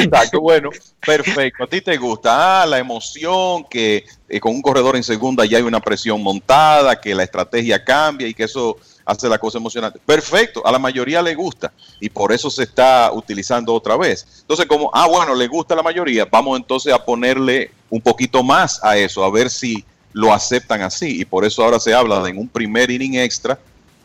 [0.00, 0.70] Exacto, bueno,
[1.04, 2.62] perfecto, a ti te gusta.
[2.62, 7.00] Ah, la emoción, que eh, con un corredor en segunda ya hay una presión montada,
[7.00, 9.98] que la estrategia cambia y que eso hace la cosa emocionante.
[10.06, 14.24] Perfecto, a la mayoría le gusta y por eso se está utilizando otra vez.
[14.42, 18.44] Entonces, como, ah, bueno, le gusta a la mayoría, vamos entonces a ponerle un poquito
[18.44, 21.20] más a eso, a ver si lo aceptan así.
[21.20, 23.58] Y por eso ahora se habla de en un primer inning extra,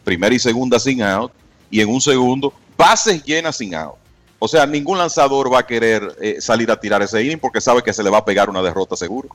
[0.04, 1.32] primera y segunda sin out,
[1.70, 3.96] y en un segundo, bases llenas sin out.
[4.40, 7.82] O sea, ningún lanzador va a querer eh, salir a tirar ese inning porque sabe
[7.82, 9.30] que se le va a pegar una derrota seguro.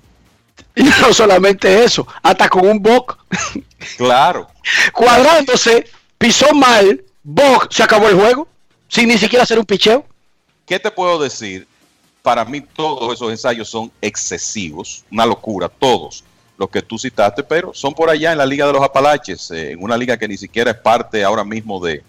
[0.74, 3.18] Y no solamente eso, hasta con un Bok.
[3.96, 4.48] Claro.
[4.92, 5.88] Cuadrándose,
[6.18, 8.48] pisó mal, Bok se acabó el juego,
[8.88, 10.04] sin ni siquiera hacer un picheo.
[10.66, 11.66] ¿Qué te puedo decir?
[12.22, 16.24] Para mí todos esos ensayos son excesivos, una locura, todos
[16.58, 19.72] los que tú citaste, pero son por allá en la Liga de los Apalaches, eh,
[19.72, 22.02] en una liga que ni siquiera es parte ahora mismo de,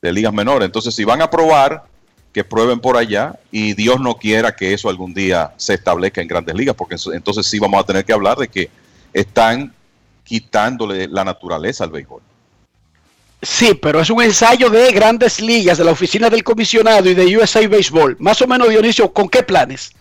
[0.00, 0.66] de ligas menores.
[0.66, 1.84] Entonces, si van a probar,
[2.32, 6.28] que prueben por allá y Dios no quiera que eso algún día se establezca en
[6.28, 8.70] grandes ligas, porque entonces sí vamos a tener que hablar de que
[9.12, 9.74] están
[10.24, 12.22] quitándole la naturaleza al béisbol.
[13.42, 17.36] Sí, pero es un ensayo de grandes ligas, de la oficina del comisionado y de
[17.36, 18.16] USA Baseball.
[18.20, 19.92] Más o menos, Dionisio, ¿con qué planes?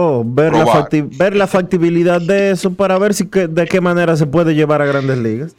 [0.00, 4.26] Oh, ver, la, ver la, factibilidad de eso para ver si de qué manera se
[4.26, 5.56] puede llevar a grandes ligas.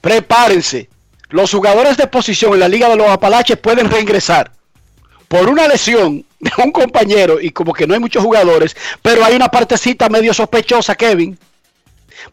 [0.00, 0.88] Prepárense.
[1.28, 4.50] Los jugadores de posición en la Liga de los Apalaches pueden reingresar
[5.28, 9.36] por una lesión de un compañero y como que no hay muchos jugadores, pero hay
[9.36, 11.38] una partecita medio sospechosa, Kevin.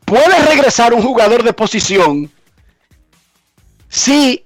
[0.03, 2.31] Puede regresar un jugador de posición
[3.89, 4.43] si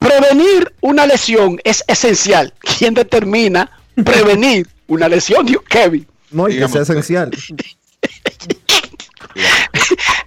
[0.00, 2.52] prevenir una lesión es esencial.
[2.58, 3.70] ¿Quién determina
[4.04, 6.06] prevenir una lesión, Kevin.
[6.30, 7.30] No, y que sea esencial.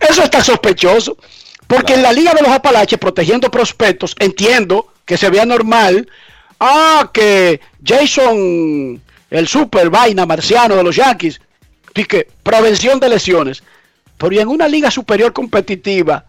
[0.09, 1.17] Eso está sospechoso.
[1.67, 6.09] Porque en la Liga de los Apalaches, protegiendo prospectos, entiendo que se vea normal.
[6.59, 11.39] Ah, que Jason, el super vaina marciano de los Yankees,
[11.93, 13.63] que prevención de lesiones.
[14.17, 16.25] Pero en una liga superior competitiva,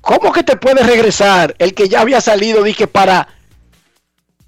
[0.00, 3.28] ¿cómo que te puede regresar el que ya había salido, dije, para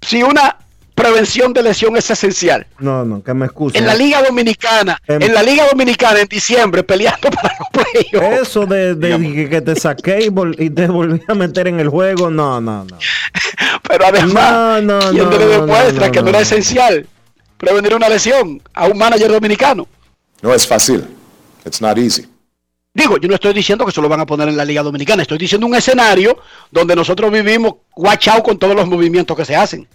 [0.01, 0.57] si una
[1.03, 2.65] prevención de lesión es esencial.
[2.79, 3.77] No, no, que me excuse.
[3.77, 8.41] En la Liga Dominicana, en, la Liga Dominicana en diciembre peleando para los playoffs.
[8.41, 12.85] Eso de, que te saqué y, te volví a meter en el juego, no, no,
[12.85, 12.97] no.
[13.87, 17.05] Pero además, no, no, ¿quién te demuestra que no era esencial
[17.57, 19.87] prevenir una lesión a un manager dominicano?
[20.41, 21.05] No es fácil.
[21.65, 22.27] It's not easy.
[22.93, 25.23] Digo, yo no estoy diciendo que se lo van a poner en la Liga Dominicana,
[25.23, 26.37] estoy diciendo un escenario
[26.69, 29.87] donde nosotros vivimos watch con todos los movimientos que se hacen.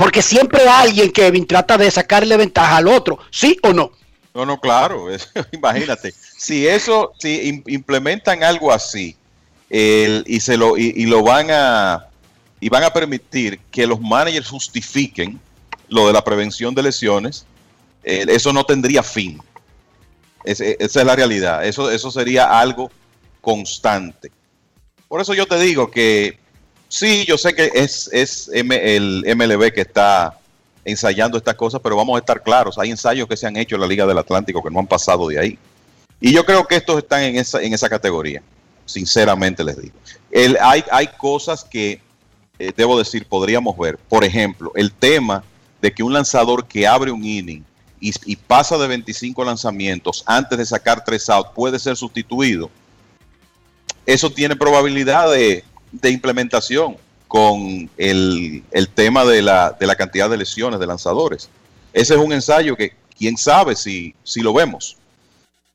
[0.00, 3.92] Porque siempre alguien, Kevin, trata de sacarle ventaja al otro, ¿sí o no?
[4.32, 5.08] No, no, claro.
[5.52, 6.14] imagínate.
[6.38, 9.14] Si eso, si implementan algo así
[9.68, 12.06] y se lo y, lo van a
[12.60, 15.38] y van a permitir que los managers justifiquen
[15.88, 17.44] lo de la prevención de lesiones,
[18.02, 19.38] eso no tendría fin.
[20.44, 21.66] esa es la realidad.
[21.66, 22.90] Eso, eso sería algo
[23.42, 24.32] constante.
[25.08, 26.38] Por eso yo te digo que
[26.90, 30.36] Sí, yo sé que es, es el MLB que está
[30.84, 33.82] ensayando estas cosas, pero vamos a estar claros, hay ensayos que se han hecho en
[33.82, 35.58] la Liga del Atlántico que no han pasado de ahí.
[36.20, 38.42] Y yo creo que estos están en esa, en esa categoría,
[38.86, 39.94] sinceramente les digo.
[40.60, 42.00] Hay, hay cosas que,
[42.58, 43.96] eh, debo decir, podríamos ver.
[43.96, 45.44] Por ejemplo, el tema
[45.80, 47.62] de que un lanzador que abre un inning
[48.00, 52.68] y, y pasa de 25 lanzamientos antes de sacar tres outs puede ser sustituido.
[54.04, 55.62] Eso tiene probabilidad de,
[55.92, 56.96] de implementación
[57.28, 58.62] con el,
[58.94, 61.48] tema de la, de la, cantidad de lesiones de lanzadores.
[61.92, 64.96] Ese es un ensayo que quién sabe si, si lo vemos.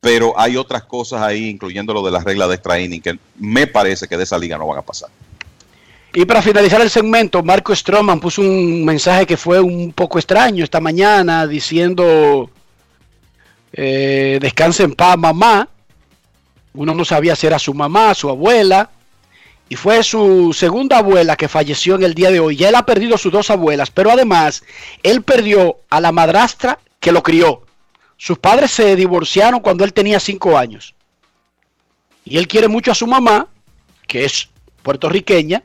[0.02, 3.68] Pero hay otras cosas ahí, incluyendo lo de las reglas de extra inning, que me
[3.68, 5.10] parece que de esa liga no van a pasar.
[6.14, 10.64] Y para finalizar el segmento, Marco Stroman puso un mensaje que fue un poco extraño
[10.64, 12.50] esta mañana diciendo,
[13.74, 15.68] eh, descanse en paz mamá.
[16.74, 18.90] Uno no sabía si era su mamá, su abuela.
[19.68, 22.56] Y fue su segunda abuela que falleció en el día de hoy.
[22.56, 24.64] Ya él ha perdido sus dos abuelas, pero además
[25.02, 27.64] él perdió a la madrastra que lo crió.
[28.18, 30.94] Sus padres se divorciaron cuando él tenía cinco años.
[32.24, 33.48] Y él quiere mucho a su mamá,
[34.08, 34.50] que es
[34.84, 35.64] puertorriqueña,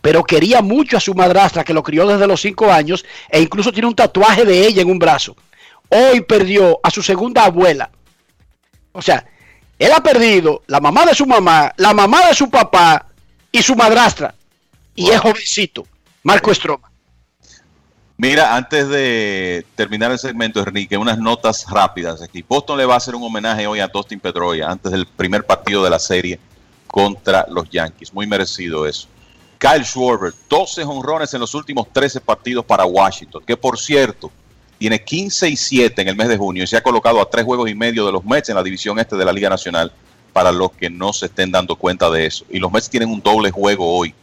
[0.00, 3.72] pero quería mucho a su madrastra que lo crió desde los cinco años e incluso
[3.72, 5.36] tiene un tatuaje de ella en un brazo.
[5.88, 7.90] Hoy perdió a su segunda abuela.
[8.92, 9.26] O sea,
[9.78, 13.11] él ha perdido la mamá de su mamá, la mamá de su papá
[13.52, 14.34] y su madrastra.
[14.94, 15.86] Y es jovencito,
[16.22, 16.90] Marco Estroma.
[18.16, 22.44] Mira, antes de terminar el segmento, Enrique, unas notas rápidas aquí.
[22.46, 25.82] Boston le va a hacer un homenaje hoy a Dustin Pedroia antes del primer partido
[25.82, 26.38] de la serie
[26.86, 28.12] contra los Yankees.
[28.12, 29.08] Muy merecido eso.
[29.58, 34.30] Kyle Schwarber, 12 honrones en los últimos 13 partidos para Washington, que por cierto,
[34.78, 37.44] tiene 15 y 7 en el mes de junio y se ha colocado a tres
[37.44, 39.92] juegos y medio de los Mets en la división este de la Liga Nacional,
[40.32, 42.44] para los que no se estén dando cuenta de eso.
[42.50, 44.14] Y los Mets tienen un doble juego hoy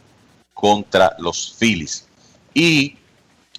[0.54, 2.06] contra los Phillies.
[2.52, 2.96] Y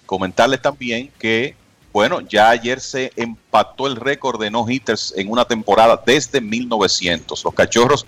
[0.06, 1.56] comentarles también que,
[1.92, 7.44] bueno, ya ayer se empató el récord de no-hitters en una temporada desde 1900.
[7.44, 8.06] Los cachorros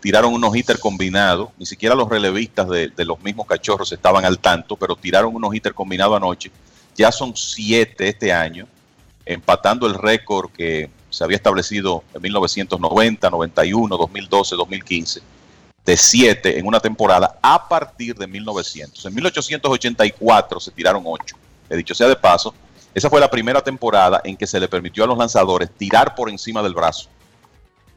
[0.00, 4.76] tiraron un no-hitter combinado, ni siquiera los relevistas de, los mismos cachorros estaban al tanto,
[4.76, 6.50] pero tiraron un no-hitter combinado anoche.
[6.96, 8.66] Ya son siete este año,
[9.24, 15.20] empatando el récord que se había establecido en 1990, 91, 2012, 2015,
[15.86, 19.04] de siete en una temporada a partir de 1900.
[19.06, 21.36] En 1884 se tiraron ocho.
[21.70, 22.54] He dicho sea de paso,
[22.94, 26.30] esa fue la primera temporada en que se le permitió a los lanzadores tirar por
[26.30, 27.08] encima del brazo.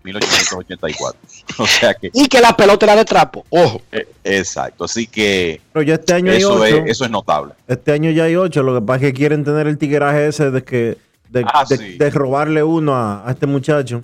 [0.04, 1.20] 1884.
[1.60, 3.82] O sea que, y que la pelota era de trapo, ojo.
[3.92, 6.86] Eh, exacto, así que Pero ya este año eso, hay ocho.
[6.86, 7.54] es, eso es notable.
[7.68, 8.62] Este año ya hay ocho.
[8.64, 10.98] Lo que pasa es que quieren tener el tigueraje ese de que
[11.30, 11.98] de, Ah, de- sí.
[11.98, 14.04] de robarle uno a, a este muchacho.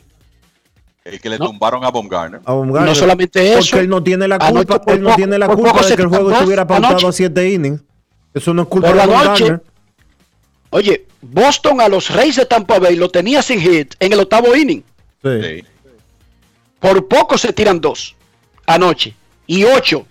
[1.03, 2.41] El que le tumbaron a Baumgartner.
[2.45, 2.89] A Baumgartner.
[2.89, 3.71] No solamente eso.
[3.71, 6.07] Porque él no tiene la culpa, él no poco- tiene la culpa de que el
[6.07, 7.07] juego estuviera pautado anoche.
[7.07, 7.81] a siete innings.
[8.33, 9.05] Eso no es culpa Por de.
[9.07, 9.63] Baumgartner.
[10.69, 14.55] Oye, Boston a los Reyes de Tampa Bay lo tenía sin hit en el octavo
[14.55, 14.81] inning.
[15.23, 15.63] Sí.
[16.79, 18.15] Por poco se tiran dos
[18.65, 19.13] anoche.
[19.45, 20.05] Y ocho.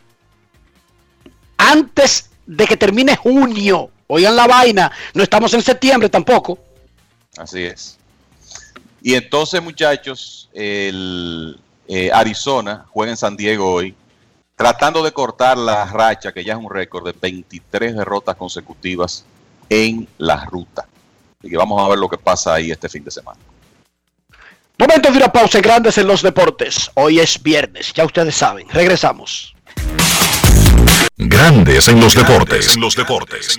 [1.57, 3.91] Antes de que termine junio.
[4.09, 4.93] Oigan la vaina.
[5.15, 6.59] No estamos en septiembre tampoco.
[7.37, 7.99] Así es.
[9.01, 13.95] Y entonces, muchachos, el eh, Arizona juega en San Diego hoy,
[14.55, 19.25] tratando de cortar la racha, que ya es un récord de 23 derrotas consecutivas
[19.69, 20.87] en la ruta.
[21.41, 23.41] Así que vamos a ver lo que pasa ahí este fin de semana.
[24.79, 26.91] Momento de una pausa en grandes en los deportes.
[26.95, 28.69] Hoy es viernes, ya ustedes saben.
[28.69, 29.55] Regresamos.
[31.17, 32.75] Grandes en los deportes.
[32.75, 33.59] En los deportes.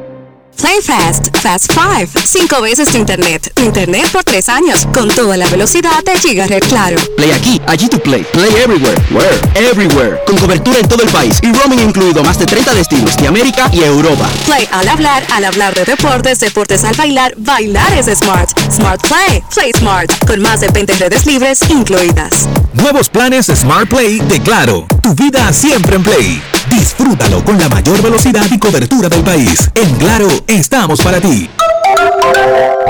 [0.63, 2.21] Play Fast, Fast 5.
[2.25, 3.51] Cinco veces tu internet.
[3.53, 4.87] Tu internet por tres años.
[4.95, 6.99] Con toda la velocidad de Gigaret Claro.
[7.17, 8.25] Play aquí, allí tu play.
[8.33, 8.97] Play everywhere.
[9.11, 9.41] Where?
[9.57, 10.21] Everywhere.
[10.25, 13.69] Con cobertura en todo el país y roaming incluido más de 30 destinos de América
[13.73, 14.29] y Europa.
[14.47, 18.49] Play al hablar, al hablar de deportes, deportes al bailar, bailar es smart.
[18.71, 19.43] Smart Play.
[19.53, 20.13] Play Smart.
[20.29, 22.49] Con más de 20 redes libres incluidas.
[22.75, 24.87] Nuevos planes Smart Play de Claro.
[25.03, 26.43] Tu vida siempre en Play.
[26.71, 29.69] Disfrútalo con la mayor velocidad y cobertura del país.
[29.75, 30.29] En Claro,
[30.59, 31.49] estamos para ti.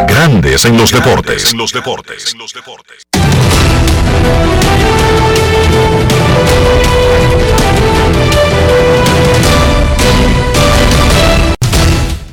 [0.08, 1.52] Grandes en los deportes.
[1.52, 2.32] En los deportes.
[2.32, 3.02] En los deportes.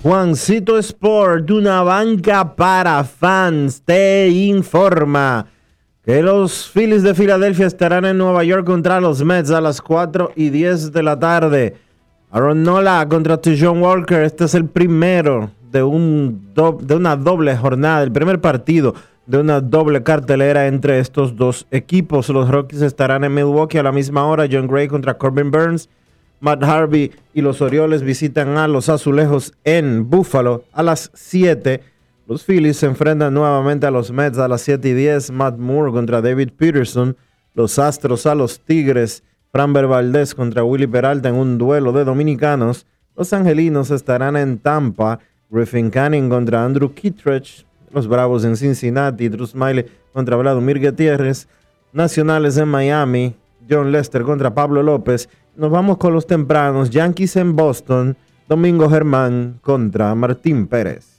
[0.02, 5.46] Juancito Sport, una banca para fans, te informa
[6.04, 10.32] que los Phillies de Filadelfia estarán en Nueva York contra los Mets a las 4
[10.36, 11.89] y 10 de la tarde.
[12.32, 14.22] Aaron Nola contra John Walker.
[14.22, 18.94] Este es el primero de, de una doble jornada, el primer partido
[19.26, 22.30] de una doble cartelera entre estos dos equipos.
[22.30, 24.48] Los Rockies estarán en Milwaukee a la misma hora.
[24.52, 25.90] John Gray contra Corbin Burns.
[26.40, 31.82] Matt Harvey y los Orioles visitan a los Azulejos en Buffalo a las 7.
[32.28, 35.32] Los Phillies se enfrentan nuevamente a los Mets a las 7 y 10.
[35.32, 37.18] Matt Moore contra David Peterson.
[37.54, 39.24] Los Astros a los Tigres.
[39.52, 42.86] Framber Valdez contra Willy Peralta en un duelo de dominicanos.
[43.16, 45.20] Los Angelinos estarán en Tampa.
[45.50, 47.66] Griffin Canning contra Andrew Kittredge.
[47.92, 49.28] Los Bravos en Cincinnati.
[49.28, 51.48] Drew Smiley contra Vladimir Gutiérrez.
[51.92, 53.36] Nacionales en Miami.
[53.68, 55.30] John Lester contra Pablo López.
[55.56, 56.92] Nos vamos con los tempranos.
[56.92, 58.16] Yankees en Boston.
[58.48, 61.19] Domingo Germán contra Martín Pérez.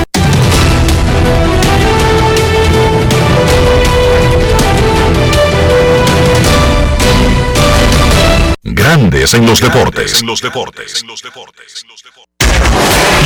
[8.63, 10.23] Grandes en los deportes.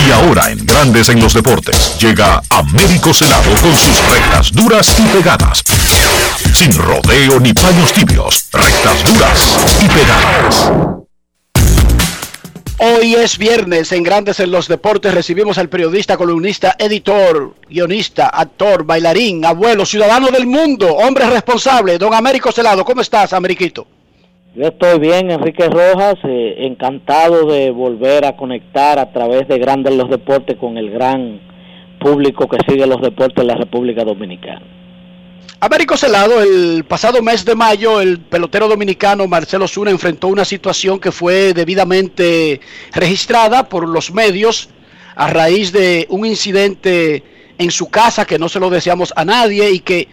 [0.08, 5.04] Y ahora en Grandes en los deportes llega Américo Celado con sus rectas duras y
[5.18, 5.62] pegadas.
[6.54, 10.72] Sin rodeo ni paños tibios, rectas duras y pegadas.
[12.78, 15.14] Hoy es viernes en Grandes en los Deportes.
[15.14, 22.14] Recibimos al periodista, columnista, editor, guionista, actor, bailarín, abuelo, ciudadano del mundo, hombre responsable, don
[22.14, 22.86] Américo Celado.
[22.86, 23.86] ¿Cómo estás, Ameriquito?
[24.56, 29.94] Yo estoy bien, Enrique Rojas, eh, encantado de volver a conectar a través de Grandes
[29.94, 31.42] los Deportes con el gran
[32.00, 34.62] público que sigue los deportes en la República Dominicana.
[35.60, 41.02] Américo Celado, el pasado mes de mayo, el pelotero dominicano Marcelo Zuna enfrentó una situación
[41.02, 42.62] que fue debidamente
[42.94, 44.70] registrada por los medios
[45.16, 47.24] a raíz de un incidente
[47.58, 50.08] en su casa que no se lo deseamos a nadie y que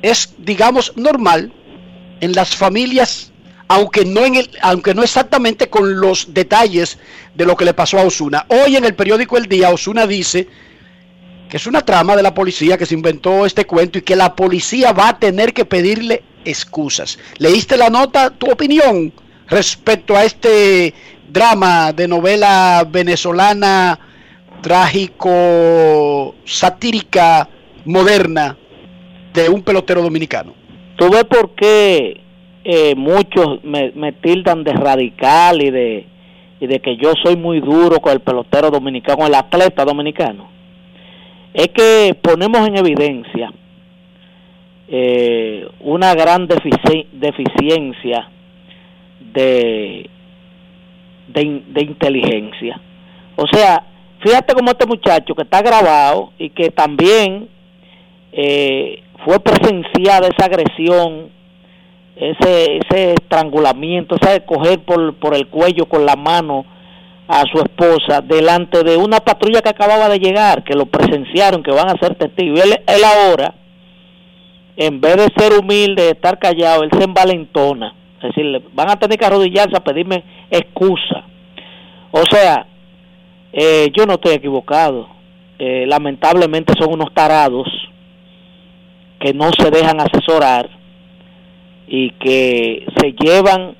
[0.00, 1.52] es, digamos, normal
[2.20, 3.32] en las familias,
[3.68, 6.98] aunque no, en el, aunque no exactamente con los detalles
[7.34, 8.46] de lo que le pasó a Osuna.
[8.48, 10.48] Hoy en el periódico El Día, Osuna dice
[11.48, 14.36] que es una trama de la policía que se inventó este cuento y que la
[14.36, 17.18] policía va a tener que pedirle excusas.
[17.38, 18.30] ¿Leíste la nota?
[18.30, 19.12] ¿Tu opinión
[19.46, 20.92] respecto a este
[21.28, 23.98] drama de novela venezolana
[24.62, 27.48] trágico, satírica,
[27.84, 28.56] moderna
[29.32, 30.54] de un pelotero dominicano?
[30.98, 32.20] ¿Tú ves por qué
[32.64, 36.06] eh, muchos me, tildan de radical y de,
[36.58, 40.48] y de que yo soy muy duro con el pelotero dominicano, con el atleta dominicano?
[41.54, 43.52] Es que ponemos en evidencia
[44.88, 48.28] eh, una gran defici deficiencia
[49.20, 50.10] de,
[51.28, 52.80] de, inteligencia.
[53.36, 53.84] O sea,
[54.18, 57.48] fíjate como este muchacho que está grabado y que también
[58.32, 61.30] eh, fue presenciada esa agresión,
[62.16, 66.64] ese, ese estrangulamiento, ese coger por, el cuello con la mano
[67.28, 71.72] a su esposa delante de una patrulla que acababa de llegar, que lo presenciaron, que
[71.72, 72.60] van a ser testigos.
[72.60, 73.54] Él, él ahora,
[74.76, 77.94] en vez de ser humilde, de estar callado, él se envalentona.
[78.22, 81.24] Es decir, van a tener que arrodillarse a pedirme excusa.
[82.10, 82.66] O sea,
[83.52, 85.08] eh, yo no estoy equivocado.
[85.58, 87.66] Eh, lamentablemente son unos tarados
[89.20, 90.68] que no se dejan asesorar
[91.86, 93.74] y que se llevan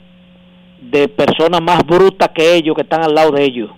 [0.81, 3.71] de personas más brutas que ellos que están al lado de ellos.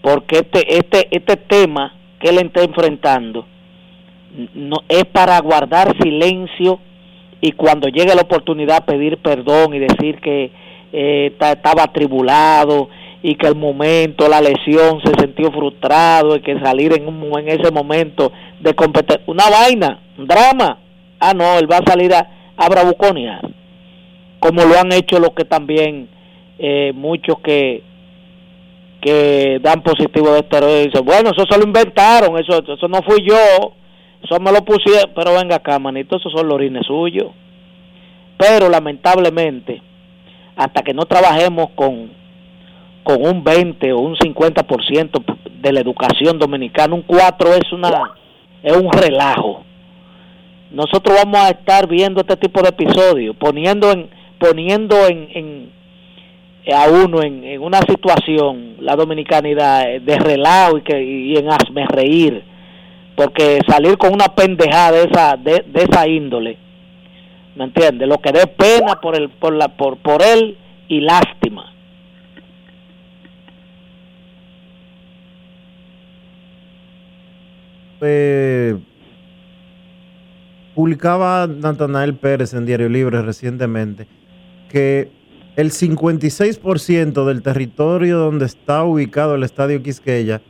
[0.00, 3.46] Porque este este este tema que él está enfrentando
[4.54, 6.78] no es para guardar silencio
[7.40, 10.50] y cuando llegue la oportunidad pedir perdón y decir que
[10.92, 12.88] eh, estaba atribulado
[13.22, 17.48] y que el momento, la lesión, se sintió frustrado y que salir en, un, en
[17.48, 20.78] ese momento de competir, una vaina, drama.
[21.18, 22.68] Ah, no, él va a salir a, a
[24.38, 26.08] como lo han hecho los que también,
[26.58, 27.82] eh, muchos que
[29.00, 33.22] que dan positivo de esteroides, dicen, bueno, eso se lo inventaron, eso, eso no fui
[33.22, 33.72] yo,
[34.22, 37.30] eso me lo pusieron, pero venga acá, manito, esos son los suyos.
[38.36, 39.80] Pero lamentablemente,
[40.56, 42.10] hasta que no trabajemos con
[43.04, 45.24] con un 20 o un 50%
[45.60, 48.14] de la educación dominicana, un 4 es una
[48.62, 49.62] es un relajo.
[50.70, 55.72] Nosotros vamos a estar viendo este tipo de episodios, poniendo en poniendo en, en
[56.74, 61.86] a uno en, en, una situación la dominicanidad de relajo y que y en hazme
[61.86, 62.42] reír,
[63.14, 66.58] porque salir con una pendejada de esa de, de esa índole
[67.56, 68.06] ¿Me entiendes?
[68.06, 71.72] Lo que dé pena por el, por la, por, por él y lástima.
[78.02, 78.76] Eh,
[80.76, 84.06] publicaba Natanael Pérez en Diario Libre recientemente
[84.70, 85.08] que
[85.56, 90.42] el 56% del territorio donde está ubicado el Estadio Quisqueya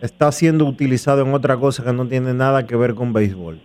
[0.00, 3.60] está siendo utilizado en otra cosa que no tiene nada que ver con béisbol.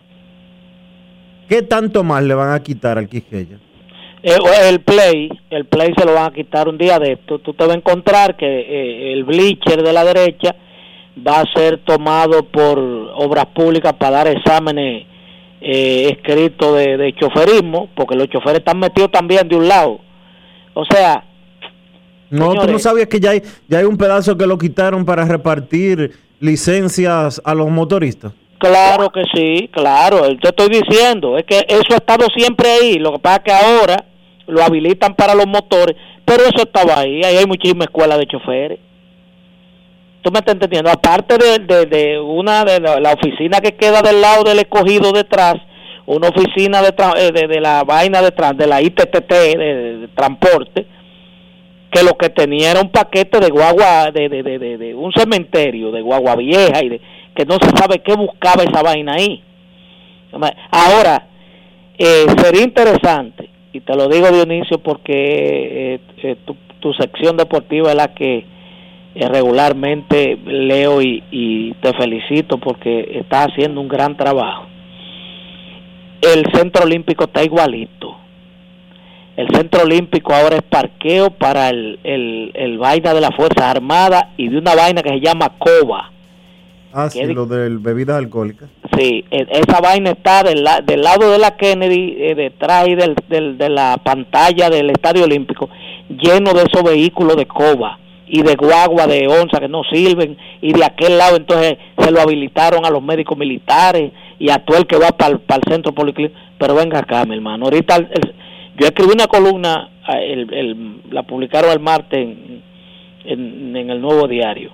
[1.48, 3.58] ¿Qué tanto más le van a quitar al Quisqueya?
[4.22, 4.38] Eh,
[4.68, 7.40] el play, el play se lo van a quitar un día de esto.
[7.40, 10.54] Tú te vas a encontrar que eh, el bleacher de la derecha
[11.26, 15.09] va a ser tomado por obras públicas para dar exámenes
[15.62, 20.00] eh, escritos de, de choferismo, porque los choferes están metidos también de un lado.
[20.74, 21.24] O sea,
[22.30, 25.26] No, tú no sabías que ya hay, ya hay un pedazo que lo quitaron para
[25.26, 28.34] repartir licencias a los motoristas.
[28.60, 30.22] Claro que sí, claro.
[30.38, 33.00] Te estoy diciendo, es que eso ha estado siempre ahí.
[33.00, 34.06] Lo que pasa es que ahora
[34.48, 35.96] lo habilitan para los motores,
[36.26, 37.24] pero eso estaba ahí.
[37.24, 38.80] Ahí hay muchísimas escuelas de choferes.
[40.22, 40.90] ¿Tú me estás entendiendo?
[40.90, 45.56] Aparte de, de, una de la, oficina que queda del lado del escogido detrás,
[46.06, 50.86] una oficina de, eh, de, de la vaina detrás, de la ITTT, de, transporte,
[51.92, 56.36] que lo que tenía era un paquete de guagua, de, de, un cementerio, de guagua
[56.36, 57.02] vieja, y de,
[57.34, 59.42] que no se sabe qué buscaba esa vaina ahí.
[60.70, 61.28] Ahora,
[61.98, 67.90] eh, sería interesante, y te lo digo Dionisio porque eh, eh, tu, tu sección deportiva
[67.90, 68.46] es la que
[69.16, 74.68] regularmente leo y, y te felicito porque estás haciendo un gran trabajo.
[76.22, 78.16] El centro olímpico está igualito.
[79.38, 84.26] El centro olímpico ahora es parqueo para el, el, el vaina de las Fuerzas Armadas
[84.36, 86.12] y de una vaina que se llama COBA.
[86.92, 88.68] Ah, sí, lo de bebidas alcohólicas.
[88.98, 93.16] Sí, e- esa vaina está del, la- del lado de la Kennedy, eh, detrás del,
[93.30, 95.70] del- de la pantalla del Estadio Olímpico,
[96.10, 97.98] lleno de esos vehículos de coba
[98.30, 102.22] y de guagua de onza que no sirven, y de aquel lado entonces se lo
[102.22, 106.36] habilitaron a los médicos militares y a todo el que va para el centro policlínico.
[106.58, 107.98] Pero venga acá, mi hermano, ahorita
[108.78, 110.18] yo escribí una columna, ah,
[111.12, 112.62] la publicaron el martes en-
[113.26, 114.72] en el Nuevo Diario,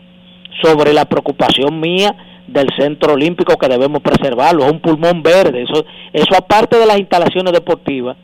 [0.62, 2.16] sobre la preocupación mía
[2.48, 7.00] del centro olímpico que debemos preservarlo, es un pulmón verde, eso, eso aparte de las
[7.00, 8.18] instalaciones deportivas,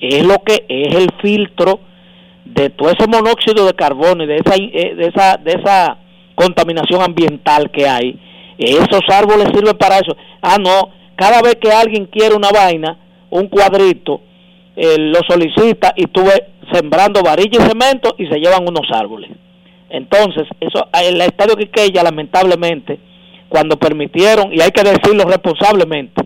[0.00, 1.80] es lo que es el filtro
[2.44, 5.98] de todo ese monóxido de carbono y de esa, eh, de esa, de esa
[6.34, 8.18] contaminación ambiental que hay,
[8.58, 10.16] esos árboles sirven para eso.
[10.40, 12.98] Ah, no, cada vez que alguien quiere una vaina,
[13.30, 14.20] un cuadrito,
[14.76, 16.22] eh, lo solicita y tú
[16.72, 19.30] sembrando varilla y cemento y se llevan unos árboles.
[19.90, 22.98] Entonces, eso el estadio Quiqueya lamentablemente
[23.48, 26.24] cuando permitieron y hay que decirlo responsablemente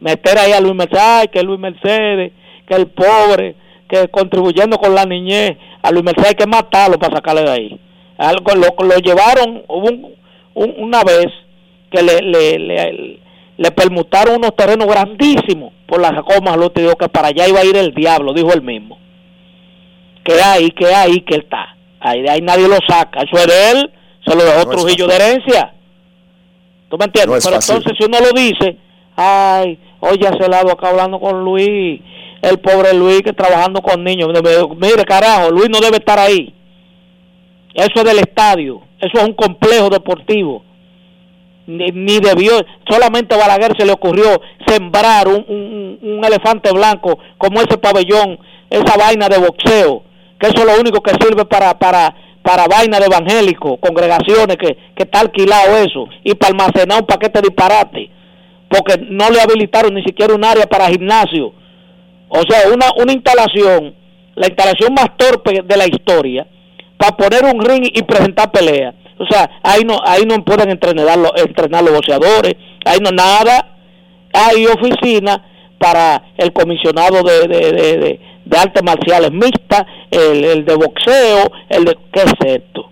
[0.00, 2.32] meter ahí a Luis Mercedes, que Luis Mercedes,
[2.66, 3.56] que el pobre,
[3.88, 7.80] que contribuyendo con la niñez, a Luis Mercedes hay que matarlo para sacarle de ahí.
[8.18, 10.14] Algo lo, lo llevaron hubo un-
[10.54, 11.26] un- una vez
[11.90, 13.18] que le, le, le,
[13.56, 17.64] le permutaron unos terrenos grandísimos por la Jacob lo dijo que para allá iba a
[17.64, 18.98] ir el diablo, dijo él mismo.
[20.22, 21.74] Que ahí, que ahí, que él está.
[22.00, 23.20] Ahí de ahí nadie lo saca.
[23.22, 23.90] Eso es de él,
[24.26, 25.72] se lo dejó No Trujillo de herencia.
[26.90, 27.44] ¿Tú me entiendes?
[27.44, 27.76] No Pero fácil.
[27.76, 28.76] entonces si uno lo dice,
[29.16, 32.00] ay, oye, ese lado acá hablando con Luis,
[32.42, 34.28] el pobre Luis que trabajando con niños.
[34.76, 36.54] Mire, carajo, Luis no debe estar ahí.
[37.74, 40.64] Eso es del estadio, eso es un complejo deportivo.
[41.66, 42.52] Ni, ni debió,
[42.88, 48.38] solamente a Balaguer se le ocurrió sembrar un, un- un elefante blanco como ese pabellón,
[48.70, 50.02] esa vaina de boxeo,
[50.40, 54.78] que eso es lo único que sirve para, para, para vaina de evangélico, congregaciones que,
[54.96, 58.10] que está alquilado eso, y para almacenar un paquete de disparate,
[58.70, 61.52] porque no le habilitaron ni siquiera un área para gimnasio.
[62.28, 63.94] O sea, una, una instalación,
[64.34, 66.46] la instalación más torpe de la historia,
[66.96, 68.94] para poner un ring y presentar pelea.
[69.18, 73.76] O sea, ahí no, ahí no pueden entrenar los, entrenar los boxeadores, ahí no nada.
[74.32, 75.44] Hay oficina
[75.78, 81.52] para el comisionado de, de, de, de- de artes marciales mixtas, el, el de boxeo,
[81.68, 81.98] el de...
[82.10, 82.90] ¿Qué es esto?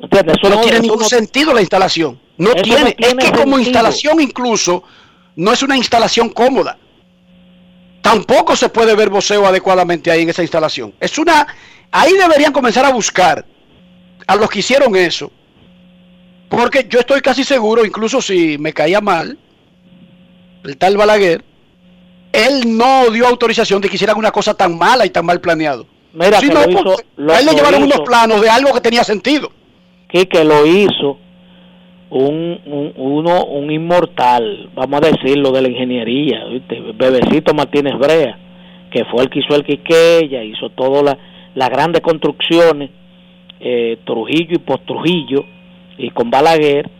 [0.00, 0.36] ¿Entiendes?
[0.40, 2.20] Eso no, tiene eso ningún no- sentido la instalación.
[2.38, 4.84] No tiene, no tiene es que como instalación incluso
[5.36, 6.78] no es una instalación cómoda.
[8.02, 10.94] Tampoco se puede ver voceo adecuadamente ahí en esa instalación.
[11.00, 11.46] Es una,
[11.90, 13.44] ahí deberían comenzar a buscar
[14.26, 15.30] a los que hicieron eso.
[16.48, 19.38] Porque yo estoy casi seguro, incluso si me caía mal,
[20.64, 21.44] el tal Balaguer,
[22.32, 25.86] él no dio autorización de que hicieran una cosa tan mala y tan mal planeado.
[26.12, 27.94] Mira, que no, lo hizo- lo- a él le llevaron hizo.
[27.96, 29.52] unos planos de algo que tenía sentido.
[30.08, 31.18] que que lo hizo
[32.10, 36.80] un, un uno un inmortal, vamos a decirlo de la ingeniería, ¿viste?
[36.94, 38.36] Bebecito Martínez Brea,
[38.90, 41.16] que fue el que hizo el Quiqueya, hizo todas
[41.54, 42.90] las grandes construcciones,
[43.60, 45.44] eh, Trujillo y post-Trujillo,
[45.98, 46.90] y con Balaguer,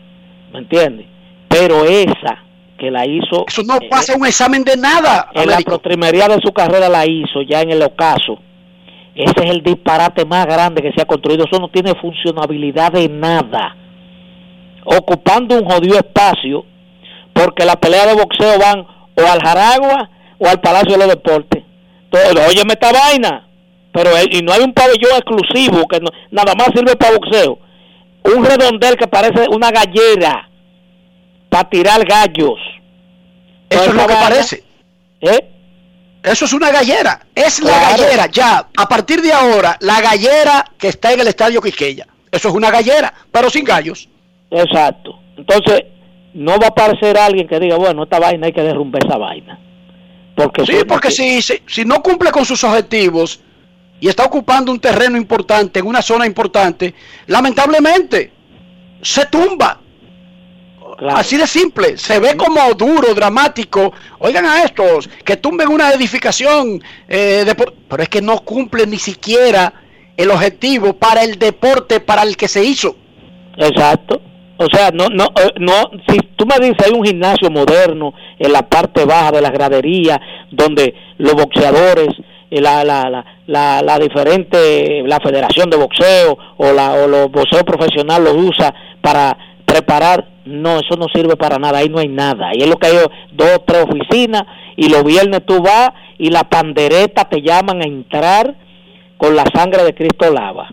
[0.53, 1.07] ¿me entiendes?
[1.49, 2.43] Pero esa
[2.77, 3.45] que la hizo...
[3.47, 5.29] Eso no pasa un examen de nada.
[5.33, 8.39] En la protrimería de su carrera la hizo ya en el ocaso.
[9.13, 11.45] Ese es el disparate más grande que se ha construido.
[11.45, 13.75] Eso no tiene funcionabilidad de nada.
[14.83, 16.65] Ocupando un jodido espacio,
[17.33, 18.79] porque la pelea de boxeo van
[19.15, 20.09] o al Jaragua
[20.39, 21.63] o al Palacio de los Deportes.
[22.05, 23.47] Entonces, óyeme esta vaina.
[23.93, 25.99] Pero y no hay un pabellón exclusivo que
[26.31, 27.59] nada más sirve para boxeo.
[28.23, 30.49] Un redondel que parece una gallera
[31.49, 32.59] para tirar gallos.
[33.69, 34.63] Eso es lo que parece.
[35.21, 35.49] ¿Eh?
[36.23, 37.25] Eso es una gallera.
[37.33, 38.67] Es la gallera, ya.
[38.77, 42.07] A partir de ahora, la gallera que está en el estadio Quiqueya.
[42.31, 44.07] Eso es una gallera, pero sin gallos.
[44.51, 45.17] Exacto.
[45.37, 45.85] Entonces,
[46.33, 49.59] no va a aparecer alguien que diga, bueno, esta vaina hay que derrumbar esa vaina.
[50.35, 53.41] Porque sí, porque si, si, no cumple con sus objetivos
[53.99, 56.93] y está ocupando un terreno importante, en una zona importante,
[57.27, 58.31] lamentablemente
[59.01, 59.79] se tumba.
[61.09, 63.91] Así de simple, se ve como duro, dramático.
[64.19, 68.97] Oigan a estos, que tumben una edificación, eh, de, pero es que no cumple ni
[68.97, 69.73] siquiera
[70.15, 72.95] el objetivo para el deporte para el que se hizo.
[73.57, 74.21] Exacto.
[74.61, 75.73] O sea, no, no, eh, no,
[76.07, 80.21] si tú me dices hay un gimnasio moderno en la parte baja de la gradería
[80.51, 82.09] donde los boxeadores,
[82.51, 87.31] eh, la, la, la, la, la diferente, la federación de boxeo o, la, o los
[87.31, 88.71] boxeos profesionales los usa
[89.01, 89.35] para
[89.65, 92.87] preparar, no, eso no sirve para nada, ahí no hay nada, ahí es lo que
[92.87, 92.97] hay
[93.31, 94.43] dos tres oficinas
[94.75, 95.89] y los viernes tú vas
[96.19, 98.55] y la pandereta te llaman a entrar
[99.17, 100.69] con la sangre de Cristo lava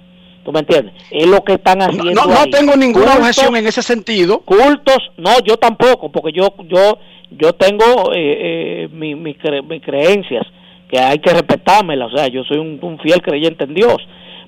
[0.48, 0.94] ¿Tú me entiendes?
[1.10, 2.10] Es lo que están haciendo.
[2.10, 4.38] No, no tengo ninguna objeción en ese sentido.
[4.38, 6.98] Cultos, no, yo tampoco, porque yo yo
[7.30, 10.46] yo tengo eh, eh, mis mi creencias,
[10.90, 12.10] que hay que respetármelas.
[12.14, 13.96] O sea, yo soy un, fiel creyente en Dios.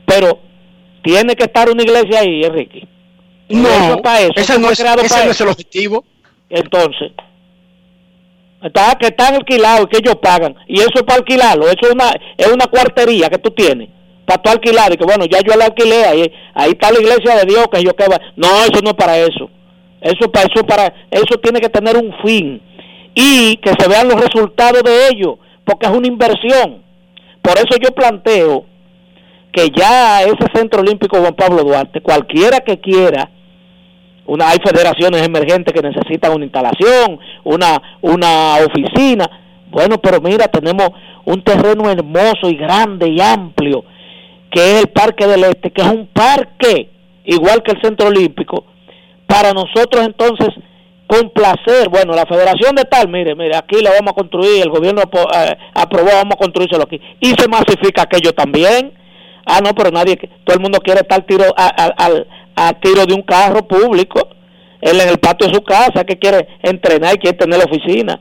[0.06, 0.38] Pero
[1.02, 2.88] tiene que estar una iglesia ahí, Enrique.
[3.50, 6.02] No, ese, no, es, ese no es el objetivo.
[6.48, 7.12] Entonces,
[8.62, 10.56] está, que están alquilados y que ellos pagan.
[10.66, 11.66] Y eso es para alquilarlo.
[11.66, 13.90] Eso es una, es una cuartería que tú tienes
[14.30, 17.34] para tu alquilar y que bueno, ya yo la alquilé, ahí, ahí está la iglesia
[17.34, 18.20] de Dios que yo que va.
[18.36, 19.50] No, eso no es para eso.
[20.00, 22.62] Eso para eso para eso tiene que tener un fin
[23.12, 26.80] y que se vean los resultados de ello, porque es una inversión.
[27.42, 28.66] Por eso yo planteo
[29.52, 33.30] que ya ese Centro Olímpico Juan Pablo Duarte, cualquiera que quiera,
[34.26, 39.28] una, hay federaciones emergentes que necesitan una instalación, una, una oficina,
[39.72, 40.90] bueno, pero mira, tenemos
[41.24, 43.84] un terreno hermoso y grande y amplio
[44.50, 46.90] que es el Parque del Este, que es un parque
[47.24, 48.64] igual que el Centro Olímpico,
[49.26, 50.48] para nosotros entonces
[51.06, 55.02] complacer, bueno, la federación de tal, mire, mire, aquí la vamos a construir, el gobierno
[55.02, 58.92] eh, aprobó, vamos a construírselo aquí, y se masifica aquello también,
[59.44, 63.66] ah, no, pero nadie, todo el mundo quiere estar tiro, a, tiro de un carro
[63.66, 64.28] público,
[64.80, 68.20] él en el patio de su casa, que quiere entrenar y quiere tener la oficina,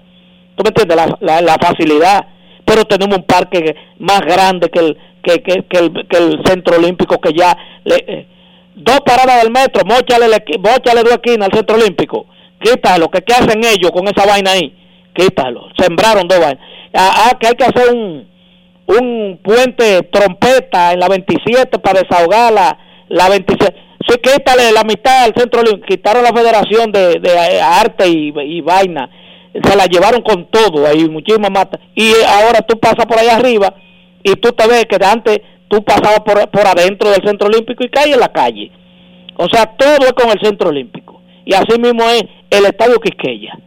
[0.55, 0.97] ¿tú me entiendes?
[1.21, 2.27] La, la facilidad,
[2.65, 6.77] pero tenemos un parque más grande que el, que, que, que, el, que el centro
[6.77, 8.27] olímpico que ya le, eh,
[8.79, 10.27] dos paradas del metro, mochale,
[10.59, 12.25] mochale dos esquinas al centro olímpico,
[12.59, 14.73] quítalo, que qué hacen ellos con esa vaina ahí,
[15.13, 16.63] quítalo, sembraron dos vainas,
[16.93, 18.27] ah, ah, que hay que hacer un,
[18.87, 22.77] un puente trompeta en la 27 para desahogar la,
[23.09, 23.75] la 27,
[24.07, 28.61] sí, quítale la mitad al centro olímpico, quitaron la federación de, de arte y, y
[28.61, 29.09] vaina,
[29.61, 33.73] se la llevaron con todo, hay muchísimas matas, y ahora tú pasas por ahí arriba,
[34.23, 37.89] y tú te ves que antes tú pasabas por, por adentro del centro olímpico y
[37.89, 38.71] caes en la calle.
[39.37, 41.21] O sea, todo es con el centro olímpico.
[41.45, 43.57] Y así mismo es el estadio Quisqueya.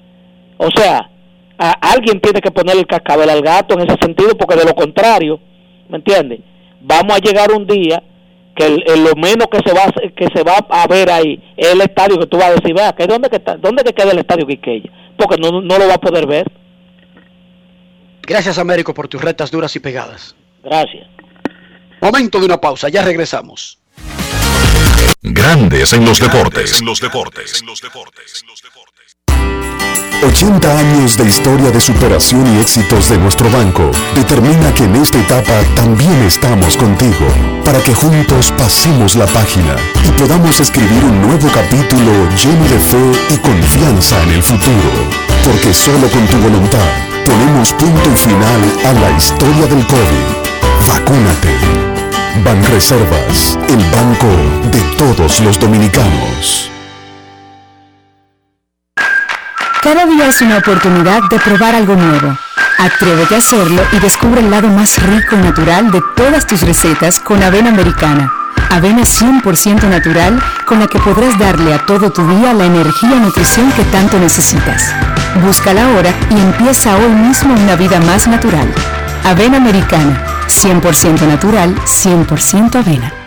[0.58, 1.10] O sea,
[1.58, 5.40] alguien tiene que poner el cascabel al gato en ese sentido, porque de lo contrario,
[5.88, 6.40] ¿me entiendes?
[6.80, 8.02] Vamos a llegar un día
[8.54, 12.18] que lo menos que se va que se va a ver ahí es el estadio
[12.18, 14.46] que tú vas a decir, vea, que dónde que está, dónde que queda el estadio
[14.46, 16.50] Quisqueya, porque no, no lo va a poder ver.
[18.22, 20.36] Gracias, Américo, por tus retas duras y pegadas.
[20.62, 21.06] Gracias.
[22.00, 23.78] Momento de una pausa, ya regresamos.
[25.22, 26.80] Grandes en los deportes.
[26.80, 27.60] En los deportes.
[27.60, 28.46] En los deportes.
[30.24, 35.18] 80 años de historia de superación y éxitos de nuestro banco determina que en esta
[35.18, 37.26] etapa también estamos contigo,
[37.64, 39.74] para que juntos pasemos la página
[40.04, 44.90] y podamos escribir un nuevo capítulo lleno de fe y confianza en el futuro,
[45.44, 46.90] porque solo con tu voluntad
[47.24, 50.51] ponemos punto y final a la historia del COVID
[50.88, 51.58] Vacúnate.
[52.44, 54.28] Banreservas, el banco
[54.70, 56.70] de todos los dominicanos.
[59.82, 62.36] Cada día es una oportunidad de probar algo nuevo.
[62.78, 67.20] Atrévete a hacerlo y descubre el lado más rico y natural de todas tus recetas
[67.20, 68.32] con avena americana.
[68.70, 73.20] Avena 100% natural con la que podrás darle a todo tu día la energía y
[73.20, 74.94] nutrición que tanto necesitas.
[75.44, 78.72] Búscala ahora y empieza hoy mismo una vida más natural.
[79.24, 83.21] Avena americana, 100% natural, 100% avena.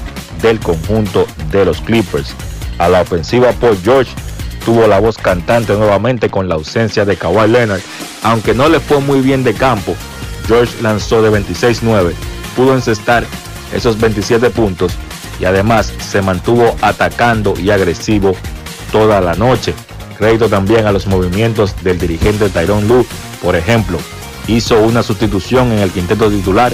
[0.43, 2.35] del conjunto de los Clippers.
[2.79, 4.13] A la ofensiva, Paul George
[4.65, 7.81] tuvo la voz cantante nuevamente con la ausencia de Kawhi Leonard.
[8.23, 9.95] Aunque no le fue muy bien de campo,
[10.47, 12.13] George lanzó de 26-9,
[12.57, 13.25] pudo encestar
[13.73, 14.93] esos 27 puntos
[15.41, 18.35] y además se mantuvo atacando y agresivo
[18.93, 19.75] toda la noche.
[20.17, 23.07] Crédito también a los movimientos del dirigente Tyrone Lue,
[23.43, 23.99] por ejemplo,
[24.49, 26.73] hizo una sustitución en el quinteto titular,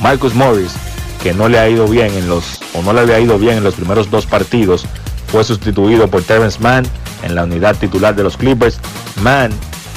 [0.00, 0.74] Marcus Morris,
[1.22, 3.64] que no le ha ido bien en los o no le había ido bien en
[3.64, 4.86] los primeros dos partidos,
[5.34, 6.86] fue sustituido por Terrence Mann
[7.24, 8.78] en la unidad titular de los Clippers.
[9.20, 9.50] Mann,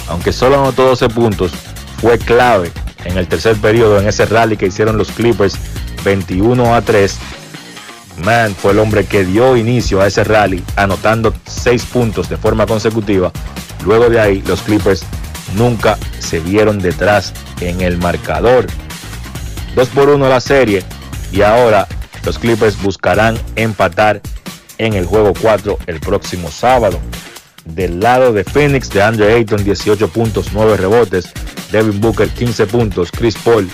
[0.10, 1.52] aunque solo anotó 12 puntos,
[2.02, 2.72] fue clave
[3.06, 5.54] en el tercer periodo en ese rally que hicieron los Clippers
[6.04, 7.18] 21 a 3.
[8.24, 12.66] Mann fue el hombre que dio inicio a ese rally anotando 6 puntos de forma
[12.66, 13.32] consecutiva.
[13.86, 15.04] Luego de ahí los Clippers
[15.56, 17.32] nunca se vieron detrás
[17.62, 18.66] en el marcador.
[19.76, 20.82] 2 por 1 la serie
[21.32, 21.88] y ahora
[22.26, 24.20] los Clippers buscarán empatar
[24.78, 27.00] en el juego 4 el próximo sábado.
[27.66, 31.32] Del lado de Phoenix, de Andre Ayton 18 puntos, 9 rebotes,
[31.72, 33.70] Devin Booker 15 puntos, Chris Paul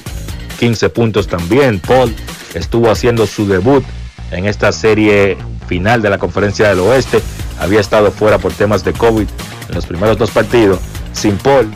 [0.60, 1.80] 15 puntos también.
[1.80, 2.16] Paul
[2.54, 3.84] estuvo haciendo su debut
[4.32, 7.22] en esta serie final de la Conferencia del Oeste.
[7.60, 9.28] Había estado fuera por temas de COVID
[9.70, 10.80] en los primeros dos partidos.
[11.14, 11.72] Sin Paul,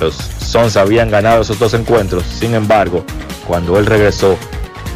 [0.00, 2.24] los Suns habían ganado esos dos encuentros.
[2.24, 3.04] Sin embargo,
[3.46, 4.36] cuando él regresó,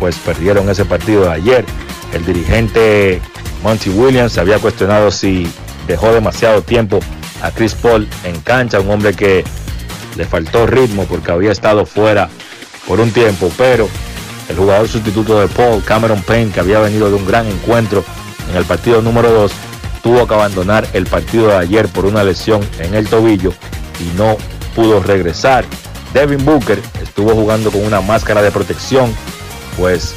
[0.01, 1.65] pues perdieron ese partido de ayer.
[2.13, 3.21] El dirigente
[3.67, 5.45] Monty Williams había cuestionado si
[5.89, 7.01] dejó demasiado tiempo
[7.43, 9.43] a Chris Paul en cancha, un hombre que
[10.17, 12.29] le faltó ritmo porque había estado fuera
[12.87, 13.89] por un tiempo, pero
[14.49, 18.05] el jugador sustituto de Paul, Cameron Payne, que había venido de un gran encuentro
[18.49, 19.51] en el partido número 2,
[20.01, 23.53] tuvo que abandonar el partido de ayer por una lesión en el tobillo
[23.99, 24.37] y no
[24.77, 25.65] pudo regresar.
[26.15, 29.13] Devin Booker estuvo jugando con una máscara de protección,
[29.77, 30.15] pues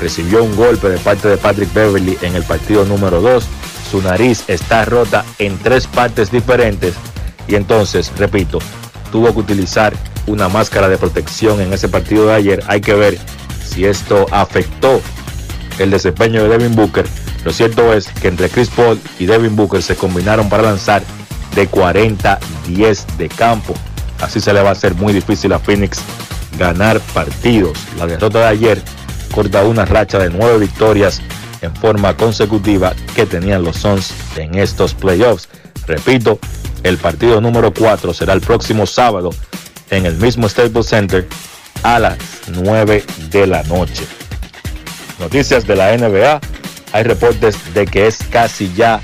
[0.00, 3.44] recibió un golpe de parte de Patrick Beverly en el partido número 2.
[3.90, 6.94] Su nariz está rota en tres partes diferentes
[7.46, 8.58] y entonces, repito,
[9.10, 9.94] tuvo que utilizar
[10.26, 12.62] una máscara de protección en ese partido de ayer.
[12.66, 13.18] Hay que ver
[13.66, 15.00] si esto afectó
[15.78, 17.06] el desempeño de Devin Booker.
[17.44, 21.02] Lo cierto es que entre Chris Paul y Devin Booker se combinaron para lanzar
[21.54, 23.74] de 40-10 de campo.
[24.20, 26.00] Así se le va a hacer muy difícil a Phoenix
[26.58, 27.78] ganar partidos.
[27.96, 28.82] La derrota de ayer
[29.38, 31.22] corta una racha de nueve victorias
[31.60, 35.48] en forma consecutiva que tenían los Suns en estos playoffs.
[35.86, 36.40] Repito,
[36.82, 39.30] el partido número 4 será el próximo sábado
[39.90, 41.28] en el mismo Staples Center
[41.84, 44.02] a las 9 de la noche.
[45.20, 46.40] Noticias de la NBA.
[46.92, 49.00] hay reportes de que es casi ya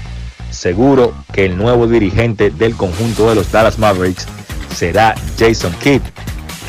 [0.51, 4.27] seguro que el nuevo dirigente del conjunto de los Dallas Mavericks
[4.75, 6.03] será Jason Kidd.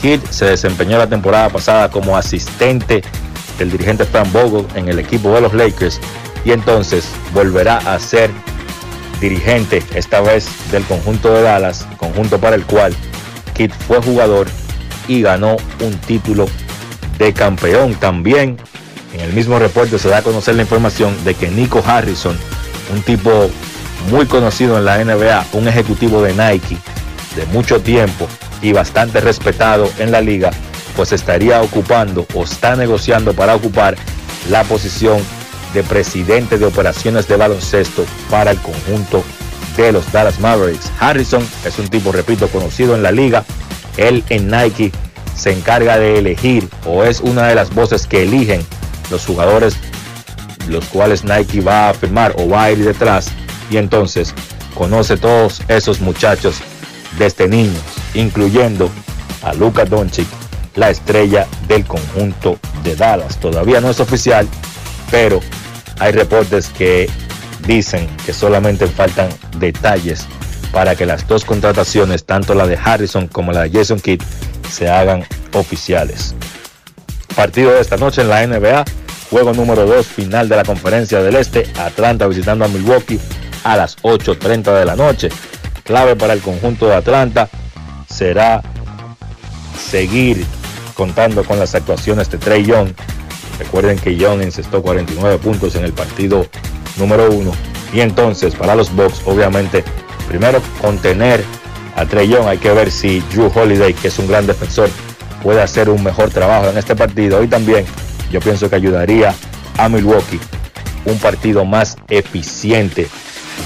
[0.04, 3.02] Kidd se desempeñó la temporada pasada como asistente
[3.58, 6.00] del dirigente Frank Vogel en el equipo de los Lakers
[6.44, 8.30] y entonces volverá a ser
[9.20, 12.94] dirigente esta vez del conjunto de Dallas, conjunto para el cual
[13.54, 14.48] Kidd fue jugador
[15.08, 16.48] y ganó un título
[17.18, 17.96] de campeón.
[17.96, 18.58] También
[19.14, 22.38] en el mismo reporte se da a conocer la información de que Nico Harrison,
[22.94, 23.50] un tipo
[24.10, 26.78] muy conocido en la NBA, un ejecutivo de Nike
[27.36, 28.28] de mucho tiempo
[28.62, 30.52] y bastante respetado en la liga,
[30.96, 33.96] pues estaría ocupando o está negociando para ocupar
[34.50, 35.20] la posición
[35.74, 39.24] de presidente de operaciones de baloncesto para el conjunto
[39.76, 40.92] de los Dallas Mavericks.
[41.00, 43.44] Harrison es un tipo, repito, conocido en la liga.
[43.98, 44.92] Él en Nike
[45.36, 48.66] se encarga de elegir o es una de las voces que eligen
[49.12, 49.78] los jugadores
[50.68, 53.28] los cuales Nike va a firmar o va a ir detrás
[53.70, 54.34] y entonces
[54.74, 56.58] conoce todos esos muchachos
[57.18, 57.82] desde niños,
[58.14, 58.90] incluyendo
[59.44, 60.28] a Luka Doncic,
[60.76, 63.38] la estrella del conjunto de Dallas.
[63.40, 64.48] Todavía no es oficial,
[65.10, 65.40] pero
[66.00, 67.10] hay reportes que
[67.66, 70.28] dicen que solamente faltan detalles
[70.72, 74.22] para que las dos contrataciones, tanto la de Harrison como la de Jason Kidd,
[74.70, 76.36] se hagan oficiales.
[77.36, 78.84] Partido de esta noche en la NBA,
[79.30, 83.20] juego número 2, final de la conferencia del Este, Atlanta visitando a Milwaukee
[83.64, 85.30] a las 8.30 de la noche.
[85.84, 87.50] Clave para el conjunto de Atlanta
[88.08, 88.62] será
[89.78, 90.46] seguir
[90.96, 92.90] contando con las actuaciones de Trey Young.
[93.60, 96.48] Recuerden que Young encestó 49 puntos en el partido
[96.98, 97.52] número 1.
[97.94, 99.84] Y entonces para los Bucks, obviamente,
[100.28, 101.44] primero contener
[101.96, 102.48] a Trey Young.
[102.48, 104.90] Hay que ver si Drew Holiday, que es un gran defensor,
[105.44, 107.44] puede hacer un mejor trabajo en este partido.
[107.44, 107.86] Y también
[108.32, 109.36] yo pienso que ayudaría
[109.78, 110.40] a Milwaukee
[111.06, 113.08] un partido más eficiente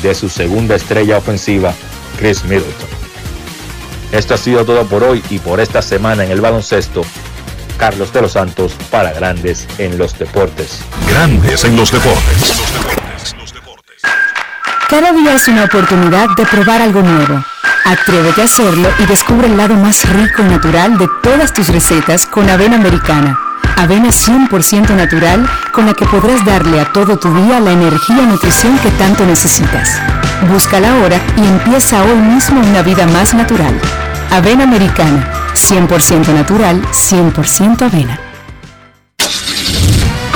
[0.04, 1.74] de su segunda estrella ofensiva,
[2.18, 2.99] Chris Middleton.
[4.12, 7.02] Esto ha sido todo por hoy y por esta semana en el baloncesto.
[7.78, 10.82] Carlos de los Santos para Grandes en los Deportes.
[11.08, 12.54] Grandes en los Deportes.
[14.90, 17.44] Cada día es una oportunidad de probar algo nuevo.
[17.86, 22.26] Atrévete a hacerlo y descubre el lado más rico y natural de todas tus recetas
[22.26, 23.40] con avena americana.
[23.78, 28.26] Avena 100% natural con la que podrás darle a todo tu día la energía y
[28.26, 30.02] nutrición que tanto necesitas.
[30.52, 33.80] Búscala ahora y empieza hoy mismo una vida más natural.
[34.32, 38.29] Avena americana, 100% natural, 100% avena.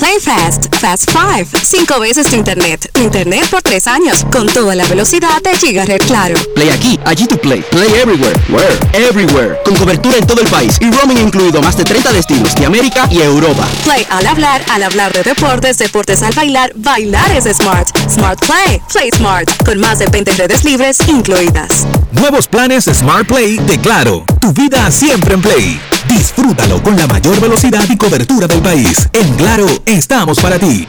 [0.00, 2.90] Play Fast, Fast 5, 5 veces tu internet.
[2.94, 6.36] Tu internet por 3 años, con toda la velocidad de Gigaret Claro.
[6.54, 7.62] Play aquí, allí tu play.
[7.70, 8.34] Play everywhere.
[8.48, 8.78] Where?
[8.94, 9.58] Everywhere.
[9.62, 13.06] Con cobertura en todo el país y roaming incluido más de 30 destinos de América
[13.10, 13.68] y Europa.
[13.84, 17.86] Play al hablar, al hablar de deportes, deportes al bailar, bailar es smart.
[18.08, 21.86] Smart Play, Play Smart, con más de 20 redes libres incluidas.
[22.12, 24.24] Nuevos planes Smart Play de Claro.
[24.40, 25.80] Tu vida siempre en Play.
[26.08, 29.08] Disfrútalo con la mayor velocidad y cobertura del país.
[29.12, 29.66] En Claro,
[29.96, 30.88] estamos para ti.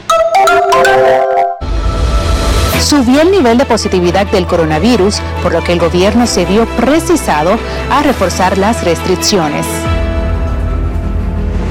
[2.80, 7.58] Subió el nivel de positividad del coronavirus, por lo que el gobierno se vio precisado
[7.90, 9.66] a reforzar las restricciones.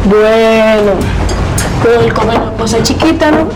[0.06, 0.94] Bueno,
[2.04, 3.48] el comer cosa chiquita, ¿no?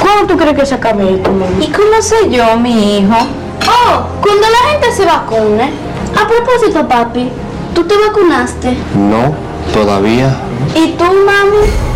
[0.00, 1.64] ¿Cuándo tú crees que se acabe esto, mami?
[1.64, 3.14] ¿Y cómo sé yo, mi hijo?
[3.14, 5.70] Oh, cuando la gente se vacune.
[6.14, 7.30] A propósito, papi,
[7.74, 8.76] ¿tú te vacunaste?
[8.94, 9.34] No,
[9.72, 10.36] todavía.
[10.74, 11.87] ¿Y tú, mami?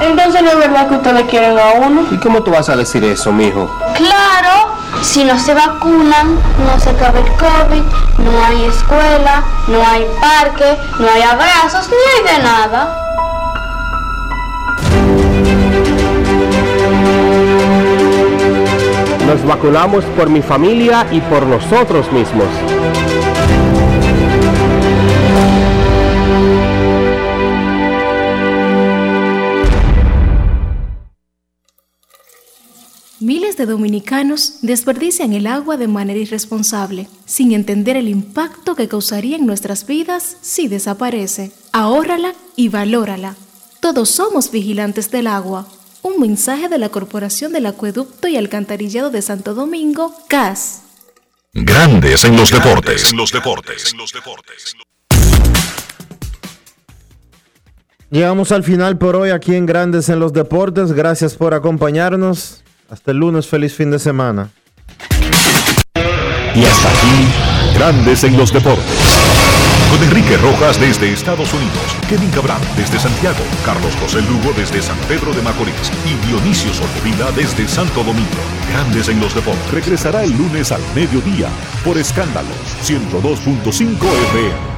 [0.00, 2.06] Entonces no es verdad que ustedes quieren a uno.
[2.10, 3.74] ¿Y cómo tú vas a decir eso, mijo?
[3.94, 7.82] Claro, si no se vacunan, no se acaba el COVID,
[8.18, 13.02] no hay escuela, no hay parque, no hay abrazos, ni hay de nada.
[19.26, 22.46] Nos vacunamos por mi familia y por nosotros mismos.
[33.26, 39.36] Miles de dominicanos desperdician el agua de manera irresponsable, sin entender el impacto que causaría
[39.36, 41.50] en nuestras vidas si desaparece.
[41.72, 43.34] Ahórrala y valórala.
[43.80, 45.66] Todos somos vigilantes del agua.
[46.02, 50.82] Un mensaje de la Corporación del Acueducto y Alcantarillado de Santo Domingo, CAS.
[51.52, 53.10] Grandes en los deportes.
[53.10, 53.92] En los deportes.
[58.08, 60.92] Llegamos al final por hoy aquí en Grandes en los Deportes.
[60.92, 62.62] Gracias por acompañarnos.
[62.88, 64.50] Hasta el lunes, feliz fin de semana.
[66.54, 69.18] Y hasta aquí, Grandes en los Deportes.
[69.90, 74.96] Con Enrique Rojas desde Estados Unidos, Kevin Cabral desde Santiago, Carlos José Lugo desde San
[75.08, 78.42] Pedro de Macorís y Dionisio Solterida desde Santo Domingo.
[78.72, 79.70] Grandes en los Deportes.
[79.72, 81.48] Regresará el lunes al mediodía
[81.84, 83.96] por Escándalos 102.5
[84.30, 84.75] FM.